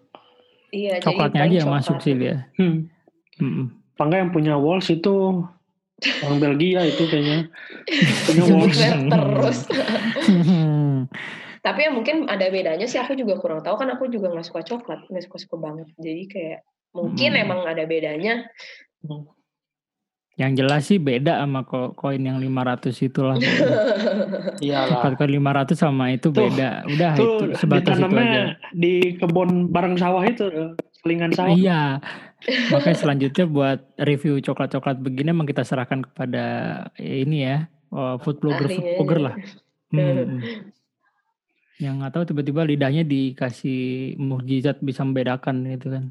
Iya, 0.76 1.00
Coklatnya 1.00 1.42
jadi 1.42 1.48
aja 1.48 1.56
yang 1.64 1.72
masuk 1.72 1.96
sih 2.04 2.12
dia. 2.12 2.44
Hmm. 2.60 2.92
Mm-mm. 3.40 3.66
Tangga 3.96 4.20
yang 4.20 4.28
punya 4.28 4.60
walls 4.60 4.88
itu 4.88 5.44
orang 6.20 6.36
Belgia 6.36 6.84
itu 6.84 7.08
kayaknya 7.08 7.48
punya 8.28 8.44
walls. 8.44 8.76
merek 8.76 9.00
terus. 9.08 9.58
Tapi 11.64 11.80
ya 11.82 11.90
mungkin 11.90 12.28
ada 12.28 12.46
bedanya 12.46 12.86
sih. 12.86 13.00
Aku 13.00 13.16
juga 13.16 13.40
kurang 13.40 13.64
tahu 13.64 13.74
kan. 13.74 13.88
Aku 13.90 14.06
juga 14.06 14.30
nggak 14.30 14.46
suka 14.46 14.62
coklat, 14.62 15.08
nggak 15.08 15.24
suka 15.26 15.36
suka 15.40 15.56
banget. 15.56 15.88
Jadi 15.96 16.22
kayak 16.28 16.58
mungkin 16.92 17.30
Hmm. 17.34 17.42
emang 17.42 17.60
ada 17.64 17.82
bedanya. 17.88 18.46
Yang 20.36 20.52
jelas 20.60 20.82
sih 20.84 21.00
beda 21.00 21.40
sama 21.40 21.64
ko- 21.64 21.96
koin 21.96 22.20
yang 22.20 22.36
500 22.36 22.92
itulah. 23.00 23.40
Iyalah. 24.64 25.00
Coklat 25.00 25.12
koin 25.16 25.32
500 25.32 25.72
sama 25.72 26.04
itu 26.12 26.28
Tuh, 26.28 26.44
beda. 26.44 26.84
Udah 26.84 27.10
Tuh 27.16 27.24
itu 27.24 27.56
sebatas 27.56 27.96
itu 27.96 28.16
aja. 28.20 28.42
di 28.76 29.16
kebun 29.16 29.72
bareng 29.72 29.96
sawah 29.96 30.20
itu, 30.28 30.76
selingan 31.00 31.32
sawah. 31.32 31.56
Iya. 31.56 32.04
Makanya 32.68 32.98
selanjutnya 33.00 33.44
buat 33.48 33.80
review 33.96 34.36
coklat-coklat 34.44 35.00
begini 35.00 35.32
emang 35.32 35.48
kita 35.48 35.64
serahkan 35.64 36.04
kepada 36.04 36.44
eh, 37.00 37.24
ini 37.24 37.48
ya, 37.48 37.72
oh, 37.88 38.20
food 38.20 38.36
blogger 38.44 38.68
food 38.68 38.84
blogger 39.00 39.20
lah. 39.32 39.34
Hmm. 39.88 40.44
Yang 41.76 41.94
nggak 42.00 42.12
tahu 42.12 42.24
tiba-tiba 42.32 42.60
lidahnya 42.64 43.04
dikasih 43.04 44.16
mukjizat 44.16 44.80
bisa 44.80 45.00
membedakan 45.04 45.64
gitu 45.76 45.92
kan. 45.92 46.04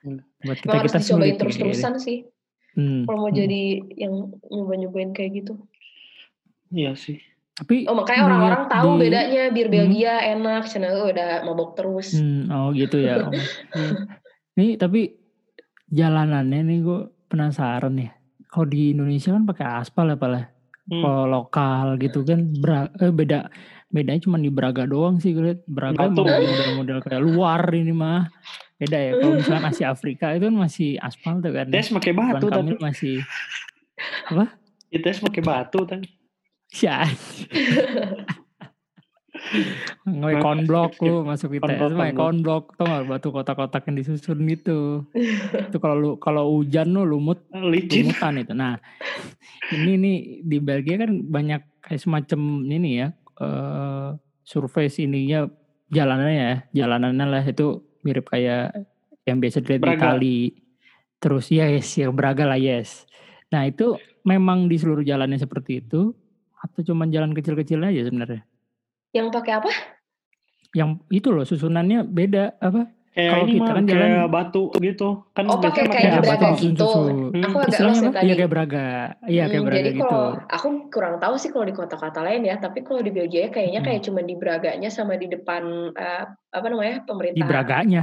Buat 0.44 0.58
kita 0.64 0.72
harus 0.72 0.92
kita 0.92 1.00
dicobain 1.04 1.28
gitu. 1.32 1.40
terus-terusan 1.44 1.94
sih. 2.00 2.18
Hmm. 2.78 3.02
Kalau 3.10 3.26
mau 3.26 3.30
hmm. 3.34 3.40
jadi 3.42 3.62
yang 3.98 4.14
nyoba-nyobain 4.54 5.10
kayak 5.10 5.42
gitu. 5.42 5.58
Iya 6.70 6.94
sih. 6.94 7.18
Tapi 7.58 7.90
Oh 7.90 7.98
makanya 7.98 8.30
orang-orang 8.30 8.64
tahu 8.70 8.88
di- 8.94 9.00
bedanya 9.10 9.42
bir 9.50 9.66
Hmm. 9.66 9.74
Belgia 9.74 10.14
enak, 10.22 10.70
channel 10.70 11.10
udah 11.10 11.42
mabok 11.42 11.74
terus. 11.74 12.14
Hmm, 12.14 12.46
oh 12.54 12.70
gitu 12.70 13.02
ya. 13.02 13.26
Oh. 13.26 13.34
Hmm. 13.74 14.06
Nih 14.54 14.78
tapi 14.78 15.18
jalanannya 15.90 16.60
nih 16.62 16.78
gue 16.86 17.00
penasaran 17.26 17.98
ya. 17.98 18.14
Kalau 18.46 18.66
di 18.70 18.94
Indonesia 18.94 19.34
kan 19.34 19.42
pakai 19.42 19.66
aspal 19.82 20.14
ya 20.14 20.16
lah. 20.22 20.46
Hmm. 20.86 21.02
Kalau 21.02 21.24
lokal 21.26 21.98
gitu 21.98 22.22
kan 22.22 22.46
eh, 23.02 23.10
beda 23.12 23.50
bedanya 23.90 24.20
cuma 24.22 24.38
di 24.38 24.54
Braga 24.54 24.86
doang 24.86 25.18
sih 25.18 25.34
gue 25.34 25.50
liat. 25.50 25.60
Braga 25.66 26.14
model-model 26.14 26.98
kayak 27.02 27.22
luar 27.26 27.74
ini 27.74 27.90
mah. 27.90 28.30
Beda 28.78 28.98
ya. 28.98 29.12
Kalau 29.18 29.34
misalnya 29.42 29.62
Asia 29.74 29.86
Afrika 29.90 30.26
itu 30.38 30.46
kan 30.46 30.56
masih 30.56 30.90
aspal 31.02 31.42
tuh 31.42 31.50
kan. 31.50 31.66
Tes 31.66 31.90
pakai 31.90 32.12
batu 32.14 32.46
tapi. 32.46 32.72
Masih 32.78 33.14
Tes 35.04 35.18
pakai 35.18 35.42
batu 35.42 35.80
kan. 35.82 36.00
ya. 36.78 37.02
Nggak 40.04 40.40
konblok 40.42 40.92
lu 41.04 41.24
masuk 41.24 41.56
ITS 41.56 41.62
Konblok, 41.62 41.90
mah 41.94 42.10
konblok. 42.12 42.18
konblok 42.18 42.64
tau 42.76 42.86
gak 42.86 43.06
batu 43.06 43.28
kotak-kotak 43.32 43.82
yang 43.88 43.96
disusun 44.00 44.38
gitu. 44.46 45.04
itu 45.68 45.78
kalau 45.78 45.96
lu 45.96 46.10
kalau 46.20 46.44
hujan 46.58 46.92
lu 46.92 47.04
lumut 47.04 47.44
Licin. 47.52 48.08
lumutan 48.08 48.34
itu. 48.40 48.52
Nah, 48.54 48.76
ini 49.74 49.92
nih 49.98 50.18
di 50.44 50.58
Belgia 50.60 50.96
kan 51.00 51.12
banyak 51.24 51.62
kayak 51.82 52.00
semacam 52.02 52.40
ini 52.66 52.90
ya, 53.04 53.08
eh 53.40 54.08
survei 54.44 54.88
ininya 54.88 55.48
jalanannya 55.88 56.34
ya, 56.36 56.56
jalanannya 56.84 57.26
lah 57.28 57.44
itu 57.44 57.87
mirip 58.08 58.32
kayak 58.32 58.72
yang 59.28 59.36
biasa 59.44 59.60
dilihat 59.60 59.80
di 59.84 59.84
Braga. 59.84 60.00
Itali. 60.00 60.40
Terus 61.20 61.52
yes, 61.52 62.00
ya 62.00 62.08
Braga 62.08 62.48
lah 62.48 62.56
yes. 62.56 63.04
Nah 63.52 63.68
itu 63.68 64.00
memang 64.24 64.64
di 64.72 64.80
seluruh 64.80 65.04
jalannya 65.04 65.36
seperti 65.36 65.84
itu 65.84 66.16
atau 66.58 66.80
cuman 66.82 67.12
jalan 67.12 67.36
kecil-kecil 67.36 67.84
aja 67.84 68.08
sebenarnya? 68.08 68.42
Yang 69.12 69.28
pakai 69.36 69.52
apa? 69.60 69.70
Yang 70.72 70.90
itu 71.12 71.28
loh 71.28 71.44
susunannya 71.44 72.08
beda 72.08 72.56
apa? 72.58 72.88
Kayak 73.18 73.32
Kalau 73.34 73.42
ini 73.42 73.50
kita 73.50 73.58
mah 73.58 73.74
kan 73.74 73.82
kayak 73.82 73.98
jalan- 73.98 74.30
batu 74.30 74.62
gitu. 74.78 75.08
Kan 75.28 75.44
Oh, 75.44 75.58
pakai 75.58 75.82
kayak 75.82 75.90
di 75.90 76.20
Braga 76.20 76.30
batu. 76.46 76.62
gitu. 76.62 76.86
Hmm. 76.86 77.42
Aku 77.42 77.56
agak 77.58 77.68
Istilahnya 77.68 77.90
lost 77.90 77.98
ya 77.98 78.10
tadi. 78.12 78.22
Iya 78.22 78.34
kayak 78.36 78.50
Braga. 78.52 78.86
Iya 79.26 79.42
kayak 79.42 79.50
Hmm, 79.50 79.66
Braga 79.66 79.78
jadi 79.80 79.90
gitu. 79.90 80.02
kalau 80.04 80.26
aku 80.46 80.66
kurang 80.88 81.14
tahu 81.18 81.34
sih 81.34 81.50
kalau 81.50 81.64
di 81.64 81.74
kota-kota 81.74 82.20
lain 82.22 82.42
ya, 82.44 82.54
tapi 82.56 82.78
kalau 82.80 83.00
di 83.00 83.10
Belgia 83.10 83.42
kayaknya 83.48 83.80
Hmm. 83.80 83.88
kayak 83.88 84.00
cuma 84.00 84.20
di 84.22 84.34
Braganya 84.34 84.86
sama 84.88 85.12
di 85.14 85.26
depan 85.26 85.62
eh, 85.90 86.24
apa 86.48 86.66
namanya 86.66 87.02
pemerintah. 87.02 87.34
Di 87.34 87.44
Braganya. 87.44 88.00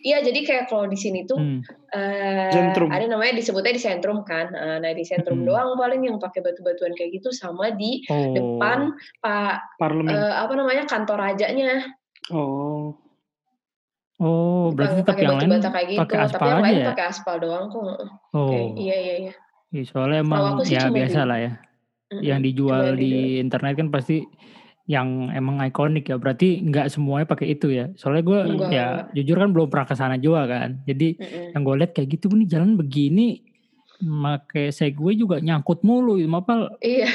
Iya 0.00 0.18
jadi 0.20 0.40
kayak 0.42 0.64
kalau 0.66 0.84
di 0.84 0.98
sini 0.98 1.22
tuh 1.22 1.38
Hmm. 1.38 1.62
eh, 1.88 2.50
Sentrum. 2.50 2.90
ada 2.90 3.06
namanya 3.06 3.30
disebutnya 3.32 3.70
di 3.70 3.80
sentrum 3.80 4.20
kan. 4.22 4.50
Eh, 4.50 4.76
Nah 4.76 4.90
di 4.90 5.02
sentrum 5.02 5.38
Hmm. 5.38 5.46
doang 5.46 5.70
paling 5.72 6.02
yang 6.02 6.18
pakai 6.18 6.42
batu-batuan 6.42 6.92
kayak 6.92 7.14
gitu 7.14 7.30
sama 7.30 7.70
di 7.70 8.02
Oh. 8.06 8.34
depan 8.34 8.90
pak 9.18 9.62
Parlemen. 9.76 10.10
eh, 10.10 10.34
apa 10.36 10.52
namanya 10.52 10.82
kantor 10.84 11.14
rajanya. 11.22 11.94
Oh. 12.28 12.75
Oh, 14.16 14.72
berarti 14.72 15.04
tetap 15.04 15.20
yang 15.20 15.36
lain 15.36 15.60
kayak 15.60 15.86
gitu, 15.92 16.00
pakai 16.00 16.16
tapi 16.16 16.26
aspal 16.32 16.46
yang 16.48 16.56
aja 16.56 16.64
lain 16.64 16.76
ya? 16.80 16.86
pakai 16.88 17.04
aspal 17.12 17.36
doang 17.36 17.64
kok. 17.68 17.84
Oh, 18.32 18.48
Kayak, 18.48 18.68
iya 18.80 18.96
iya 18.96 19.14
iya. 19.28 19.32
soalnya 19.84 20.18
emang 20.24 20.44
ya 20.64 20.88
biasa 20.88 21.20
lah 21.28 21.38
ya. 21.38 21.52
Yang 22.24 22.40
dijual 22.48 22.96
di 22.96 23.36
internet 23.36 23.76
kan 23.76 23.88
pasti 23.92 24.24
yang 24.88 25.28
emang 25.36 25.60
ikonik 25.68 26.08
ya. 26.08 26.16
Berarti 26.16 26.64
nggak 26.64 26.88
semuanya 26.88 27.28
pakai 27.28 27.52
itu 27.52 27.68
ya. 27.68 27.92
Soalnya 28.00 28.24
gue 28.24 28.40
ya 28.72 28.86
enggak. 29.04 29.12
jujur 29.12 29.36
kan 29.36 29.50
belum 29.52 29.68
pernah 29.68 29.86
ke 29.90 29.94
sana 29.98 30.16
juga 30.16 30.48
kan. 30.48 30.80
Jadi 30.88 31.20
Mm-mm. 31.20 31.52
yang 31.52 31.62
gue 31.66 31.74
lihat 31.84 31.92
kayak 31.92 32.08
gitu 32.16 32.32
nih 32.32 32.48
jalan 32.48 32.72
begini 32.80 33.44
pakai 34.00 34.72
segway 34.72 35.16
juga 35.16 35.40
nyangkut 35.40 35.80
mulu 35.84 36.20
itu 36.20 36.28
mapal 36.28 36.72
Iya, 36.84 37.08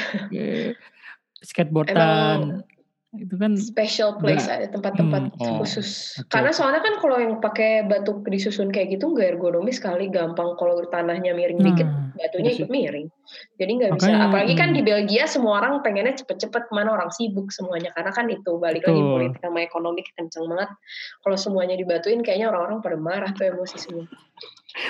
skateboardan 1.42 2.62
itu 3.12 3.36
kan 3.36 3.52
special 3.60 4.16
place 4.16 4.48
ada 4.48 4.72
tempat-tempat 4.72 5.36
Hmm, 5.36 5.44
oh, 5.44 5.60
khusus. 5.60 6.16
oke, 6.16 6.32
Karena 6.32 6.48
soalnya 6.48 6.80
kan 6.80 6.96
kalau 6.96 7.20
yang 7.20 7.44
pakai 7.44 7.84
batu 7.84 8.24
disusun 8.24 8.72
kayak 8.72 8.96
gitu 8.96 9.12
nggak 9.12 9.36
ergonomis 9.36 9.76
sekali, 9.76 10.08
gampang 10.08 10.56
kalau 10.56 10.80
tanahnya 10.88 11.36
miring 11.36 11.60
dikit, 11.60 11.84
nah 11.84 12.08
batunya 12.16 12.56
iya 12.56 12.58
ikut 12.64 12.70
miring. 12.72 13.06
Jadi 13.60 13.72
nggak 13.76 13.92
bisa. 14.00 14.10
Apalagi 14.16 14.54
kan 14.56 14.72
hmm. 14.72 14.76
di 14.80 14.82
Belgia 14.88 15.24
semua 15.28 15.60
orang 15.60 15.84
pengennya 15.84 16.16
cepet-cepet 16.24 16.62
ke 16.68 16.72
mana 16.72 16.96
orang 16.96 17.12
sibuk 17.12 17.52
semuanya 17.52 17.92
karena 17.92 18.16
kan 18.16 18.32
itu 18.32 18.52
balik 18.56 18.88
lagi 18.88 19.02
politik 19.04 19.40
sama 19.44 19.60
ekonomi 19.60 20.00
kenceng 20.16 20.48
banget. 20.48 20.70
Kalau 21.20 21.36
semuanya 21.36 21.76
dibatuin 21.76 22.24
kayaknya 22.24 22.48
orang-orang 22.48 22.80
pada 22.80 22.96
marah 22.96 23.30
tuh 23.36 23.44
emosi 23.44 23.76
semua. 23.76 24.08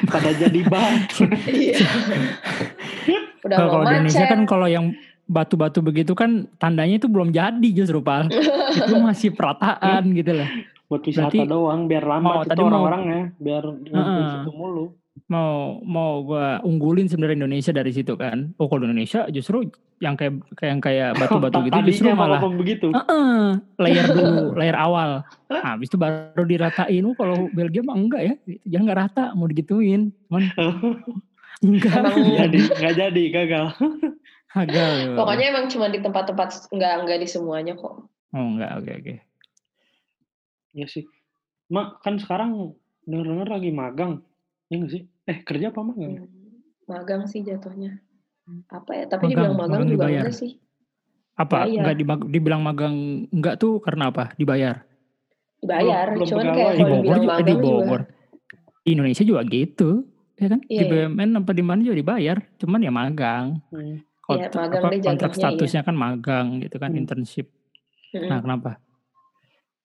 Pada 0.06 0.30
jadi 0.30 0.62
batu. 0.70 1.26
Iya. 1.50 1.74
Udah 3.42 3.58
kalau 3.58 3.82
Indonesia 3.82 4.26
kan 4.30 4.46
kalau 4.46 4.70
yang 4.70 4.94
batu-batu 5.32 5.80
begitu 5.80 6.12
kan 6.12 6.30
tandanya 6.54 6.96
itu 6.96 7.08
belum 7.08 7.32
jadi 7.32 7.68
justru 7.72 7.98
pal 7.98 8.28
itu 8.78 8.94
masih 8.94 9.32
perataan 9.32 10.12
gitu 10.12 10.32
lah 10.34 10.48
Buat 10.84 11.02
wisata 11.02 11.32
Berarti- 11.32 11.48
doang 11.48 11.80
biar 11.86 12.04
Oh, 12.04 12.10
lambat 12.12 12.36
itu 12.36 12.48
tadi 12.48 12.60
mau- 12.60 12.68
orang-orangnya 12.68 13.22
biar 13.34 13.62
ngumpul 13.64 13.96
Heeh. 13.96 14.28
situ 14.30 14.52
mulu. 14.52 14.84
mau 15.24 15.52
mau 15.80 16.20
gua 16.22 16.60
unggulin 16.60 17.04
sebenarnya 17.04 17.36
Indonesia 17.38 17.68
dari 17.70 17.88
situ 17.88 18.12
kan. 18.14 18.52
Oh 18.54 18.64
kalau 18.64 18.84
Indonesia 18.84 19.24
justru 19.26 19.64
yang 19.98 20.12
kayak 20.12 20.36
kayak 20.52 20.70
yang 20.70 20.80
kayak 20.80 21.08
batu-batu 21.20 21.58
gitu 21.62 21.78
justru 21.86 22.12
malah 22.12 22.40
begitu. 22.44 22.92
Heeh, 22.92 23.40
layer 23.78 24.04
dulu 24.06 24.36
layer 24.60 24.76
awal. 24.76 25.24
Nah, 25.46 25.62
habis 25.70 25.88
itu 25.88 25.96
baru 25.96 26.44
diratain 26.44 27.00
oh 27.02 27.14
kalau 27.14 27.48
Belgia 27.50 27.80
mah 27.80 27.92
enggak 27.94 28.22
ya. 28.22 28.34
Jangan 28.66 28.84
nggak 28.84 29.00
rata 29.00 29.24
mau 29.32 29.46
digituin. 29.46 30.12
Cuman 30.26 30.42
enggak. 31.62 31.92
Emang 31.94 32.20
jadi 32.36 32.58
nggak 32.70 32.94
jadi 32.98 33.22
gagal. 33.30 33.64
Ya. 34.62 34.86
Pokoknya 35.18 35.46
emang 35.48 35.66
cuma 35.66 35.86
di 35.86 35.98
tempat-tempat 35.98 36.68
nggak 36.68 36.92
nggak 37.02 37.18
di 37.18 37.26
semuanya 37.26 37.74
kok. 37.74 38.06
oh 38.30 38.46
enggak 38.48 38.72
oke 38.76 38.92
oke 38.94 39.14
Ya 40.72 40.86
sih. 40.86 41.04
Mak 41.68 42.00
kan 42.00 42.16
sekarang 42.16 42.72
denger-denger 43.02 43.48
lagi 43.50 43.70
magang. 43.70 44.24
Ya 44.66 44.76
nggak 44.76 44.88
sih? 44.90 45.02
Eh 45.22 45.38
kerja 45.42 45.68
apa 45.68 45.80
magang? 45.82 46.16
Hmm, 46.18 46.28
Magang 46.84 47.22
sih 47.24 47.40
jatuhnya. 47.40 48.00
Apa 48.66 48.90
ya? 48.94 49.04
Tapi 49.06 49.22
Magang, 49.22 49.32
dibilang 49.32 49.54
magang, 49.54 49.68
magang 49.70 49.84
juga 49.86 49.96
dibayar. 50.02 50.22
enggak 50.22 50.36
sih. 50.38 50.52
apa 51.32 51.64
Bayar. 51.64 51.76
enggak 51.78 51.96
dibag- 51.96 52.28
dibilang 52.28 52.60
magang 52.60 52.96
enggak 53.30 53.56
tuh 53.56 53.80
karena 53.80 54.08
apa 54.08 54.32
dibayar 54.34 54.84
Dibayar, 55.58 56.06
Belum- 56.10 56.16
belum 56.18 56.28
cuman 56.28 56.44
pegawai. 56.44 56.58
kayak 56.58 56.72
di 56.72 56.82
Bogor 56.82 56.92
dibilang 56.92 57.16
juga, 57.16 57.16
di 57.16 57.26
magang 57.26 57.48
juga. 57.48 57.64
Bogor 57.64 58.00
di 58.78 58.90
Indonesia 58.90 59.24
juga 59.24 59.40
gitu 59.46 59.90
ya 60.34 60.48
kan 60.48 60.60
Iya, 60.62 60.68
di 60.68 60.84
iya. 60.84 60.90
BUMN 61.08 61.30
apa 61.38 61.50
di 61.50 61.62
mana 61.62 61.80
juga 61.80 61.96
dibayar 61.96 62.36
cuman 62.58 62.80
ya 62.80 62.90
magang 62.90 63.46
Hmm. 63.70 63.96
Iya, 64.24 64.46
Kontrak- 64.46 64.54
magang 64.70 64.82
apa, 64.84 65.02
kontrak 65.02 65.30
iya. 65.30 65.38
statusnya 65.40 65.82
kan 65.82 65.94
magang 65.94 66.46
gitu 66.58 66.76
kan 66.76 66.90
Hmm. 66.90 67.00
internship 67.00 67.46
Mm-mm. 68.12 68.28
nah 68.28 68.38
kenapa 68.38 68.70
eh 68.70 68.78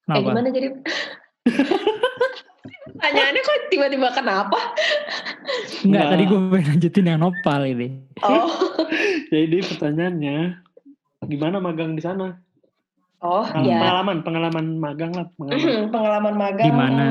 kenapa 0.06 0.22
gimana 0.24 0.50
jadi? 0.50 0.68
Pertanyaannya 2.88 3.42
kok 3.42 3.58
tiba-tiba 3.70 4.10
kenapa? 4.12 4.60
enggak 5.80 5.86
Nggak. 5.86 6.08
tadi 6.10 6.24
gue 6.24 6.40
pengen 6.50 6.68
lanjutin 6.72 7.06
yang 7.06 7.20
nopal 7.20 7.62
ini 7.64 7.88
Oh, 8.20 8.48
Jadi 9.34 9.58
pertanyaannya 9.64 10.38
gimana 11.24 11.58
magang 11.58 11.94
di 11.94 12.02
sana? 12.02 12.36
Oh 13.26 13.46
Pengalaman, 13.50 13.66
ya. 13.66 13.80
pengalaman, 13.82 14.18
pengalaman 14.22 14.66
magang 14.78 15.12
lah, 15.14 15.26
pengalaman. 15.34 15.90
Pengalaman 15.94 16.36
magang. 16.38 16.68
di 16.68 16.74
mana 16.74 17.08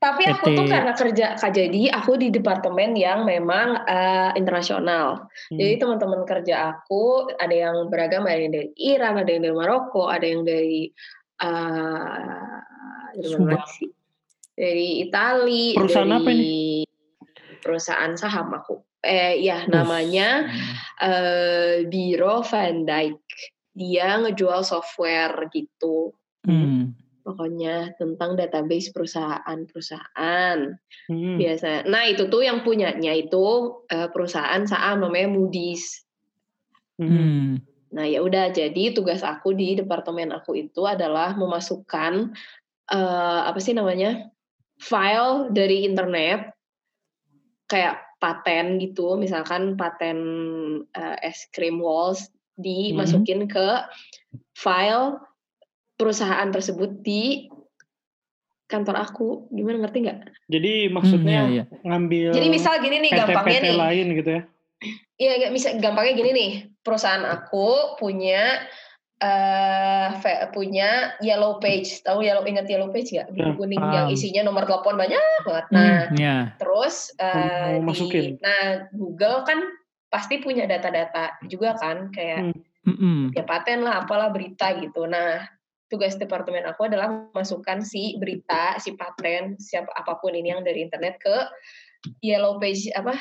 Tapi 0.00 0.22
aku 0.32 0.46
PT. 0.48 0.56
tuh 0.56 0.66
karena 0.68 0.92
kerja 0.96 1.26
jadi 1.36 1.82
aku 1.92 2.16
di 2.16 2.28
departemen 2.32 2.96
yang 2.96 3.28
memang 3.28 3.84
eh, 3.84 4.32
internasional. 4.40 5.28
Hmm. 5.52 5.58
Jadi 5.60 5.74
teman-teman 5.76 6.24
kerja 6.24 6.72
aku 6.72 7.28
ada 7.36 7.52
yang 7.52 7.92
beragam, 7.92 8.24
ada 8.24 8.40
yang 8.40 8.52
dari 8.56 8.72
Iran, 8.80 9.20
ada 9.20 9.28
yang 9.28 9.44
dari 9.44 9.56
Maroko, 9.56 10.08
ada 10.08 10.24
yang 10.24 10.42
dari 10.48 10.88
eh 11.36 12.56
dari? 13.16 13.86
Dari 14.56 15.04
Itali, 15.04 15.76
Perusahaan 15.76 16.08
dari 16.08 16.16
apa 16.16 16.32
Perusahaan 17.60 18.12
saham 18.16 18.56
aku. 18.56 18.80
Eh 19.04 19.44
ya 19.44 19.68
namanya 19.68 20.48
eh 21.02 21.84
Biro 21.84 22.40
Van 22.40 22.88
Dijk. 22.88 23.55
Dia 23.76 24.16
ngejual 24.24 24.64
software 24.64 25.52
gitu. 25.52 26.16
Hmm. 26.46 26.94
pokoknya 27.26 27.98
tentang 27.98 28.38
database 28.38 28.94
perusahaan-perusahaan 28.94 30.78
Hmm. 31.10 31.36
biasa. 31.42 31.82
Nah 31.90 32.06
itu 32.06 32.30
tuh 32.30 32.46
yang 32.46 32.62
punyanya 32.62 33.10
itu 33.18 33.74
eh, 33.90 34.06
perusahaan 34.14 34.62
saham 34.62 35.02
namanya 35.02 35.34
Moody's. 35.34 36.06
Hmm. 37.02 37.58
Nah 37.90 38.06
ya 38.06 38.22
udah 38.22 38.54
jadi 38.54 38.94
tugas 38.94 39.26
aku 39.26 39.58
di 39.58 39.74
departemen 39.74 40.30
aku 40.30 40.54
itu 40.54 40.86
adalah 40.86 41.34
memasukkan 41.34 42.30
eh, 42.94 43.40
apa 43.50 43.58
sih 43.58 43.74
namanya 43.74 44.30
file 44.78 45.50
dari 45.50 45.82
internet 45.82 46.54
kayak 47.66 48.06
paten 48.22 48.78
gitu, 48.78 49.18
misalkan 49.18 49.74
paten 49.74 50.18
eh, 50.94 51.16
es 51.26 51.50
krim 51.50 51.82
walls 51.82 52.30
dimasukin 52.56 53.46
ke 53.46 53.68
file 54.52 55.20
perusahaan 55.94 56.48
tersebut 56.48 57.00
di 57.00 57.48
kantor 58.66 58.96
aku. 58.98 59.28
Gimana 59.48 59.80
ngerti 59.80 59.98
nggak? 60.02 60.18
Jadi 60.46 60.72
Hmm, 60.84 60.92
maksudnya 60.92 61.40
iya, 61.46 61.62
iya. 61.62 61.64
ngambil 61.82 62.30
Jadi 62.32 62.48
misal 62.48 62.74
gini 62.80 62.96
nih 62.98 63.10
gampangnya 63.14 63.58
PT-PT 63.58 63.66
nih. 63.66 63.78
lain 63.78 64.06
gitu 64.14 64.30
ya. 64.30 64.42
Iya, 65.16 65.32
nggak 65.38 65.52
bisa 65.54 65.68
gampangnya 65.76 66.14
gini 66.14 66.30
nih. 66.32 66.50
Perusahaan 66.80 67.24
aku 67.24 67.96
punya 67.96 68.60
eh 69.16 70.08
fe- 70.20 70.52
punya 70.52 71.16
yellow 71.18 71.56
page. 71.56 72.04
Tahu 72.04 72.20
yellow 72.20 72.44
ingat 72.44 72.68
yellow 72.68 72.92
page 72.92 73.08
nggak? 73.10 73.28
Ya, 73.32 73.48
kuning 73.54 73.80
paham. 73.80 73.94
yang 73.94 74.06
isinya 74.10 74.44
nomor 74.44 74.68
telepon 74.68 74.92
banyak 74.94 75.16
banget. 75.42 75.66
Nah, 75.72 75.80
Hmm, 76.04 76.16
ya. 76.16 76.36
terus 76.60 77.16
eh, 77.16 77.32
Mau 77.32 77.80
di- 77.80 77.86
masukin. 77.86 78.24
nah 78.38 78.84
Google 78.92 79.40
kan 79.42 79.58
pasti 80.16 80.40
punya 80.40 80.64
data-data 80.64 81.36
juga 81.44 81.76
kan 81.76 82.08
kayak 82.08 82.40
Hmm. 82.40 82.56
Mm-mm. 82.86 83.34
ya 83.34 83.44
paten 83.44 83.84
lah 83.84 84.00
apalah 84.00 84.32
berita 84.32 84.72
gitu. 84.80 85.04
Nah, 85.04 85.42
tugas 85.86 86.14
departemen 86.14 86.64
aku 86.64 86.86
adalah 86.86 87.28
masukkan 87.30 87.82
si 87.82 88.16
berita, 88.16 88.78
si 88.78 88.94
paten, 88.94 89.58
siapa 89.60 89.92
apa 89.92 90.16
pun 90.16 90.32
ini 90.32 90.54
yang 90.54 90.62
dari 90.62 90.86
internet 90.86 91.18
ke 91.18 91.36
yellow 92.22 92.56
page 92.56 92.88
apa 92.90 93.18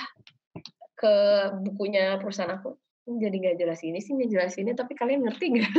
ke 0.96 1.14
bukunya 1.60 2.16
perusahaan 2.16 2.56
aku. 2.56 2.78
Jadi 3.06 3.36
nggak 3.36 3.58
jelas 3.60 3.82
ini 3.82 4.00
sih 4.00 4.14
nggak 4.14 4.30
jelas 4.32 4.54
ini, 4.56 4.72
tapi 4.72 4.94
kalian 4.94 5.26
ngerti 5.26 5.46
nggak? 5.52 5.74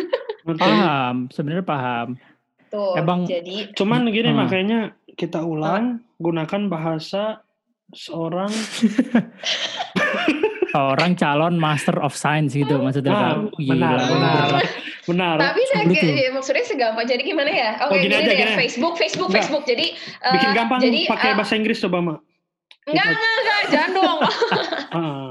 Paham, 0.58 1.30
sebenarnya 1.30 1.64
paham. 1.64 2.08
Tuh, 2.66 2.98
Emang- 2.98 3.24
jadi 3.24 3.70
Cuman 3.72 4.10
gini 4.10 4.30
Hmm. 4.30 4.42
makanya 4.42 4.80
kita 5.14 5.40
ulang 5.40 6.02
gunakan 6.18 6.62
bahasa 6.66 7.38
seorang 7.88 8.50
Orang 10.76 11.12
calon 11.14 11.56
Master 11.56 11.96
of 11.98 12.12
Science 12.12 12.52
gitu 12.52 12.76
maksudnya 12.76 13.10
Ah, 13.10 13.20
kan. 13.34 13.36
benar, 13.56 13.96
benar. 14.02 14.46
benar. 15.02 15.34
tapi 15.38 15.62
saya 15.66 15.84
Sebelum 15.84 16.02
itu. 16.02 16.18
ya, 16.18 16.30
maksudnya 16.30 16.64
segampang 16.64 17.06
jadi 17.06 17.22
gimana 17.22 17.48
ya? 17.48 17.70
Oke, 17.80 17.86
Oh, 17.86 17.96
gini 17.96 18.06
gini, 18.06 18.16
aja, 18.16 18.26
deh, 18.26 18.36
gini. 18.36 18.54
Facebook, 18.56 18.94
Facebook, 18.96 19.28
Enggak. 19.28 19.42
Facebook. 19.42 19.64
Jadi 19.64 19.86
eh, 19.94 20.32
Bikin 20.34 20.50
gampang 20.52 20.78
jadi 20.80 21.00
pakai 21.06 21.30
eh, 21.30 21.34
bahasa 21.34 21.54
Inggris 21.54 21.78
coba, 21.78 21.98
Mak. 22.00 22.18
enggak, 22.86 23.06
enggak, 23.08 23.32
enggak, 23.36 23.60
jangan 23.68 23.90
dong. 23.92 24.18
Ah, 24.88 25.28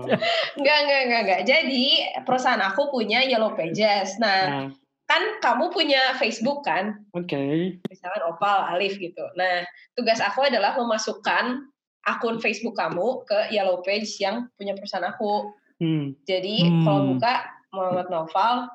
Enggak, 0.53 0.77
enggak, 0.79 0.99
enggak, 1.01 1.21
enggak. 1.21 1.41
Jadi 1.43 1.85
perusahaan 2.21 2.61
aku 2.61 2.87
punya 2.87 3.19
Yellow 3.21 3.51
Pages. 3.51 4.15
Nah, 4.17 4.39
nah, 4.45 4.65
kan 5.05 5.21
kamu 5.39 5.69
punya 5.69 6.13
Facebook 6.15 6.61
kan? 6.61 7.01
oke. 7.11 7.43
Misalkan 7.83 8.23
Opal, 8.25 8.71
Alif 8.71 8.95
gitu. 8.95 9.25
Nah, 9.33 9.65
tugas 9.91 10.19
aku 10.19 10.43
adalah 10.43 10.75
memasukkan 10.75 11.65
akun 12.05 12.37
Facebook 12.37 12.77
kamu 12.77 13.25
ke 13.25 13.49
Yellow 13.49 13.81
Page 13.81 14.07
yang 14.21 14.45
punya 14.53 14.77
perusahaan 14.77 15.05
aku. 15.05 15.51
Hmm. 15.81 16.13
Jadi 16.23 16.63
Hmm. 16.63 16.83
kalau 16.85 17.01
buka 17.11 17.33
Muhammad 17.73 18.07
Noval, 18.07 18.69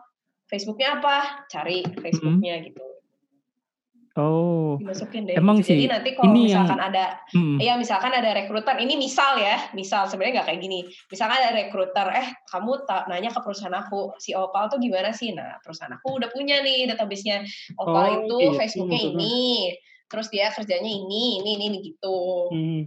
Facebooknya 0.44 0.98
apa? 0.98 1.46
Cari 1.46 1.86
Facebooknya 1.96 2.58
gitu. 2.60 2.82
Oh, 4.18 4.74
Dimasukin 4.82 5.22
deh. 5.22 5.38
Emang 5.38 5.62
gitu. 5.62 5.70
Jadi 5.70 5.86
sih, 5.86 5.88
nanti 5.88 6.10
kalau 6.18 6.34
ini 6.34 6.50
yang- 6.50 6.66
misalkan 6.66 6.80
ada 6.82 7.04
mm. 7.30 7.56
Iya, 7.62 7.78
misalkan 7.78 8.10
ada 8.10 8.30
rekruter, 8.34 8.74
ini 8.82 8.98
misal 8.98 9.38
ya, 9.38 9.70
misal 9.70 10.10
sebenarnya 10.10 10.42
nggak 10.42 10.48
kayak 10.50 10.60
gini. 10.60 10.80
Misalkan 11.06 11.38
ada 11.38 11.50
rekruter, 11.54 12.06
eh 12.10 12.28
kamu 12.50 12.72
nanya 13.06 13.30
ke 13.30 13.38
perusahaan 13.38 13.72
aku, 13.72 14.18
si 14.18 14.34
Opal 14.34 14.66
tuh 14.66 14.82
gimana 14.82 15.14
sih? 15.14 15.30
Nah, 15.30 15.62
perusahaan 15.62 15.94
aku 15.94 16.18
udah 16.18 16.26
punya 16.26 16.58
nih 16.58 16.90
database-nya. 16.90 17.46
Opal 17.78 17.94
Oh, 17.94 18.10
itu 18.26 18.36
gitu 18.50 18.58
Facebooknya 18.58 18.98
maksudnya. 18.98 19.14
ini, 19.14 19.38
terus 20.10 20.26
dia 20.26 20.46
kerjanya 20.50 20.90
ini, 20.90 21.22
ini, 21.38 21.50
ini, 21.54 21.64
ini 21.70 21.78
gitu. 21.94 22.18
Hmm. 22.50 22.82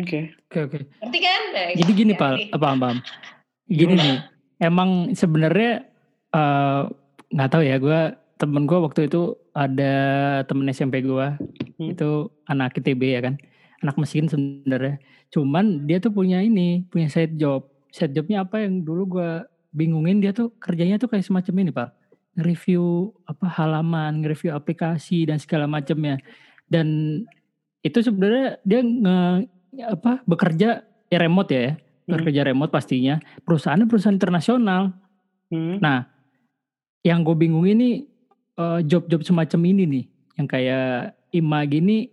Oke. 0.00 0.20
Oke 0.48 0.58
oke. 0.62 0.78
Ngerti 1.00 1.18
kan? 1.18 1.40
Nah, 1.50 1.66
Jadi 1.74 1.92
gini 1.92 2.12
ya, 2.12 2.18
Pak, 2.18 2.30
ngerti. 2.32 2.44
apa 2.52 2.66
Bam? 2.74 2.96
Gini 3.66 3.92
Gimana? 3.92 4.02
nih, 4.02 4.16
emang 4.58 4.90
sebenarnya 5.12 5.72
eh, 6.28 6.82
nggak 7.28 7.50
tahu 7.50 7.62
ya, 7.62 7.76
gue 7.76 8.00
temen 8.36 8.64
gue 8.64 8.78
waktu 8.78 9.00
itu 9.06 9.22
ada 9.52 9.94
temen 10.44 10.68
SMP 10.68 11.00
gue, 11.00 11.26
Hmm. 11.76 11.90
itu 11.90 12.08
anak 12.44 12.74
ITB 12.74 13.02
ya 13.08 13.20
kan, 13.20 13.34
anak 13.80 13.94
miskin 13.94 14.26
sebenarnya. 14.26 14.98
Cuman 15.28 15.84
dia 15.84 15.98
tuh 15.98 16.10
punya 16.10 16.40
ini, 16.40 16.82
punya 16.86 17.06
side 17.06 17.36
job. 17.36 17.66
Side 17.88 18.12
jobnya 18.12 18.42
apa 18.42 18.60
yang 18.60 18.82
dulu 18.82 19.06
gue 19.08 19.30
bingungin 19.70 20.18
dia 20.18 20.32
tuh 20.32 20.50
kerjanya 20.56 20.96
tuh 20.96 21.06
kayak 21.06 21.22
semacam 21.22 21.54
ini 21.58 21.70
Pak, 21.70 21.88
nge-review 22.34 22.84
apa 23.24 23.46
halaman, 23.52 24.22
nge-review 24.22 24.50
aplikasi 24.50 25.22
dan 25.24 25.38
segala 25.38 25.66
macamnya. 25.66 26.18
Dan 26.66 27.20
itu 27.80 27.98
sebenarnya 28.00 28.58
dia 28.62 28.80
nge 28.80 29.18
apa 29.84 30.22
bekerja 30.24 30.82
ya 31.06 31.18
remote 31.18 31.50
ya, 31.50 31.76
Hmm. 32.04 32.16
bekerja 32.16 32.40
remote 32.46 32.72
pastinya. 32.72 33.20
Perusahaannya 33.42 33.84
perusahaan 33.84 34.16
internasional. 34.16 34.96
Hmm. 35.48 35.76
Nah, 35.76 36.08
yang 37.02 37.20
gue 37.20 37.36
bingung 37.36 37.64
ini 37.64 38.08
eh, 38.54 38.80
job-job 38.82 39.22
semacam 39.22 39.60
ini 39.66 39.82
nih, 39.86 40.04
yang 40.34 40.46
kayak 40.46 40.88
IMA 41.30 41.62
gini, 41.64 42.10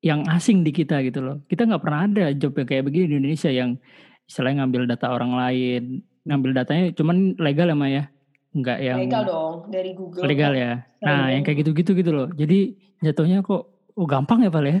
yang 0.00 0.24
asing 0.26 0.64
di 0.64 0.72
kita 0.72 1.04
gitu 1.04 1.20
loh. 1.20 1.36
Kita 1.44 1.68
nggak 1.68 1.82
pernah 1.82 2.00
ada 2.06 2.24
job 2.32 2.56
yang 2.56 2.64
kayak 2.64 2.84
begini 2.86 3.04
di 3.06 3.14
Indonesia 3.18 3.52
yang 3.52 3.76
istilahnya 4.24 4.64
ngambil 4.64 4.88
data 4.88 5.12
orang 5.12 5.36
lain, 5.36 5.82
ngambil 6.24 6.50
datanya 6.56 6.96
cuman 6.96 7.36
legal 7.36 7.68
ya 7.68 7.76
Maya, 7.76 8.02
nggak 8.50 8.78
yang 8.80 8.98
Legal 9.04 9.22
dong, 9.28 9.54
dari 9.68 9.90
Google. 9.92 10.22
legal 10.24 10.52
ya. 10.56 10.72
Nah, 11.04 11.28
banget. 11.28 11.32
yang 11.36 11.42
kayak 11.44 11.58
gitu-gitu 11.60 11.90
gitu 11.92 12.10
loh. 12.10 12.28
Jadi 12.32 12.58
jatuhnya 13.04 13.44
kok 13.44 13.62
oh 13.92 14.06
gampang 14.08 14.40
ya 14.42 14.50
Pak 14.50 14.62
ya. 14.64 14.80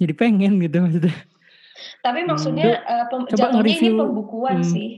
Jadi 0.00 0.12
pengen 0.16 0.64
gitu 0.64 0.80
maksudnya. 0.80 1.12
Tapi 1.98 2.20
Hmm. 2.20 2.28
maksudnya 2.28 2.68
eh, 2.80 3.04
pem- 3.06 3.26
Coba 3.26 3.38
jatuhnya 3.48 3.60
ini 3.60 3.72
nge-review, 3.78 3.94
pembukuan 3.96 4.58
hmm. 4.58 4.68
sih. 4.68 4.90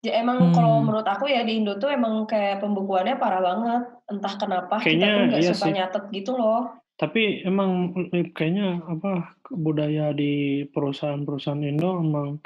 Ja- 0.00 0.16
emang 0.16 0.50
kalau 0.50 0.80
Hmm. 0.80 0.84
menurut 0.86 1.04
aku 1.04 1.26
ya 1.26 1.42
di 1.42 1.56
Indo 1.56 1.76
tuh 1.76 1.88
emang 1.88 2.24
kayak 2.24 2.58
pembukuannya 2.58 3.16
parah 3.16 3.40
banget. 3.40 3.82
Entah 4.06 4.34
kenapa 4.34 4.74
kita 4.78 4.86
Kayaknya 4.86 5.08
tuh 5.08 5.22
nggak 5.26 5.40
iya 5.40 5.50
suka 5.50 5.66
sih. 5.66 5.74
nyatet 5.74 6.04
gitu 6.10 6.32
loh. 6.34 6.62
Tapi 6.94 7.22
emang 7.42 7.70
eh, 8.10 8.28
kayaknya 8.28 8.66
apa 8.82 9.12
budaya 9.50 10.12
di 10.12 10.32
perusahaan-perusahaan 10.66 11.60
Indo 11.62 11.96
emang 11.98 12.40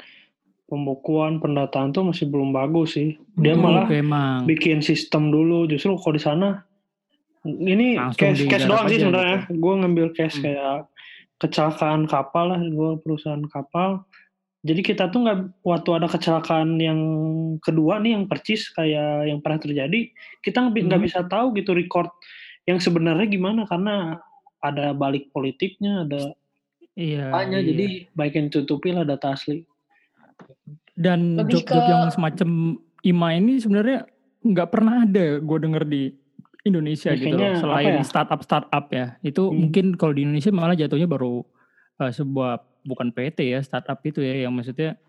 pembukuan 0.65 1.37
pendataan 1.37 1.91
tuh 1.91 2.03
masih 2.05 2.25
belum 2.25 2.49
bagus 2.49 2.95
sih. 2.95 3.15
Dia 3.35 3.53
Oke, 3.53 3.61
malah 3.61 3.85
emang. 3.87 4.43
bikin 4.43 4.79
sistem 4.79 5.29
dulu. 5.29 5.63
Justru 5.65 5.93
kalau 5.93 6.15
di 6.15 6.23
sana 6.23 6.47
ini 7.45 7.93
Langsung 7.93 8.17
case 8.17 8.41
digarap 8.41 8.65
doang 8.65 8.87
sih 8.89 8.97
sebenarnya. 8.97 9.39
Gue 9.47 9.73
ngambil 9.77 10.07
case 10.11 10.35
Hmm. 10.35 10.43
kayak 10.43 10.75
kecelakaan 11.37 12.07
kapal 12.07 12.55
lah, 12.55 12.61
gue 12.61 12.91
perusahaan 13.03 13.43
kapal. 13.47 14.03
Jadi 14.65 14.81
kita 14.81 15.13
tuh 15.13 15.21
nggak 15.21 15.61
waktu 15.61 15.89
ada 15.93 16.07
kecelakaan 16.09 16.81
yang 16.81 16.99
kedua 17.61 18.01
nih 18.01 18.17
yang 18.17 18.25
percis 18.25 18.65
kayak 18.73 19.29
yang 19.29 19.37
pernah 19.37 19.61
terjadi, 19.61 20.09
kita 20.41 20.73
nggak 20.73 20.89
Hmm. 20.89 21.05
bisa 21.05 21.21
tahu 21.21 21.53
gitu 21.53 21.77
record 21.77 22.09
yang 22.65 22.81
sebenarnya 22.81 23.29
gimana 23.29 23.69
karena 23.69 24.17
ada 24.57 24.89
balik 24.97 25.29
politiknya, 25.29 26.09
ada 26.09 26.33
Iya. 26.97 27.29
apanya. 27.29 27.61
iya. 27.61 27.67
Jadi 27.69 27.85
baik 28.17 28.33
yang 28.33 28.47
tutupi 28.49 28.89
lah 28.89 29.05
data 29.05 29.37
asli. 29.37 29.61
Dan 30.95 31.35
job-job 31.45 31.85
ke- 31.85 31.91
yang 31.91 32.09
semacam 32.09 32.49
IMA 33.05 33.29
ini 33.37 33.61
sebenarnya 33.61 34.07
nggak 34.41 34.69
pernah 34.71 35.05
ada 35.05 35.37
gue 35.37 35.57
denger 35.61 35.83
di 35.85 36.03
Indonesia 36.65 37.13
Ya, 37.13 37.21
gitu 37.21 37.37
loh. 37.37 37.53
Selain 37.61 38.01
ya? 38.01 38.03
startup-startup 38.03 38.85
ya. 38.89 39.15
Itu 39.21 39.53
Hmm. 39.53 39.69
mungkin 39.69 39.85
kalau 39.95 40.17
di 40.17 40.25
Indonesia 40.25 40.49
malah 40.49 40.73
jatuhnya 40.73 41.05
baru 41.05 41.45
eh, 41.95 42.11
sebuah 42.11 42.59
bukan 42.83 43.15
PT 43.15 43.55
ya, 43.55 43.61
startup 43.63 44.01
itu 44.03 44.19
ya 44.19 44.43
yang 44.49 44.51
maksudnya 44.51 44.99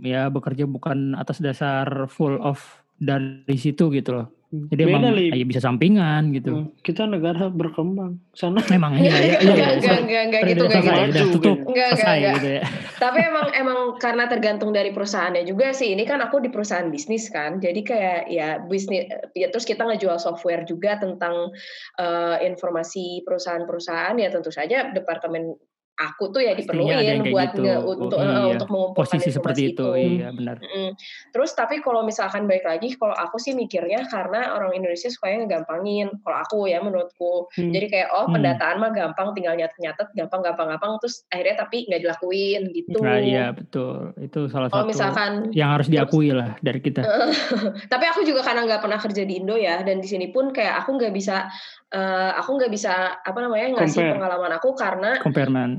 ya 0.00 0.30
bekerja 0.30 0.64
bukan 0.64 1.18
atas 1.18 1.42
dasar 1.42 2.06
full 2.08 2.38
of 2.40 2.62
dari 2.98 3.56
situ 3.56 3.88
gitu 3.94 4.10
loh. 4.12 4.38
Jadi 4.48 4.80
Beda 4.88 5.12
emang 5.12 5.12
ya 5.12 5.44
bisa 5.44 5.60
sampingan 5.60 6.32
gitu. 6.32 6.52
Hmm, 6.56 6.72
Kita 6.80 7.04
negara 7.04 7.52
berkembang. 7.52 8.16
Sana 8.32 8.64
Emang 8.72 8.96
iya 8.96 9.12
iya 9.20 9.36
iya. 9.44 9.52
Enggak, 9.52 9.70
iya. 9.84 9.94
enggak, 10.00 10.22
enggak, 10.24 10.42
gitu, 10.48 10.64
enggak 10.64 10.80
gitu. 10.80 10.88
udah 10.88 11.12
tutup, 11.12 11.56
gitu. 11.60 11.68
Enggak, 11.68 11.88
enggak, 11.92 12.32
gitu 12.40 12.48
ya. 12.56 12.62
Tapi 12.96 13.18
emang 13.28 13.46
emang 13.52 13.78
karena 14.00 14.24
tergantung 14.24 14.72
dari 14.72 14.88
perusahaannya 14.96 15.44
juga 15.44 15.76
sih. 15.76 15.92
Ini 15.92 16.00
kan 16.08 16.24
aku 16.24 16.40
di 16.40 16.48
perusahaan 16.48 16.88
bisnis 16.88 17.28
kan. 17.28 17.60
Jadi 17.60 17.80
kayak 17.84 18.32
ya 18.32 18.64
bisnis 18.64 19.04
ya 19.36 19.52
terus 19.52 19.68
kita 19.68 19.84
ngejual 19.84 20.16
software 20.16 20.64
juga 20.64 20.96
tentang 20.96 21.52
eh, 22.00 22.36
informasi 22.48 23.28
perusahaan-perusahaan 23.28 24.16
ya 24.16 24.32
tentu 24.32 24.48
saja 24.48 24.96
departemen 24.96 25.60
aku 25.98 26.30
tuh 26.30 26.38
ya 26.38 26.54
diperluin 26.54 26.94
kayak 26.94 27.26
buat 27.34 27.50
gitu. 27.50 27.62
nge 27.66 27.74
Oh, 27.82 27.94
untuk 27.98 28.18
heeh, 28.22 28.30
iya. 28.30 28.52
untuk 28.54 28.68
mengumpulkan 28.70 29.18
Posisi 29.18 29.30
seperti 29.34 29.74
itu. 29.74 29.88
itu. 29.98 30.22
Iya, 30.22 30.28
benar. 30.30 30.56
Mhm. 30.62 30.90
Terus 31.34 31.50
tapi 31.58 31.82
kalau 31.82 32.06
misalkan 32.06 32.46
balik 32.46 32.62
lagi, 32.62 32.94
kalau 32.94 33.18
aku 33.18 33.42
sih 33.42 33.58
mikirnya 33.58 34.06
karena 34.06 34.54
orang 34.54 34.78
Indonesia 34.78 35.10
sukanya 35.10 35.42
ngegampangin. 35.44 36.14
Kalau 36.22 36.38
aku 36.38 36.56
ya 36.70 36.78
menurutku. 36.78 37.50
Hmm. 37.58 37.74
Jadi 37.74 37.86
kayak 37.90 38.08
oh 38.14 38.30
Hmm. 38.30 38.38
pendataan 38.38 38.76
mah 38.78 38.94
gampang, 38.94 39.34
tinggal 39.34 39.58
nyatet-nyatet, 39.58 40.06
gampang 40.14 40.40
gampang 40.46 40.66
gampang 40.70 40.92
terus 41.02 41.26
akhirnya 41.34 41.66
tapi 41.66 41.90
nggak 41.90 42.00
dilakuin 42.06 42.62
gitu. 42.70 42.98
Nah, 43.02 43.18
iya 43.18 43.50
betul. 43.50 44.14
Itu 44.22 44.46
salah 44.46 44.70
Kalau 44.70 44.86
satu 44.86 44.92
misalkan 44.94 45.30
yang 45.50 45.74
harus 45.74 45.88
terus 45.88 46.04
diakui 46.04 46.30
lah 46.30 46.54
dari 46.62 46.78
kita. 46.78 47.02
tapi 47.92 48.04
aku 48.06 48.22
juga 48.22 48.44
karena 48.44 48.68
nggak 48.68 48.82
pernah 48.84 49.00
kerja 49.00 49.22
di 49.24 49.40
Indo 49.40 49.56
ya 49.56 49.80
dan 49.82 49.98
di 49.98 50.06
sini 50.06 50.28
pun 50.30 50.52
kayak 50.52 50.84
aku 50.84 51.00
nggak 51.00 51.10
bisa 51.16 51.48
eh, 51.88 52.30
aku 52.36 52.60
nggak 52.60 52.68
bisa 52.68 53.16
apa 53.16 53.38
namanya 53.40 53.80
ngasih 53.80 54.04
Compare. 54.04 54.14
pengalaman 54.20 54.52
aku 54.56 54.68
karena. 54.76 55.10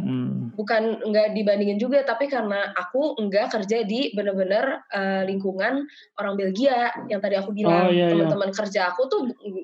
Hmm. 0.10 0.52
bukan 0.60 0.84
nggak 1.08 1.40
dibandingin 1.40 1.80
juga 1.80 2.04
tapi 2.04 2.28
karena 2.28 2.76
aku 2.76 3.16
nggak 3.16 3.48
kerja 3.48 3.88
di 3.88 4.12
bener-bener 4.12 4.84
eh, 4.92 5.24
lingkungan 5.24 5.88
orang 6.20 6.36
Belgia 6.36 6.92
yang 7.08 7.24
tadi 7.24 7.40
aku 7.40 7.52
Oh, 7.52 7.56
bilang 7.56 7.94
iya, 7.96 8.10
iya. 8.10 8.12
teman-teman 8.12 8.52
kerja 8.52 8.92
aku 8.92 9.08
tuh 9.08 9.22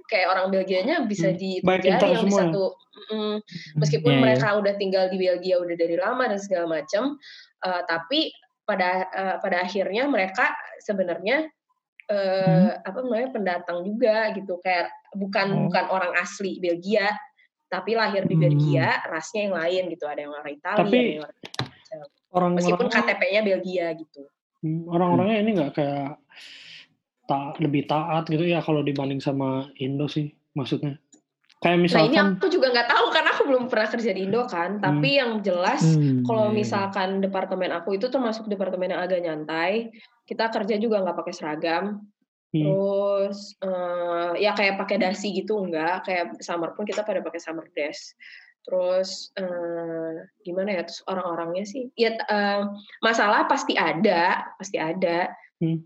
kayak 0.07 0.31
orang 0.31 0.55
Belgianya 0.55 1.03
bisa 1.03 1.33
Hmm. 1.33 1.39
di 1.41 1.59
inter 1.59 2.09
yang 2.15 2.23
semua 2.29 2.47
ya? 2.47 2.51
tuh 2.53 2.69
mm, 3.11 3.35
meskipun 3.75 4.07
Iya, 4.07 4.15
iya. 4.15 4.23
mereka 4.23 4.47
udah 4.55 4.73
tinggal 4.79 5.05
di 5.11 5.17
Belgia 5.19 5.55
udah 5.59 5.75
dari 5.75 5.95
lama 5.99 6.23
dan 6.31 6.39
segala 6.39 6.65
macam 6.79 7.03
eh, 7.65 7.81
tapi 7.83 8.31
pada 8.63 8.89
eh, 9.11 9.35
pada 9.43 9.57
akhirnya 9.67 10.07
mereka 10.07 10.55
sebenarnya 10.79 11.43
eh, 12.07 12.69
apa 12.79 12.97
namanya 13.01 13.33
pendatang 13.33 13.81
juga 13.83 14.29
gitu 14.31 14.61
kayak 14.61 14.87
bukan 15.16 15.47
Oh. 15.49 15.61
bukan 15.68 15.86
orang 15.89 16.11
asli 16.16 16.59
Belgia 16.59 17.09
tapi 17.66 17.97
lahir 17.97 18.24
di 18.24 18.36
Hmm. 18.38 18.43
Belgia 18.45 19.01
rasnya 19.09 19.49
yang 19.49 19.55
lain 19.57 19.84
gitu 19.89 20.05
ada 20.05 20.20
yang 20.22 20.32
orang 20.32 20.47
Italia 20.47 20.80
Tapi 20.80 20.95
ada 20.95 21.09
yang 21.09 21.24
orang 21.24 21.39
macam. 21.41 21.97
Orang-orangnya 22.36 22.57
meskipun 22.61 22.88
KTP-nya 22.91 23.41
Belgia 23.41 23.88
gitu 23.95 24.22
Hmm, 24.59 24.82
orang-orangnya 24.89 25.38
ini 25.39 25.51
nggak 25.55 25.72
kayak 25.74 26.09
ta 27.26 27.53
lebih 27.57 27.86
taat 27.86 28.30
gitu 28.30 28.45
ya 28.45 28.61
kalau 28.61 28.82
dibanding 28.82 29.18
sama 29.18 29.70
Indo 29.78 30.05
sih 30.05 30.30
maksudnya. 30.53 30.97
Kayak 31.57 31.66
nah 31.66 31.74
ini 31.74 31.86
misalkan 31.86 32.26
aku 32.38 32.47
juga 32.49 32.68
nggak 32.70 32.89
tahu 32.89 33.05
karena 33.09 33.30
aku 33.34 33.43
belum 33.45 33.63
pernah 33.66 33.88
kerja 33.89 34.11
di 34.13 34.22
Indo 34.26 34.45
kan 34.45 34.78
tapi 34.78 35.18
yang 35.18 35.41
jelas 35.41 35.82
Hmm, 35.82 36.22
kalau 36.22 36.49
iya, 36.49 36.53
iya. 36.53 36.57
misalkan 36.61 37.09
departemen 37.22 37.72
aku 37.74 37.97
itu 37.97 38.05
termasuk 38.09 38.45
departemen 38.45 38.93
yang 38.93 39.01
agak 39.01 39.22
nyantai 39.22 39.89
kita 40.26 40.49
kerja 40.49 40.76
juga 40.78 41.01
nggak 41.01 41.18
pakai 41.18 41.34
seragam 41.34 42.05
hmm, 42.55 42.63
Terus 42.63 43.39
eh, 43.59 44.31
ya 44.39 44.55
kayak 44.55 44.79
pakai 44.79 44.97
dasi 44.97 45.35
gitu 45.35 45.59
enggak, 45.59 46.07
kayak 46.07 46.39
summer 46.39 46.71
pun 46.71 46.87
kita 46.87 47.03
pada 47.03 47.19
pakai 47.19 47.43
summer 47.43 47.67
dress. 47.75 48.15
Terus 48.63 49.35
eh, 49.35 50.25
gimana 50.41 50.79
ya? 50.79 50.81
Terus 50.87 51.03
orang-orangnya 51.05 51.67
sih, 51.67 51.91
ya 51.99 52.15
eh, 52.15 52.61
masalah 53.03 53.45
pasti 53.45 53.75
ada, 53.75 54.55
pasti 54.55 54.79
ada. 54.79 55.29
Hmm. 55.59 55.83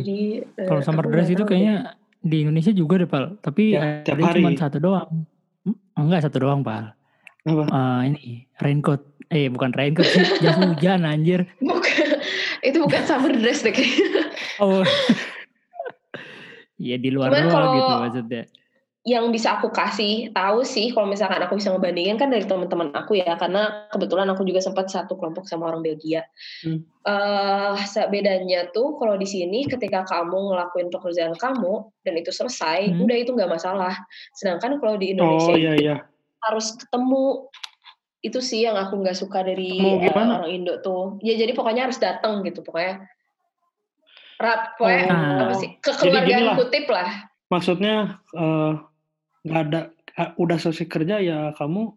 Jadi 0.00 0.40
eh, 0.56 0.66
Kalau 0.66 0.80
summer 0.80 1.04
dress 1.06 1.28
itu 1.28 1.44
deh. 1.44 1.48
kayaknya 1.52 2.00
di 2.20 2.36
Indonesia 2.44 2.72
juga 2.72 2.96
deh, 3.00 3.08
Pal. 3.08 3.36
Tapi 3.40 3.76
Ya, 3.76 4.00
tiap 4.04 4.20
ada 4.20 4.36
cuma 4.40 4.52
satu 4.56 4.78
doang. 4.80 5.08
Hmm, 5.64 5.76
Enggak 6.00 6.24
satu 6.28 6.40
doang, 6.40 6.64
Pal. 6.64 6.96
apa? 7.40 7.62
Eh, 7.68 8.00
ini 8.12 8.24
raincoat. 8.60 9.00
Eh, 9.30 9.46
bukan 9.52 9.70
raincoat 9.76 10.08
sih. 10.08 10.24
Jas 10.42 10.56
hujan 10.64 11.04
anjir. 11.04 11.46
Bukan, 11.60 12.08
itu 12.64 12.78
bukan 12.80 13.02
summer 13.04 13.32
dress 13.36 13.60
deh 13.62 13.72
kayaknya. 13.72 14.29
Oh. 14.60 14.84
Iya 16.80 16.96
di 16.96 17.12
luar 17.12 17.28
Cuman 17.28 17.44
doang 17.44 17.52
kalau 17.52 17.68
gitu 17.76 17.92
maksudnya. 18.00 18.42
yang 19.00 19.32
bisa 19.32 19.56
aku 19.56 19.72
kasih 19.72 20.28
tahu 20.32 20.60
sih 20.60 20.92
kalau 20.92 21.08
misalkan 21.08 21.40
aku 21.40 21.56
bisa 21.56 21.72
ngebandingin 21.72 22.16
kan 22.16 22.28
dari 22.28 22.44
teman-teman 22.44 22.92
aku 22.92 23.16
ya 23.16 23.32
karena 23.36 23.88
kebetulan 23.88 24.28
aku 24.28 24.44
juga 24.44 24.60
sempat 24.60 24.88
satu 24.88 25.16
kelompok 25.16 25.44
sama 25.44 25.68
orang 25.68 25.80
Belgia. 25.80 26.20
Hmm. 26.60 26.84
Eh 27.04 27.76
bedanya 28.08 28.68
tuh 28.72 28.96
kalau 28.96 29.16
di 29.16 29.24
sini 29.24 29.64
ketika 29.64 30.04
kamu 30.04 30.52
ngelakuin 30.52 30.88
pekerjaan 30.88 31.32
kamu 31.32 31.88
dan 32.00 32.14
itu 32.16 32.28
selesai, 32.28 32.92
Hmm. 32.92 33.04
udah 33.04 33.16
itu 33.16 33.32
nggak 33.32 33.48
masalah. 33.50 33.96
Sedangkan 34.36 34.76
kalau 34.76 34.96
di 34.96 35.16
Indonesia 35.16 35.52
Oh 35.52 35.56
iya 35.56 35.72
iya. 35.76 35.96
harus 36.44 36.76
ketemu 36.76 37.48
itu 38.20 38.40
sih 38.40 38.64
yang 38.64 38.76
aku 38.76 39.00
nggak 39.00 39.16
suka 39.16 39.40
dari 39.40 39.80
gimana? 40.00 40.44
orang 40.44 40.52
Indo 40.52 40.76
tuh. 40.80 41.16
Ya 41.20 41.36
jadi 41.36 41.52
pokoknya 41.52 41.88
harus 41.88 41.96
datang 41.96 42.40
gitu 42.44 42.60
pokoknya. 42.60 43.04
Rap, 44.40 44.60
pokoknya 44.74 45.04
Oh. 45.06 45.40
apa 45.44 45.54
sih 45.54 45.70
kekeluargaan 45.78 46.56
kutip 46.56 46.88
lah. 46.88 47.28
Maksudnya 47.46 47.94
eh, 48.32 48.72
nggak 49.42 49.62
ada 49.66 49.80
eh, 50.16 50.30
udah 50.34 50.56
selesai 50.56 50.86
kerja 50.86 51.20
ya 51.20 51.52
kamu 51.54 51.92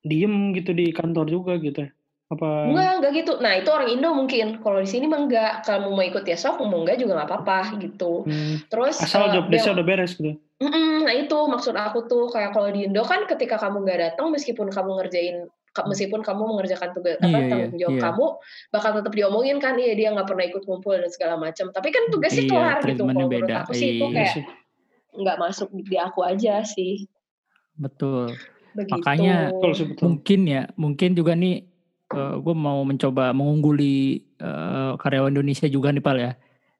diem 0.00 0.34
gitu 0.52 0.72
di 0.72 0.90
kantor 0.90 1.26
juga 1.26 1.56
gitu. 1.56 1.84
ya? 1.84 1.90
Apa? 2.26 2.66
Enggak, 2.66 2.92
enggak 2.98 3.12
gitu. 3.14 3.32
Nah, 3.38 3.52
itu 3.54 3.68
orang 3.68 3.88
Indo 3.90 4.08
mungkin. 4.10 4.46
Kalau 4.58 4.80
di 4.80 4.88
sini 4.88 5.04
mah 5.04 5.20
enggak. 5.20 5.60
Kamu 5.62 5.92
mau 5.92 6.00
ikut 6.02 6.24
ya 6.24 6.34
sok, 6.34 6.60
mau 6.62 6.80
enggak 6.80 6.96
juga 6.96 7.14
nggak 7.14 7.28
apa-apa 7.30 7.76
gitu. 7.78 8.24
Hmm, 8.24 8.64
Terus 8.66 8.96
asal 8.98 9.28
eh, 9.28 9.32
job 9.34 9.46
desk 9.48 9.68
yang- 9.68 9.76
udah 9.76 9.86
beres 9.86 10.12
gitu. 10.14 10.40
Mm-mm, 10.54 11.04
nah 11.04 11.12
itu 11.12 11.34
maksud 11.44 11.74
aku 11.74 12.06
tuh 12.06 12.30
kayak 12.30 12.54
kalau 12.54 12.70
di 12.70 12.86
Indo 12.86 13.02
kan 13.02 13.26
ketika 13.26 13.58
kamu 13.58 13.84
nggak 13.84 14.00
datang 14.00 14.30
meskipun 14.30 14.70
kamu 14.70 14.96
ngerjain 14.96 15.50
meskipun 15.82 16.22
kamu 16.22 16.42
mengerjakan 16.54 16.94
tugas 16.94 17.18
apa 17.18 17.26
Iya, 17.34 17.50
tanggung 17.50 17.74
jawab 17.74 17.96
iya. 17.98 18.02
kamu 18.06 18.26
bakal 18.70 18.90
tetap 18.94 19.12
diomongin 19.12 19.58
kan 19.58 19.74
iya 19.74 19.92
dia 19.98 20.14
nggak 20.14 20.30
pernah 20.30 20.46
ikut 20.46 20.62
kumpul 20.62 20.94
dan 20.94 21.10
segala 21.10 21.34
macam 21.34 21.74
tapi 21.74 21.90
kan 21.90 22.06
tugasnya 22.14 22.46
Iya, 22.46 22.50
kelar 22.54 22.78
gitu 22.86 23.02
kalau 23.02 23.10
menurut 23.10 23.42
beda. 23.42 23.54
aku 23.66 23.72
sih 23.74 23.98
itu 23.98 24.06
Iya. 24.06 24.14
kayak 24.14 24.34
nggak 25.14 25.36
masuk 25.42 25.68
di 25.74 25.96
aku 25.98 26.20
aja 26.22 26.62
sih 26.62 27.10
Betul. 27.74 28.30
begitu 28.70 29.02
Makanya 29.02 29.50
Betul 29.50 29.70
sih 29.74 29.86
betul. 29.90 30.02
Mungkin 30.06 30.40
ya, 30.46 30.62
mungkin 30.78 31.10
juga 31.18 31.34
nih 31.34 31.66
gue 32.14 32.54
mau 32.54 32.78
mencoba 32.86 33.34
mengungguli 33.34 34.22
eh, 34.38 34.92
karyawan 34.94 35.34
Indonesia 35.34 35.66
juga 35.66 35.90
nih 35.90 35.98
Pal 35.98 36.18
ya. 36.22 36.32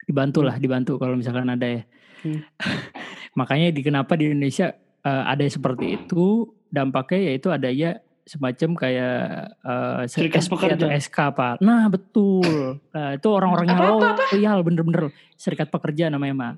Dibantu 0.06 0.46
lah, 0.46 0.54
dibantu 0.62 0.94
kalau 1.00 1.18
misalkan 1.18 1.50
ada 1.50 1.66
ya. 1.66 1.82
Hmm. 2.22 2.46
Makanya 3.38 3.74
di 3.74 3.82
kenapa 3.82 4.14
di 4.14 4.30
Indonesia 4.30 4.70
eh, 5.02 5.22
ada 5.26 5.42
yang 5.42 5.50
seperti 5.50 5.98
itu, 5.98 6.46
dampaknya 6.70 7.34
yaitu 7.34 7.50
ada 7.50 7.66
ya 7.66 7.98
semacam 8.24 8.70
kayak 8.74 9.20
eh, 9.60 10.02
Serikat 10.08 10.48
pekerja. 10.48 10.76
atau 10.80 10.88
SK 10.90 11.18
Pak. 11.30 11.54
Nah 11.60 11.86
betul. 11.86 12.80
Nah, 12.90 13.14
itu 13.14 13.28
orang-orang 13.28 13.66
yang 13.68 13.78
Apa, 13.78 14.16
apa, 14.16 14.22
loyal 14.32 14.58
bener-bener 14.60 15.04
serikat 15.36 15.68
pekerja 15.68 16.08
namanya 16.08 16.34
Mak. 16.34 16.54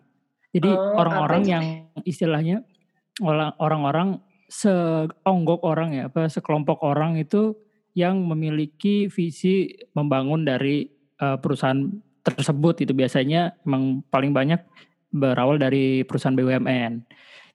Jadi 0.55 0.71
Oh, 0.71 0.97
orang-orang 0.97 1.43
yang 1.45 1.65
istilahnya 2.03 2.63
orang- 3.19 3.53
orang-orang 3.59 4.09
seonggok 4.47 5.61
orang 5.61 5.91
ya 5.93 6.03
apa 6.07 6.31
sekelompok 6.31 6.81
orang 6.81 7.19
itu 7.19 7.59
yang 7.93 8.23
memiliki 8.23 9.09
visi 9.09 9.69
membangun 9.93 10.45
dari 10.45 10.87
eh, 11.17 11.37
perusahaan 11.37 11.83
tersebut 12.23 12.83
itu 12.83 12.93
biasanya 12.93 13.59
emang 13.63 14.05
paling 14.07 14.31
banyak 14.31 14.61
berawal 15.09 15.57
dari 15.57 16.03
perusahaan 16.03 16.35
BUMN. 16.35 16.93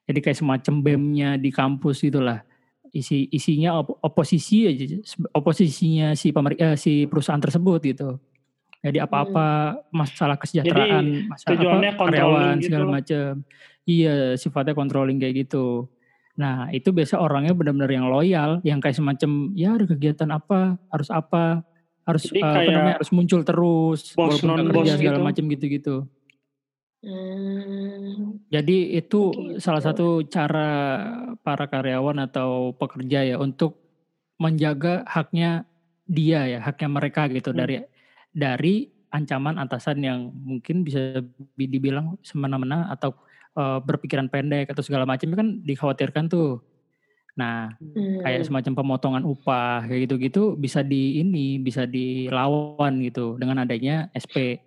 Jadi 0.01 0.19
kayak 0.19 0.33
semacam 0.35 0.73
BEM-nya 0.81 1.29
di 1.37 1.47
kampus 1.47 2.01
gitulah. 2.01 2.41
Isi 2.91 3.31
isinya 3.31 3.79
op- 3.79 4.03
oposisi 4.03 4.67
aja 4.67 4.83
oposisinya 5.31 6.11
si 6.11 6.35
pemer, 6.35 6.59
eh, 6.59 6.75
si 6.75 7.07
perusahaan 7.07 7.39
tersebut 7.39 7.79
gitu. 7.87 8.19
Jadi 8.81 8.97
apa-apa 8.97 9.77
masalah 9.93 10.35
kesejahteraan, 10.41 11.29
masalah 11.29 11.49
tujuannya 11.53 11.91
apa, 11.93 12.01
karyawan 12.01 12.55
gitu 12.57 12.65
segala 12.67 12.85
macam. 12.89 13.31
Iya, 13.85 14.15
sifatnya 14.35 14.73
controlling 14.73 15.21
kayak 15.21 15.47
gitu. 15.47 15.87
Nah, 16.35 16.73
itu 16.73 16.89
biasa 16.89 17.21
orangnya 17.21 17.53
benar-benar 17.53 17.91
yang 17.93 18.09
loyal, 18.09 18.57
yang 18.65 18.81
kayak 18.81 18.97
semacam 18.97 19.53
ya 19.53 19.77
ada 19.77 19.85
kegiatan 19.85 20.29
apa, 20.33 20.81
harus 20.89 21.09
apa, 21.13 21.61
harus 22.07 22.23
Jadi 22.25 22.41
eh, 22.41 22.55
apa 22.65 22.69
namanya 22.73 22.95
harus 22.97 23.11
muncul 23.13 23.41
terus, 23.45 24.17
bos 24.17 24.41
non-bos 24.41 24.89
kerja 24.89 24.97
segala 24.97 25.17
gitu. 25.21 25.27
macam 25.29 25.43
gitu-gitu. 25.53 25.95
Hmm, 27.01 28.37
Jadi 28.53 28.93
itu 28.93 29.33
Begitu. 29.33 29.57
salah 29.57 29.81
satu 29.81 30.21
cara 30.29 30.69
para 31.41 31.65
karyawan 31.65 32.29
atau 32.29 32.77
pekerja 32.77 33.25
ya 33.25 33.41
untuk 33.41 33.81
menjaga 34.37 35.01
haknya 35.09 35.65
dia 36.05 36.45
ya, 36.45 36.59
haknya 36.61 36.89
mereka 36.93 37.25
gitu 37.33 37.49
Hmm. 37.53 37.59
dari 37.65 37.75
dari 38.31 38.75
ancaman 39.11 39.57
atasan 39.57 39.99
yang 40.05 40.29
mungkin 40.31 40.85
bisa 40.85 41.25
bi- 41.57 41.67
dibilang 41.67 42.21
semena-mena 42.21 42.87
atau 42.93 43.17
eh, 43.51 43.79
berpikiran 43.83 44.31
pendek 44.31 44.71
atau 44.71 44.79
segala 44.79 45.03
macam 45.03 45.27
kan 45.35 45.59
dikhawatirkan 45.65 46.31
tuh. 46.31 46.63
Nah, 47.35 47.75
kayak 48.23 48.43
hmm. 48.43 48.47
semacam 48.47 48.73
pemotongan 48.79 49.23
upah 49.27 49.87
kayak 49.87 50.07
gitu-gitu 50.07 50.55
bisa 50.55 50.83
di 50.83 51.19
ini 51.19 51.59
bisa 51.59 51.83
dilawan 51.83 53.03
gitu 53.03 53.35
dengan 53.35 53.63
adanya 53.67 54.07
SP. 54.15 54.59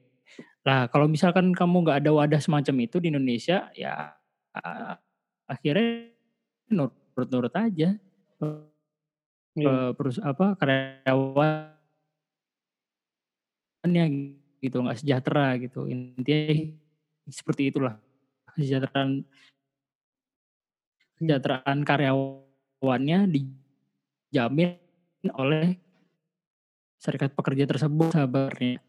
Nah, 0.65 0.89
kalau 0.89 1.05
misalkan 1.05 1.53
kamu 1.53 1.85
nggak 1.85 1.99
ada 2.01 2.11
wadah 2.17 2.41
semacam 2.41 2.89
itu 2.89 2.97
di 2.97 3.13
Indonesia, 3.13 3.69
ya 3.77 4.17
ah, 4.57 4.97
akhirnya 5.45 6.09
nurut-nurut 6.73 7.53
aja. 7.53 8.01
Iya. 9.55 9.71
eh, 9.71 9.91
perus 9.95 10.19
apa 10.19 10.59
karyawannya 10.59 11.77
gitu 14.65 14.77
nggak 14.83 14.99
sejahtera 14.99 15.55
gitu. 15.61 15.87
Intinya 15.87 16.75
seperti 17.29 17.69
itulah 17.71 18.01
kesejahteraan 18.57 19.23
kesejahteraan 21.15 21.79
karyawannya 21.85 23.19
dijamin 23.31 24.81
oleh 25.37 25.77
serikat 26.99 27.37
pekerja 27.37 27.69
tersebut 27.69 28.11
sabarnya 28.17 28.81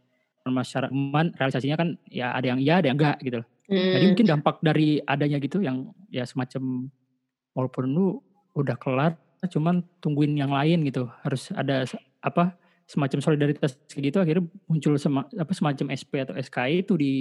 masyarakat 0.46 0.94
realisasinya 1.38 1.78
kan 1.78 1.90
ya 2.10 2.34
ada 2.38 2.46
yang 2.54 2.60
iya 2.62 2.74
ada 2.82 2.88
yang 2.94 2.98
enggak 2.98 3.18
gitu 3.26 3.42
loh. 3.42 3.48
Hmm. 3.66 3.92
Jadi 3.98 4.06
mungkin 4.14 4.28
dampak 4.30 4.56
dari 4.62 5.02
adanya 5.02 5.38
gitu 5.42 5.58
yang 5.66 5.90
ya 6.14 6.22
semacam 6.26 6.90
walaupun 7.58 7.84
lu 7.90 8.08
udah 8.54 8.78
kelar 8.78 9.18
cuman 9.46 9.86
tungguin 10.02 10.38
yang 10.38 10.54
lain 10.54 10.86
gitu. 10.86 11.10
Harus 11.26 11.50
ada 11.54 11.86
apa 12.22 12.54
semacam 12.86 13.20
solidaritas 13.22 13.78
gitu 13.90 14.22
akhirnya 14.22 14.46
muncul 14.70 14.94
sema, 15.02 15.26
apa 15.26 15.52
semacam 15.58 15.90
SP 15.98 16.22
atau 16.22 16.38
SKI 16.38 16.86
itu 16.86 16.94
di 16.94 17.14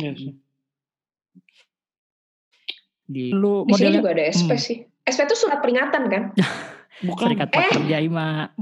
yes. 0.00 0.16
Iya 0.16 0.32
di 3.10 3.34
lu 3.34 3.66
di 3.66 3.74
sini 3.74 3.98
juga 3.98 4.14
ada 4.14 4.22
SP 4.30 4.50
hmm. 4.54 4.62
sih. 4.62 4.78
SP 5.02 5.26
itu 5.26 5.34
surat 5.34 5.58
peringatan 5.58 6.06
kan? 6.06 6.22
Bukan. 7.10 7.34
Serikat 7.34 7.48
pekerja 7.50 7.98
eh. 7.98 8.06
Ima. 8.06 8.54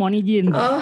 Mohon 0.00 0.14
izin. 0.24 0.46
Oh, 0.52 0.80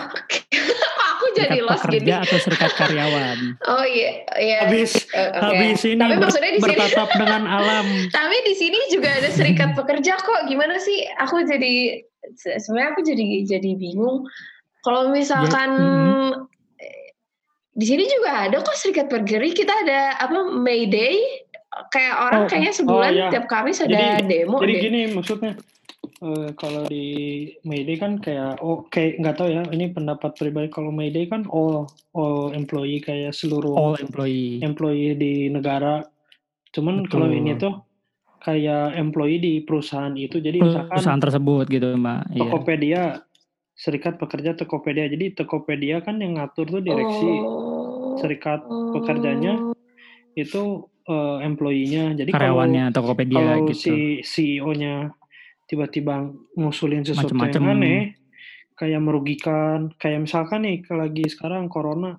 aku 1.17 1.25
jadi 1.35 1.59
serikat 1.59 1.67
lost 1.67 1.83
pekerja 1.87 2.15
gini. 2.15 2.25
atau 2.25 2.39
serikat 2.39 2.71
karyawan. 2.79 3.39
Oh 3.67 3.85
iya, 3.85 4.11
iya. 4.39 4.59
Habis 4.67 4.91
uh, 5.11 5.31
okay. 5.35 5.43
habis 5.43 5.81
ini 5.83 5.99
Tapi 5.99 6.15
maksudnya 6.23 6.53
di 6.55 6.61
bertatap 6.63 7.09
sini, 7.11 7.21
dengan 7.21 7.43
alam. 7.47 7.87
Tapi 8.19 8.37
di 8.47 8.55
sini 8.55 8.79
juga 8.93 9.09
ada 9.19 9.29
serikat 9.35 9.71
pekerja 9.75 10.15
kok. 10.19 10.41
Gimana 10.47 10.79
sih? 10.79 11.05
Aku 11.27 11.43
jadi 11.43 12.07
sebenarnya 12.39 12.89
aku 12.95 13.01
jadi 13.03 13.25
jadi 13.47 13.71
bingung. 13.75 14.27
Kalau 14.81 15.13
misalkan 15.13 15.71
ya, 15.77 15.85
hmm. 15.85 16.33
di 17.77 17.85
sini 17.85 18.05
juga 18.09 18.49
ada 18.49 18.57
kok 18.63 18.79
serikat 18.79 19.11
pekerja. 19.11 19.43
Kita 19.53 19.75
ada 19.85 20.17
apa 20.23 20.39
May 20.55 20.87
Day 20.89 21.19
kayak 21.91 22.15
orang 22.19 22.43
oh, 22.45 22.49
kayaknya 22.51 22.73
sebulan 22.75 23.13
oh, 23.15 23.17
iya. 23.17 23.29
tiap 23.31 23.47
Kamis 23.47 23.79
ada 23.79 23.95
jadi, 23.95 24.27
demo 24.27 24.59
jadi 24.59 24.75
deh. 24.75 24.83
gini 24.83 25.01
maksudnya 25.15 25.53
uh, 26.23 26.49
kalau 26.57 26.87
di 26.87 27.07
Mayday 27.65 27.97
kan 27.97 28.21
kayak 28.21 28.61
oh 28.61 28.87
kayak 28.89 29.21
nggak 29.21 29.37
tahu 29.37 29.49
ya 29.51 29.63
ini 29.73 29.93
pendapat 29.93 30.37
pribadi 30.37 30.69
kalau 30.73 30.93
Mayday 30.93 31.27
kan 31.27 31.45
all 31.51 31.89
all 32.17 32.53
employee 32.53 33.01
kayak 33.03 33.33
seluruh 33.35 33.75
all 33.75 33.97
employee 33.99 34.61
employee 34.63 35.17
di 35.17 35.49
negara 35.51 36.05
cuman 36.71 37.05
Betul. 37.05 37.11
kalau 37.11 37.29
ini 37.33 37.53
tuh 37.59 37.75
kayak 38.41 38.97
employee 38.97 39.43
di 39.43 39.53
perusahaan 39.61 40.15
itu 40.17 40.41
jadi 40.41 40.63
misalkan 40.63 40.97
perusahaan 40.97 41.21
tersebut 41.21 41.65
gitu 41.69 41.89
mbak 41.99 42.21
iya. 42.33 42.41
Tokopedia 42.41 42.93
iya. 42.95 43.05
serikat 43.77 44.17
pekerja 44.17 44.57
Tokopedia 44.57 45.11
jadi 45.11 45.37
Tokopedia 45.37 46.01
kan 46.01 46.17
yang 46.23 46.41
ngatur 46.41 46.69
tuh 46.69 46.81
direksi 46.81 47.29
oh. 47.45 48.17
serikat 48.17 48.65
pekerjanya 48.97 49.73
itu 50.39 50.87
uh, 51.11 51.39
employee-nya. 51.43 52.15
Jadi 52.15 52.31
karyawannya 52.31 52.85
kalau, 52.91 52.97
Tokopedia 52.97 53.43
kalau 53.43 53.69
gitu. 53.71 53.83
si 53.83 53.95
CEO-nya 54.23 55.11
tiba-tiba 55.71 56.35
ngusulin 56.59 57.07
sesuatu 57.07 57.31
Macem 57.39 57.63
-macem. 57.63 57.63
yang 57.63 57.79
aneh, 57.79 58.03
kayak 58.75 58.99
merugikan, 58.99 59.95
kayak 60.03 60.27
misalkan 60.27 60.67
nih 60.67 60.83
lagi 60.91 61.31
sekarang 61.31 61.71
corona, 61.71 62.19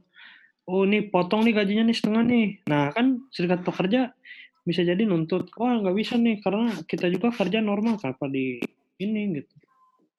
oh 0.71 0.87
ini 0.87 1.11
potong 1.11 1.43
nih 1.43 1.59
gajinya 1.59 1.83
nih 1.91 1.97
setengah 1.99 2.23
nih. 2.23 2.47
Nah 2.71 2.95
kan 2.95 3.27
serikat 3.27 3.67
pekerja 3.67 4.15
bisa 4.63 4.87
jadi 4.87 5.03
nuntut, 5.03 5.51
wah 5.59 5.75
nggak 5.83 5.95
bisa 5.99 6.15
nih 6.15 6.39
karena 6.39 6.71
kita 6.87 7.11
juga 7.11 7.35
kerja 7.35 7.59
normal 7.59 7.99
kenapa 7.99 8.31
di 8.31 8.63
ini 9.03 9.41
gitu. 9.41 9.53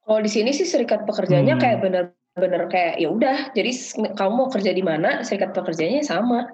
Kalau 0.03 0.21
di 0.21 0.31
sini 0.31 0.51
sih 0.51 0.67
serikat 0.67 1.07
pekerjanya 1.07 1.57
hmm. 1.57 1.63
kayak 1.63 1.79
bener-bener 1.79 2.63
kayak 2.69 2.95
ya 2.99 3.09
udah, 3.09 3.55
jadi 3.55 3.71
kamu 4.19 4.33
mau 4.35 4.49
kerja 4.51 4.75
di 4.75 4.83
mana 4.83 5.23
serikat 5.25 5.57
pekerjanya 5.57 6.05
sama. 6.05 6.51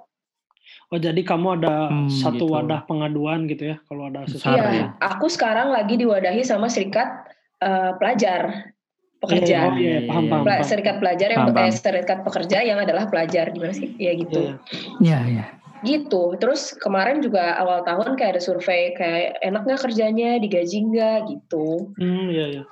Oh 0.88 0.96
jadi 0.96 1.20
kamu 1.20 1.60
ada 1.60 1.92
hmm, 1.92 2.08
satu 2.08 2.48
gitu. 2.48 2.54
wadah 2.56 2.80
pengaduan 2.88 3.44
gitu 3.44 3.72
ya 3.72 3.76
kalau 3.84 4.08
ada 4.08 4.24
sesuatu. 4.24 4.56
Iya, 4.56 4.64
ya. 4.72 4.84
aku 5.04 5.28
sekarang 5.28 5.68
lagi 5.68 6.00
diwadahi 6.00 6.40
sama 6.40 6.72
serikat 6.72 7.28
uh, 7.60 7.92
pelajar 8.00 8.72
pekerja. 9.20 9.68
Oh 9.68 9.76
iya, 9.76 10.00
iya, 10.00 10.00
paham, 10.08 10.32
paham, 10.32 10.44
paham. 10.48 10.64
Serikat 10.64 10.96
pelajar 10.96 11.28
yang 11.28 11.44
paham, 11.44 11.56
paham. 11.60 11.76
serikat 11.76 12.18
pekerja 12.24 12.58
yang 12.64 12.78
adalah 12.80 13.04
pelajar 13.04 13.52
gimana 13.52 13.76
sih? 13.76 13.92
Ya 14.00 14.16
gitu. 14.16 14.56
Iya, 15.04 15.18
iya. 15.28 15.44
iya. 15.44 15.44
Gitu. 15.84 16.22
Terus 16.40 16.72
kemarin 16.80 17.20
juga 17.20 17.60
awal 17.60 17.84
tahun 17.84 18.16
kayak 18.16 18.40
ada 18.40 18.42
survei 18.42 18.96
kayak 18.96 19.44
enak 19.44 19.68
nggak 19.68 19.82
kerjanya, 19.84 20.40
digaji 20.40 20.78
nggak 20.88 21.18
gitu. 21.36 21.92
Hmm, 22.00 22.32
iya 22.32 22.46
iya. 22.48 22.64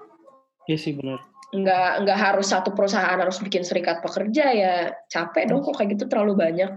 Iya 0.66 0.76
sih 0.80 0.96
benar. 0.96 1.20
Nggak 1.52 1.90
nggak 2.08 2.18
harus 2.18 2.48
satu 2.48 2.72
perusahaan 2.72 3.20
harus 3.20 3.38
bikin 3.44 3.62
serikat 3.62 4.00
pekerja 4.00 4.44
ya 4.56 4.74
capek 5.12 5.52
dong 5.52 5.60
kok 5.62 5.76
kayak 5.78 6.00
gitu 6.00 6.08
terlalu 6.08 6.34
banyak. 6.34 6.72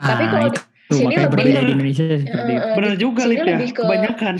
Nah, 0.00 0.08
Tapi 0.16 0.24
kalau 0.32 0.46
itu, 0.48 0.60
di 0.92 0.94
sini 0.96 1.14
lebih 1.16 1.44
di 1.44 1.72
Indonesia 1.72 2.04
uh, 2.04 2.74
benar 2.76 2.94
juga 3.00 3.22
lihat 3.28 3.44
ya, 3.48 3.56
ke, 3.60 3.66
kebanyakan. 3.76 4.34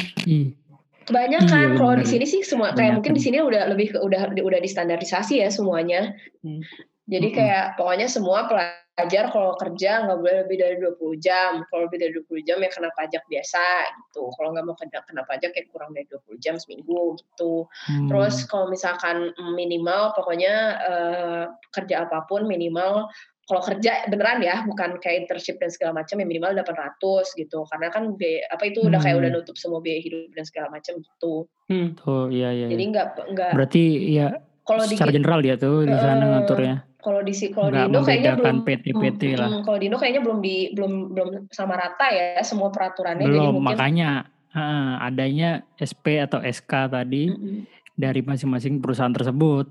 Kebanyakan 1.02 1.66
iya, 1.74 1.78
kalau 1.80 1.94
di 1.98 2.06
sini 2.06 2.24
sih 2.28 2.40
semua 2.46 2.70
kayak 2.78 3.02
mungkin 3.02 3.12
di 3.18 3.22
sini 3.22 3.42
udah 3.42 3.66
lebih 3.72 3.96
ke, 3.96 3.98
udah 3.98 4.30
udah 4.32 4.60
distandarisasi 4.62 5.42
ya 5.42 5.50
semuanya. 5.50 6.14
Hmm. 6.46 6.62
Jadi 7.10 7.28
hmm. 7.32 7.36
kayak 7.36 7.64
pokoknya 7.74 8.06
semua 8.06 8.46
pelajar 8.46 9.34
kalau 9.34 9.58
kerja 9.58 10.06
nggak 10.06 10.18
boleh 10.22 10.36
lebih 10.46 10.56
dari 10.62 10.76
20 10.78 11.18
jam. 11.18 11.66
Kalau 11.66 11.90
lebih 11.90 11.98
dari 12.06 12.12
20 12.14 12.46
jam 12.46 12.56
ya 12.62 12.70
kena 12.70 12.90
pajak 12.94 13.22
biasa 13.26 13.64
gitu. 13.98 14.30
Kalau 14.38 14.48
nggak 14.54 14.64
mau 14.64 14.76
kena, 14.78 15.02
kena 15.02 15.22
pajak 15.26 15.50
ya 15.58 15.64
kurang 15.74 15.90
dari 15.90 16.06
20 16.06 16.38
jam 16.38 16.54
seminggu 16.54 17.18
gitu. 17.18 17.66
Hmm. 17.90 18.06
Terus 18.06 18.46
kalau 18.46 18.70
misalkan 18.70 19.34
minimal 19.58 20.14
pokoknya 20.14 20.54
uh, 20.86 21.44
kerja 21.74 22.06
apa 22.06 22.30
pun 22.30 22.46
minimal 22.46 23.10
kalau 23.52 23.68
kerja 23.68 24.08
beneran 24.08 24.40
ya 24.40 24.64
bukan 24.64 24.96
kayak 24.96 25.28
internship 25.28 25.60
dan 25.60 25.68
segala 25.68 26.00
macam 26.00 26.16
ya 26.16 26.24
minimal 26.24 26.56
800 26.56 27.36
gitu 27.36 27.68
karena 27.68 27.92
kan 27.92 28.16
biaya, 28.16 28.48
apa 28.48 28.64
itu 28.64 28.80
udah 28.80 28.96
kayak 28.96 29.20
udah 29.20 29.28
hmm. 29.28 29.44
nutup 29.44 29.60
semua 29.60 29.84
biaya 29.84 30.00
hidup 30.00 30.32
dan 30.32 30.48
segala 30.48 30.72
macam 30.72 30.96
gitu. 31.04 31.44
Hmm. 31.68 31.92
Oh 32.08 32.32
iya 32.32 32.48
iya. 32.48 32.72
Jadi 32.72 32.84
nggak 32.96 33.06
nggak. 33.28 33.52
Berarti 33.52 33.82
ya 34.08 34.40
kalau 34.64 34.88
secara 34.88 35.12
di, 35.12 35.16
general 35.20 35.40
dia 35.44 35.60
tuh 35.60 35.84
di 35.84 35.92
sana 36.00 36.24
uh, 36.24 36.28
ngaturnya. 36.40 36.74
Kalau 36.96 37.20
di 37.20 37.32
kalau 37.52 37.68
di 37.68 37.80
Indo 37.84 38.00
kayaknya 38.00 38.32
belum 38.40 38.58
PT 38.64 38.84
PT 38.96 39.22
hmm, 39.28 39.36
lah. 39.36 39.48
Hmm, 39.52 39.62
kalau 39.68 39.76
di 39.76 39.84
Indo 39.92 39.98
kayaknya 40.00 40.22
belum 40.24 40.38
di 40.40 40.56
belum 40.72 40.92
belum 41.12 41.28
sama 41.52 41.74
rata 41.76 42.08
ya 42.08 42.40
semua 42.40 42.72
peraturannya. 42.72 43.28
Belum 43.28 43.36
jadi 43.36 43.48
mungkin, 43.52 43.68
makanya 43.68 44.10
uh, 44.56 44.96
adanya 45.04 45.60
SP 45.76 46.24
atau 46.24 46.40
SK 46.40 46.72
tadi 46.88 47.28
mm 47.28 47.36
-hmm. 47.36 47.60
dari 48.00 48.24
masing-masing 48.24 48.80
perusahaan 48.80 49.12
tersebut. 49.12 49.68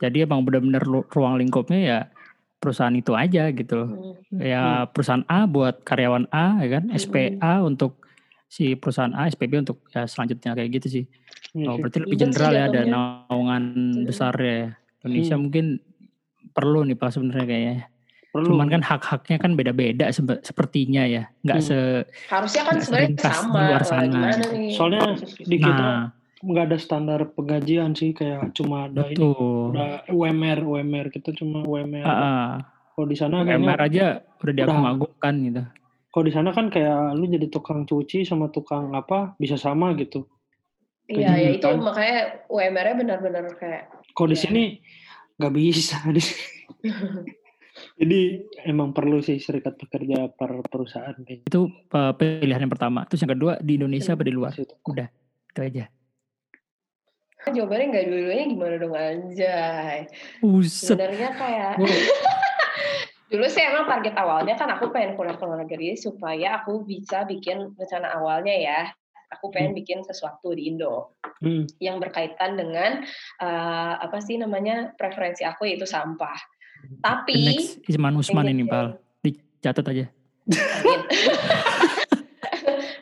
Jadi 0.00 0.24
emang 0.24 0.48
benar-benar 0.48 0.80
ruang 1.12 1.36
lingkupnya 1.36 1.80
ya 1.84 2.00
perusahaan 2.58 2.94
itu 2.94 3.14
aja 3.14 3.50
gitu 3.54 3.78
Hmm. 4.28 4.42
Ya 4.42 4.62
hmm. 4.84 4.92
perusahaan 4.92 5.24
A 5.30 5.48
buat 5.48 5.80
karyawan 5.86 6.28
A 6.34 6.60
ya 6.60 6.78
kan, 6.78 6.84
hmm. 6.90 6.98
SPA 6.98 7.54
untuk 7.64 8.02
si 8.48 8.74
perusahaan 8.74 9.14
A, 9.14 9.30
SPB 9.30 9.62
untuk 9.62 9.84
ya 9.92 10.04
selanjutnya 10.04 10.52
kayak 10.52 10.70
gitu 10.80 10.86
sih. 11.00 11.04
Hmm. 11.54 11.64
Oh, 11.68 11.76
berarti 11.80 12.04
lebih 12.04 12.18
general 12.18 12.52
ya 12.52 12.64
ada 12.68 12.82
naungan 12.84 13.62
hmm. 13.72 14.04
besar 14.04 14.34
ya. 14.36 14.76
Indonesia 15.04 15.36
hmm. 15.38 15.42
mungkin 15.48 15.66
perlu 16.52 16.80
nih 16.84 16.96
Pak 16.98 17.10
sebenarnya 17.14 17.46
kayaknya. 17.46 17.76
Perlu. 18.28 18.52
Cuman 18.52 18.68
kan 18.68 18.82
hak-haknya 18.84 19.36
kan 19.40 19.52
beda-beda 19.56 20.06
sepertinya 20.44 21.08
ya. 21.08 21.30
Nggak 21.40 21.58
hmm. 21.62 21.68
se 21.68 21.78
Harusnya 22.28 22.62
kan 22.66 22.76
sebenarnya 22.82 23.08
sama. 23.22 23.60
Luar 23.72 23.84
sana. 23.86 24.20
Soalnya 24.74 25.16
di 25.40 25.56
kita 25.56 25.72
nah, 25.72 26.17
nggak 26.38 26.64
ada 26.70 26.78
standar 26.78 27.20
penggajian 27.34 27.98
sih 27.98 28.14
kayak 28.14 28.54
cuma 28.54 28.86
ada 28.86 29.10
Betul. 29.10 29.34
ini 29.34 29.74
udah 29.74 29.90
UMR 30.06 30.58
UMR 30.62 31.06
kita 31.10 31.34
cuma 31.34 31.66
UMR 31.66 32.06
uh, 32.06 32.62
kalau 32.94 33.06
di 33.10 33.16
sana 33.18 33.42
UMR 33.42 33.80
aja 33.82 34.22
udah 34.38 34.54
diagung-agungkan 34.54 35.34
gitu 35.50 35.62
kalau 36.14 36.24
di 36.24 36.32
sana 36.32 36.50
kan 36.54 36.70
kayak 36.70 37.18
lu 37.18 37.26
jadi 37.26 37.50
tukang 37.50 37.82
cuci 37.84 38.22
sama 38.22 38.54
tukang 38.54 38.94
apa 38.94 39.34
bisa 39.42 39.58
sama 39.58 39.98
gitu 39.98 40.30
iya 41.10 41.34
ya 41.34 41.58
itu 41.58 41.66
kan. 41.66 41.82
makanya 41.82 42.46
UMR-nya 42.46 42.94
benar-benar 42.94 43.44
kayak 43.58 43.90
kalau 44.14 44.30
di 44.30 44.38
iya. 44.38 44.44
sini 44.46 44.62
nggak 45.38 45.54
bisa 45.54 45.98
Jadi 47.98 48.42
emang 48.66 48.90
perlu 48.90 49.22
sih 49.22 49.38
serikat 49.38 49.78
pekerja 49.78 50.30
per 50.34 50.66
perusahaan 50.66 51.14
kayak 51.14 51.46
gitu. 51.46 51.50
Itu 51.50 51.62
uh, 51.94 52.10
pilihan 52.14 52.66
yang 52.66 52.72
pertama. 52.74 53.06
Terus 53.06 53.22
yang 53.22 53.38
kedua 53.38 53.54
di 53.62 53.78
Indonesia 53.78 54.18
apa 54.18 54.26
di 54.26 54.34
luar? 54.34 54.50
Udah, 54.82 55.06
itu 55.54 55.60
aja. 55.62 55.84
Jawabannya 57.46 57.86
nggak 57.94 58.06
dua-duanya 58.10 58.44
gimana 58.50 58.74
dong 58.82 58.94
anjay. 58.98 59.98
Sebenarnya 60.66 61.28
kayak 61.38 61.72
dulu 63.32 63.44
sih 63.46 63.60
emang 63.60 63.86
target 63.86 64.16
awalnya 64.16 64.56
kan 64.56 64.72
aku 64.72 64.88
pengen 64.88 65.14
kuliah 65.14 65.36
ke 65.36 65.44
luar 65.44 65.60
negeri 65.62 65.94
supaya 65.94 66.60
aku 66.60 66.82
bisa 66.82 67.22
bikin 67.28 67.72
rencana 67.78 68.18
awalnya 68.18 68.54
ya. 68.54 68.80
Aku 69.38 69.52
pengen 69.52 69.76
hmm. 69.76 69.80
bikin 69.84 69.98
sesuatu 70.08 70.56
di 70.56 70.72
Indo 70.72 71.12
hmm. 71.44 71.78
yang 71.84 72.00
berkaitan 72.00 72.56
dengan 72.56 73.04
uh, 73.44 74.00
apa 74.00 74.24
sih 74.24 74.40
namanya 74.40 74.96
preferensi 74.96 75.44
aku 75.44 75.68
yaitu 75.68 75.84
sampah. 75.84 76.36
Tapi 77.04 77.36
next 77.52 77.84
Isman 77.84 78.16
Usman 78.16 78.48
ini 78.48 78.64
Pal, 78.64 78.96
dicatat 79.20 79.84
aja. 79.84 80.06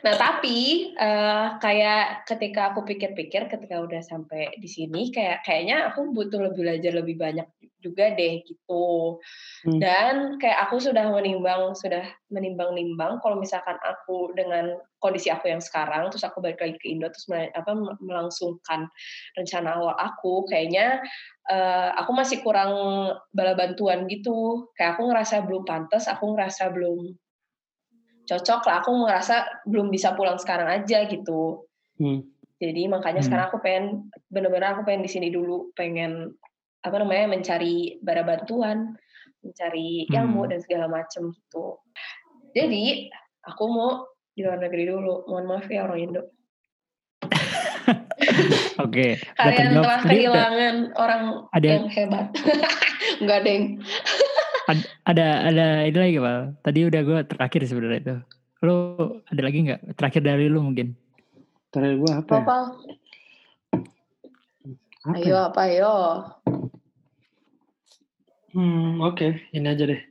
Nah 0.05 0.13
tapi 0.17 0.91
uh, 0.93 1.57
kayak 1.57 2.27
ketika 2.29 2.73
aku 2.73 2.85
pikir-pikir 2.85 3.49
ketika 3.49 3.81
udah 3.81 4.01
sampai 4.03 4.53
di 4.59 4.69
sini 4.69 5.09
kayak 5.09 5.41
kayaknya 5.41 5.89
aku 5.89 6.13
butuh 6.13 6.37
lebih 6.49 6.61
belajar 6.65 6.91
lebih 6.93 7.15
banyak 7.17 7.47
juga 7.81 8.13
deh 8.13 8.41
gitu. 8.43 9.17
Hmm. 9.65 9.79
Dan 9.79 10.13
kayak 10.41 10.69
aku 10.69 10.81
sudah 10.81 11.09
menimbang 11.13 11.77
sudah 11.77 12.03
menimbang-nimbang 12.33 13.21
kalau 13.21 13.37
misalkan 13.37 13.77
aku 13.85 14.33
dengan 14.33 14.77
kondisi 14.97 15.29
aku 15.29 15.49
yang 15.49 15.61
sekarang 15.61 16.09
terus 16.09 16.25
aku 16.25 16.41
balik 16.41 16.57
lagi 16.57 16.75
ke 16.81 16.89
Indo 16.89 17.07
terus 17.13 17.29
mel- 17.29 17.53
apa 17.53 17.71
melangsungkan 18.01 18.89
rencana 19.37 19.77
awal 19.77 19.93
aku 19.93 20.43
kayaknya 20.49 20.99
eh, 21.47 21.89
aku 21.95 22.11
masih 22.17 22.41
kurang 22.41 22.73
bala 23.31 23.53
bantuan 23.53 24.09
gitu. 24.09 24.67
Kayak 24.73 24.97
aku 24.97 25.01
ngerasa 25.13 25.45
belum 25.45 25.63
pantas, 25.63 26.09
aku 26.09 26.33
ngerasa 26.33 26.73
belum 26.73 27.13
cocok 28.27 28.61
lah. 28.67 28.75
Aku 28.83 28.91
ngerasa 29.07 29.35
belum 29.65 29.87
bisa 29.89 30.11
pulang 30.13 30.35
sekarang 30.37 30.67
aja 30.67 31.07
gitu. 31.07 31.63
Hmm. 31.97 32.27
Jadi 32.59 32.89
makanya 32.91 33.23
Hmm. 33.23 33.27
sekarang 33.31 33.45
aku 33.49 33.57
pengen 33.63 33.85
bener-bener 34.27 34.75
aku 34.75 34.83
pengen 34.83 35.07
di 35.07 35.11
sini 35.11 35.31
dulu, 35.31 35.71
pengen 35.73 36.35
apa 36.83 36.95
namanya 36.99 37.31
mencari 37.31 37.97
bara 38.03 38.21
bantuan, 38.27 38.93
mencari 39.41 40.05
ilmu 40.11 40.45
Hmm. 40.45 40.51
dan 40.51 40.59
segala 40.61 40.85
macem 40.91 41.31
gitu. 41.31 41.79
Jadi 42.51 43.07
aku 43.47 43.63
mau 43.71 44.03
di 44.35 44.43
luar 44.43 44.59
negeri 44.59 44.83
dulu. 44.85 45.25
Mohon 45.29 45.45
maaf 45.47 45.65
ya 45.71 45.85
orang 45.87 45.99
Indo. 46.03 46.21
Oke. 48.83 49.17
udah 49.17 49.37
Kalian 49.37 49.69
telah 49.79 49.99
kehilangan 50.03 50.75
orang 50.97 51.23
ada 51.53 51.67
yang 51.67 51.87
hebat. 51.89 52.27
Enggak 53.21 53.39
deng. 53.47 53.63
Ad- 55.07 55.15
ada 55.15 55.27
ada 55.47 55.65
ini 55.87 55.95
lagi 55.97 56.17
Pak. 56.19 56.39
Tadi 56.67 56.79
udah 56.83 57.01
gue 57.01 57.19
terakhir 57.31 57.61
sebenarnya 57.63 57.99
itu. 58.03 58.15
Lo 58.67 58.75
ada 59.23 59.41
lagi 59.41 59.59
nggak? 59.63 59.95
Terakhir 59.95 60.21
dari 60.27 60.45
lu 60.51 60.59
mungkin. 60.59 60.91
Terakhir 61.71 61.95
gue 61.95 62.11
apa 62.11 62.31
ya? 62.35 62.41
Apa? 62.43 62.57
Apa 65.07 65.15
Ayo 65.15 65.31
ya? 65.31 65.39
apa 65.47 65.61
ayo. 65.71 65.95
Hmm, 68.51 68.99
oke, 68.99 69.27
ini 69.53 69.67
aja 69.69 69.85
deh. 69.85 70.01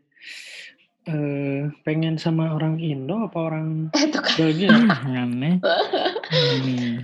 Eh, 1.06 1.60
pengen 1.84 2.18
sama 2.18 2.50
orang 2.50 2.80
Indo 2.80 3.26
apa 3.26 3.38
orang 3.38 3.90
Itu 3.94 4.18
kan. 4.18 4.34
Belgia? 4.38 4.70
Hmm, 4.72 4.90
aneh. 5.14 5.54
Hmm. 5.62 6.94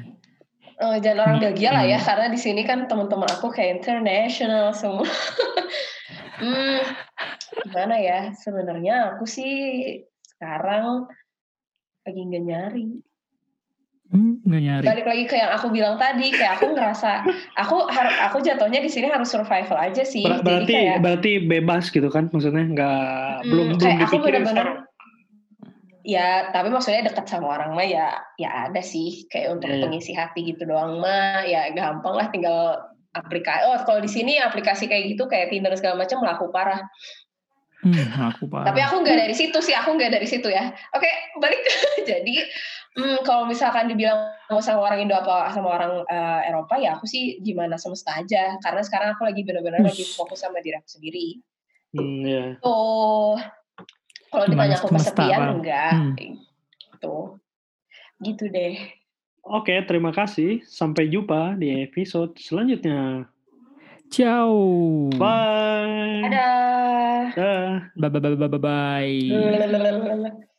Oh, 0.83 0.99
jangan 0.99 1.19
orang 1.31 1.37
Hmm. 1.39 1.45
Belgia 1.47 1.71
lah 1.71 1.85
ya, 1.87 1.99
Hmm. 2.03 2.07
karena 2.11 2.27
di 2.27 2.39
sini 2.41 2.63
kan 2.67 2.91
teman-teman 2.91 3.31
aku 3.31 3.55
kayak 3.55 3.79
international 3.79 4.75
semua. 4.75 5.07
hmm, 6.43 6.79
gimana 7.55 7.97
ya? 7.99 8.21
Sebenarnya 8.35 9.17
aku 9.17 9.25
sih 9.29 9.53
sekarang 10.25 11.07
lagi 12.03 12.21
nggak 12.21 12.45
nyari. 12.45 12.87
Hmm, 14.13 14.45
nggak 14.45 14.63
nyari. 14.63 14.85
Balik 14.85 15.07
lagi 15.09 15.25
ke 15.25 15.37
yang 15.41 15.53
aku 15.57 15.73
bilang 15.73 15.97
tadi, 15.97 16.29
kayak 16.31 16.61
aku 16.61 16.77
ngerasa 16.77 17.25
aku 17.57 17.77
har- 17.89 18.19
aku 18.29 18.45
jatuhnya 18.45 18.85
di 18.85 18.93
sini 18.93 19.09
harus 19.09 19.33
survival 19.33 19.81
aja 19.81 20.05
sih. 20.05 20.21
Ber- 20.21 20.41
Jadi 20.41 20.45
berarti 20.45 20.73
kayak 20.73 20.97
berarti 21.01 21.33
bebas 21.41 21.85
gitu 21.89 22.09
kan? 22.13 22.29
Maksudnya 22.29 22.65
nggak 22.77 23.01
Hmm, 23.41 23.49
belum 23.49 23.67
belum 23.81 23.93
dipikirin 24.05 24.21
bener-bener 24.45 24.67
sekarang. 24.69 24.79
ya 26.03 26.51
tapi 26.51 26.67
maksudnya 26.67 27.07
dekat 27.07 27.31
sama 27.31 27.55
orang 27.55 27.79
mah 27.79 27.87
ya 27.87 28.11
ya 28.35 28.67
ada 28.67 28.83
sih 28.83 29.23
kayak 29.31 29.55
untuk 29.55 29.71
Iya, 29.71 29.79
iya. 29.79 29.83
pengisi 29.87 30.13
hati 30.13 30.41
gitu 30.51 30.67
doang 30.67 30.99
mah 30.99 31.47
ya 31.47 31.71
gampang 31.71 32.19
lah 32.19 32.27
tinggal 32.27 32.75
aplikasi 33.15 33.63
oh 33.71 33.79
kalau 33.87 34.03
di 34.03 34.11
sini 34.11 34.35
aplikasi 34.35 34.91
kayak 34.91 35.15
gitu 35.15 35.31
kayak 35.31 35.55
Tinder 35.55 35.71
segala 35.79 36.03
macam 36.03 36.19
laku 36.27 36.51
parah 36.51 36.83
Hmm, 37.83 37.95
aku 38.31 38.47
parah. 38.47 38.71
tapi 38.71 38.79
aku 38.79 39.03
nggak 39.03 39.19
dari 39.27 39.35
situ 39.35 39.59
sih 39.59 39.75
aku 39.75 39.99
nggak 39.99 40.15
dari 40.15 40.27
situ 40.27 40.47
ya 40.47 40.71
oke 40.95 41.11
balik 41.43 41.59
jadi 42.11 42.35
hmm, 42.95 43.27
kalau 43.27 43.51
misalkan 43.51 43.91
dibilang 43.91 44.31
sama 44.63 44.87
orang 44.87 45.03
Indo 45.03 45.19
apa 45.19 45.51
sama 45.51 45.75
orang 45.75 46.07
eh, 46.07 46.41
Eropa 46.47 46.79
ya 46.79 46.95
aku 46.95 47.11
sih 47.11 47.43
gimana 47.43 47.75
semesta 47.75 48.15
aja 48.15 48.55
karena 48.63 48.87
sekarang 48.87 49.19
aku 49.19 49.27
lagi 49.27 49.43
benar-benar 49.43 49.83
lagi 49.83 50.07
fokus 50.15 50.47
sama 50.47 50.63
diri 50.63 50.79
aku 50.79 50.89
sendiri 50.89 51.43
Hmm, 51.93 52.25
ya. 52.25 52.57
tuh 52.65 53.37
kalau 54.33 54.49
Gimana 54.49 54.73
ditanya 54.73 54.77
aku 54.81 54.89
kesepian 54.97 55.41
Bang? 55.45 55.55
enggak 55.61 55.93
Hmm. 55.93 56.15
tuh 56.97 57.37
gitu 58.23 58.49
deh 58.49 58.79
Oke, 59.43 59.75
terima 59.91 60.15
kasih. 60.15 60.63
Sampai 60.63 61.11
jumpa 61.11 61.59
di 61.59 61.83
episode 61.83 62.39
selanjutnya. 62.39 63.27
Ciao. 64.13 65.09
Bye. 65.17 66.29
Dadah. 66.29 67.33
Dah. 67.33 67.89
Bye 67.97 68.09
bye 68.13 68.21
bye 68.21 68.37
bye 68.37 68.49
bye. 68.53 68.61
bye. 68.61 69.09
Lalalala. 69.57 70.52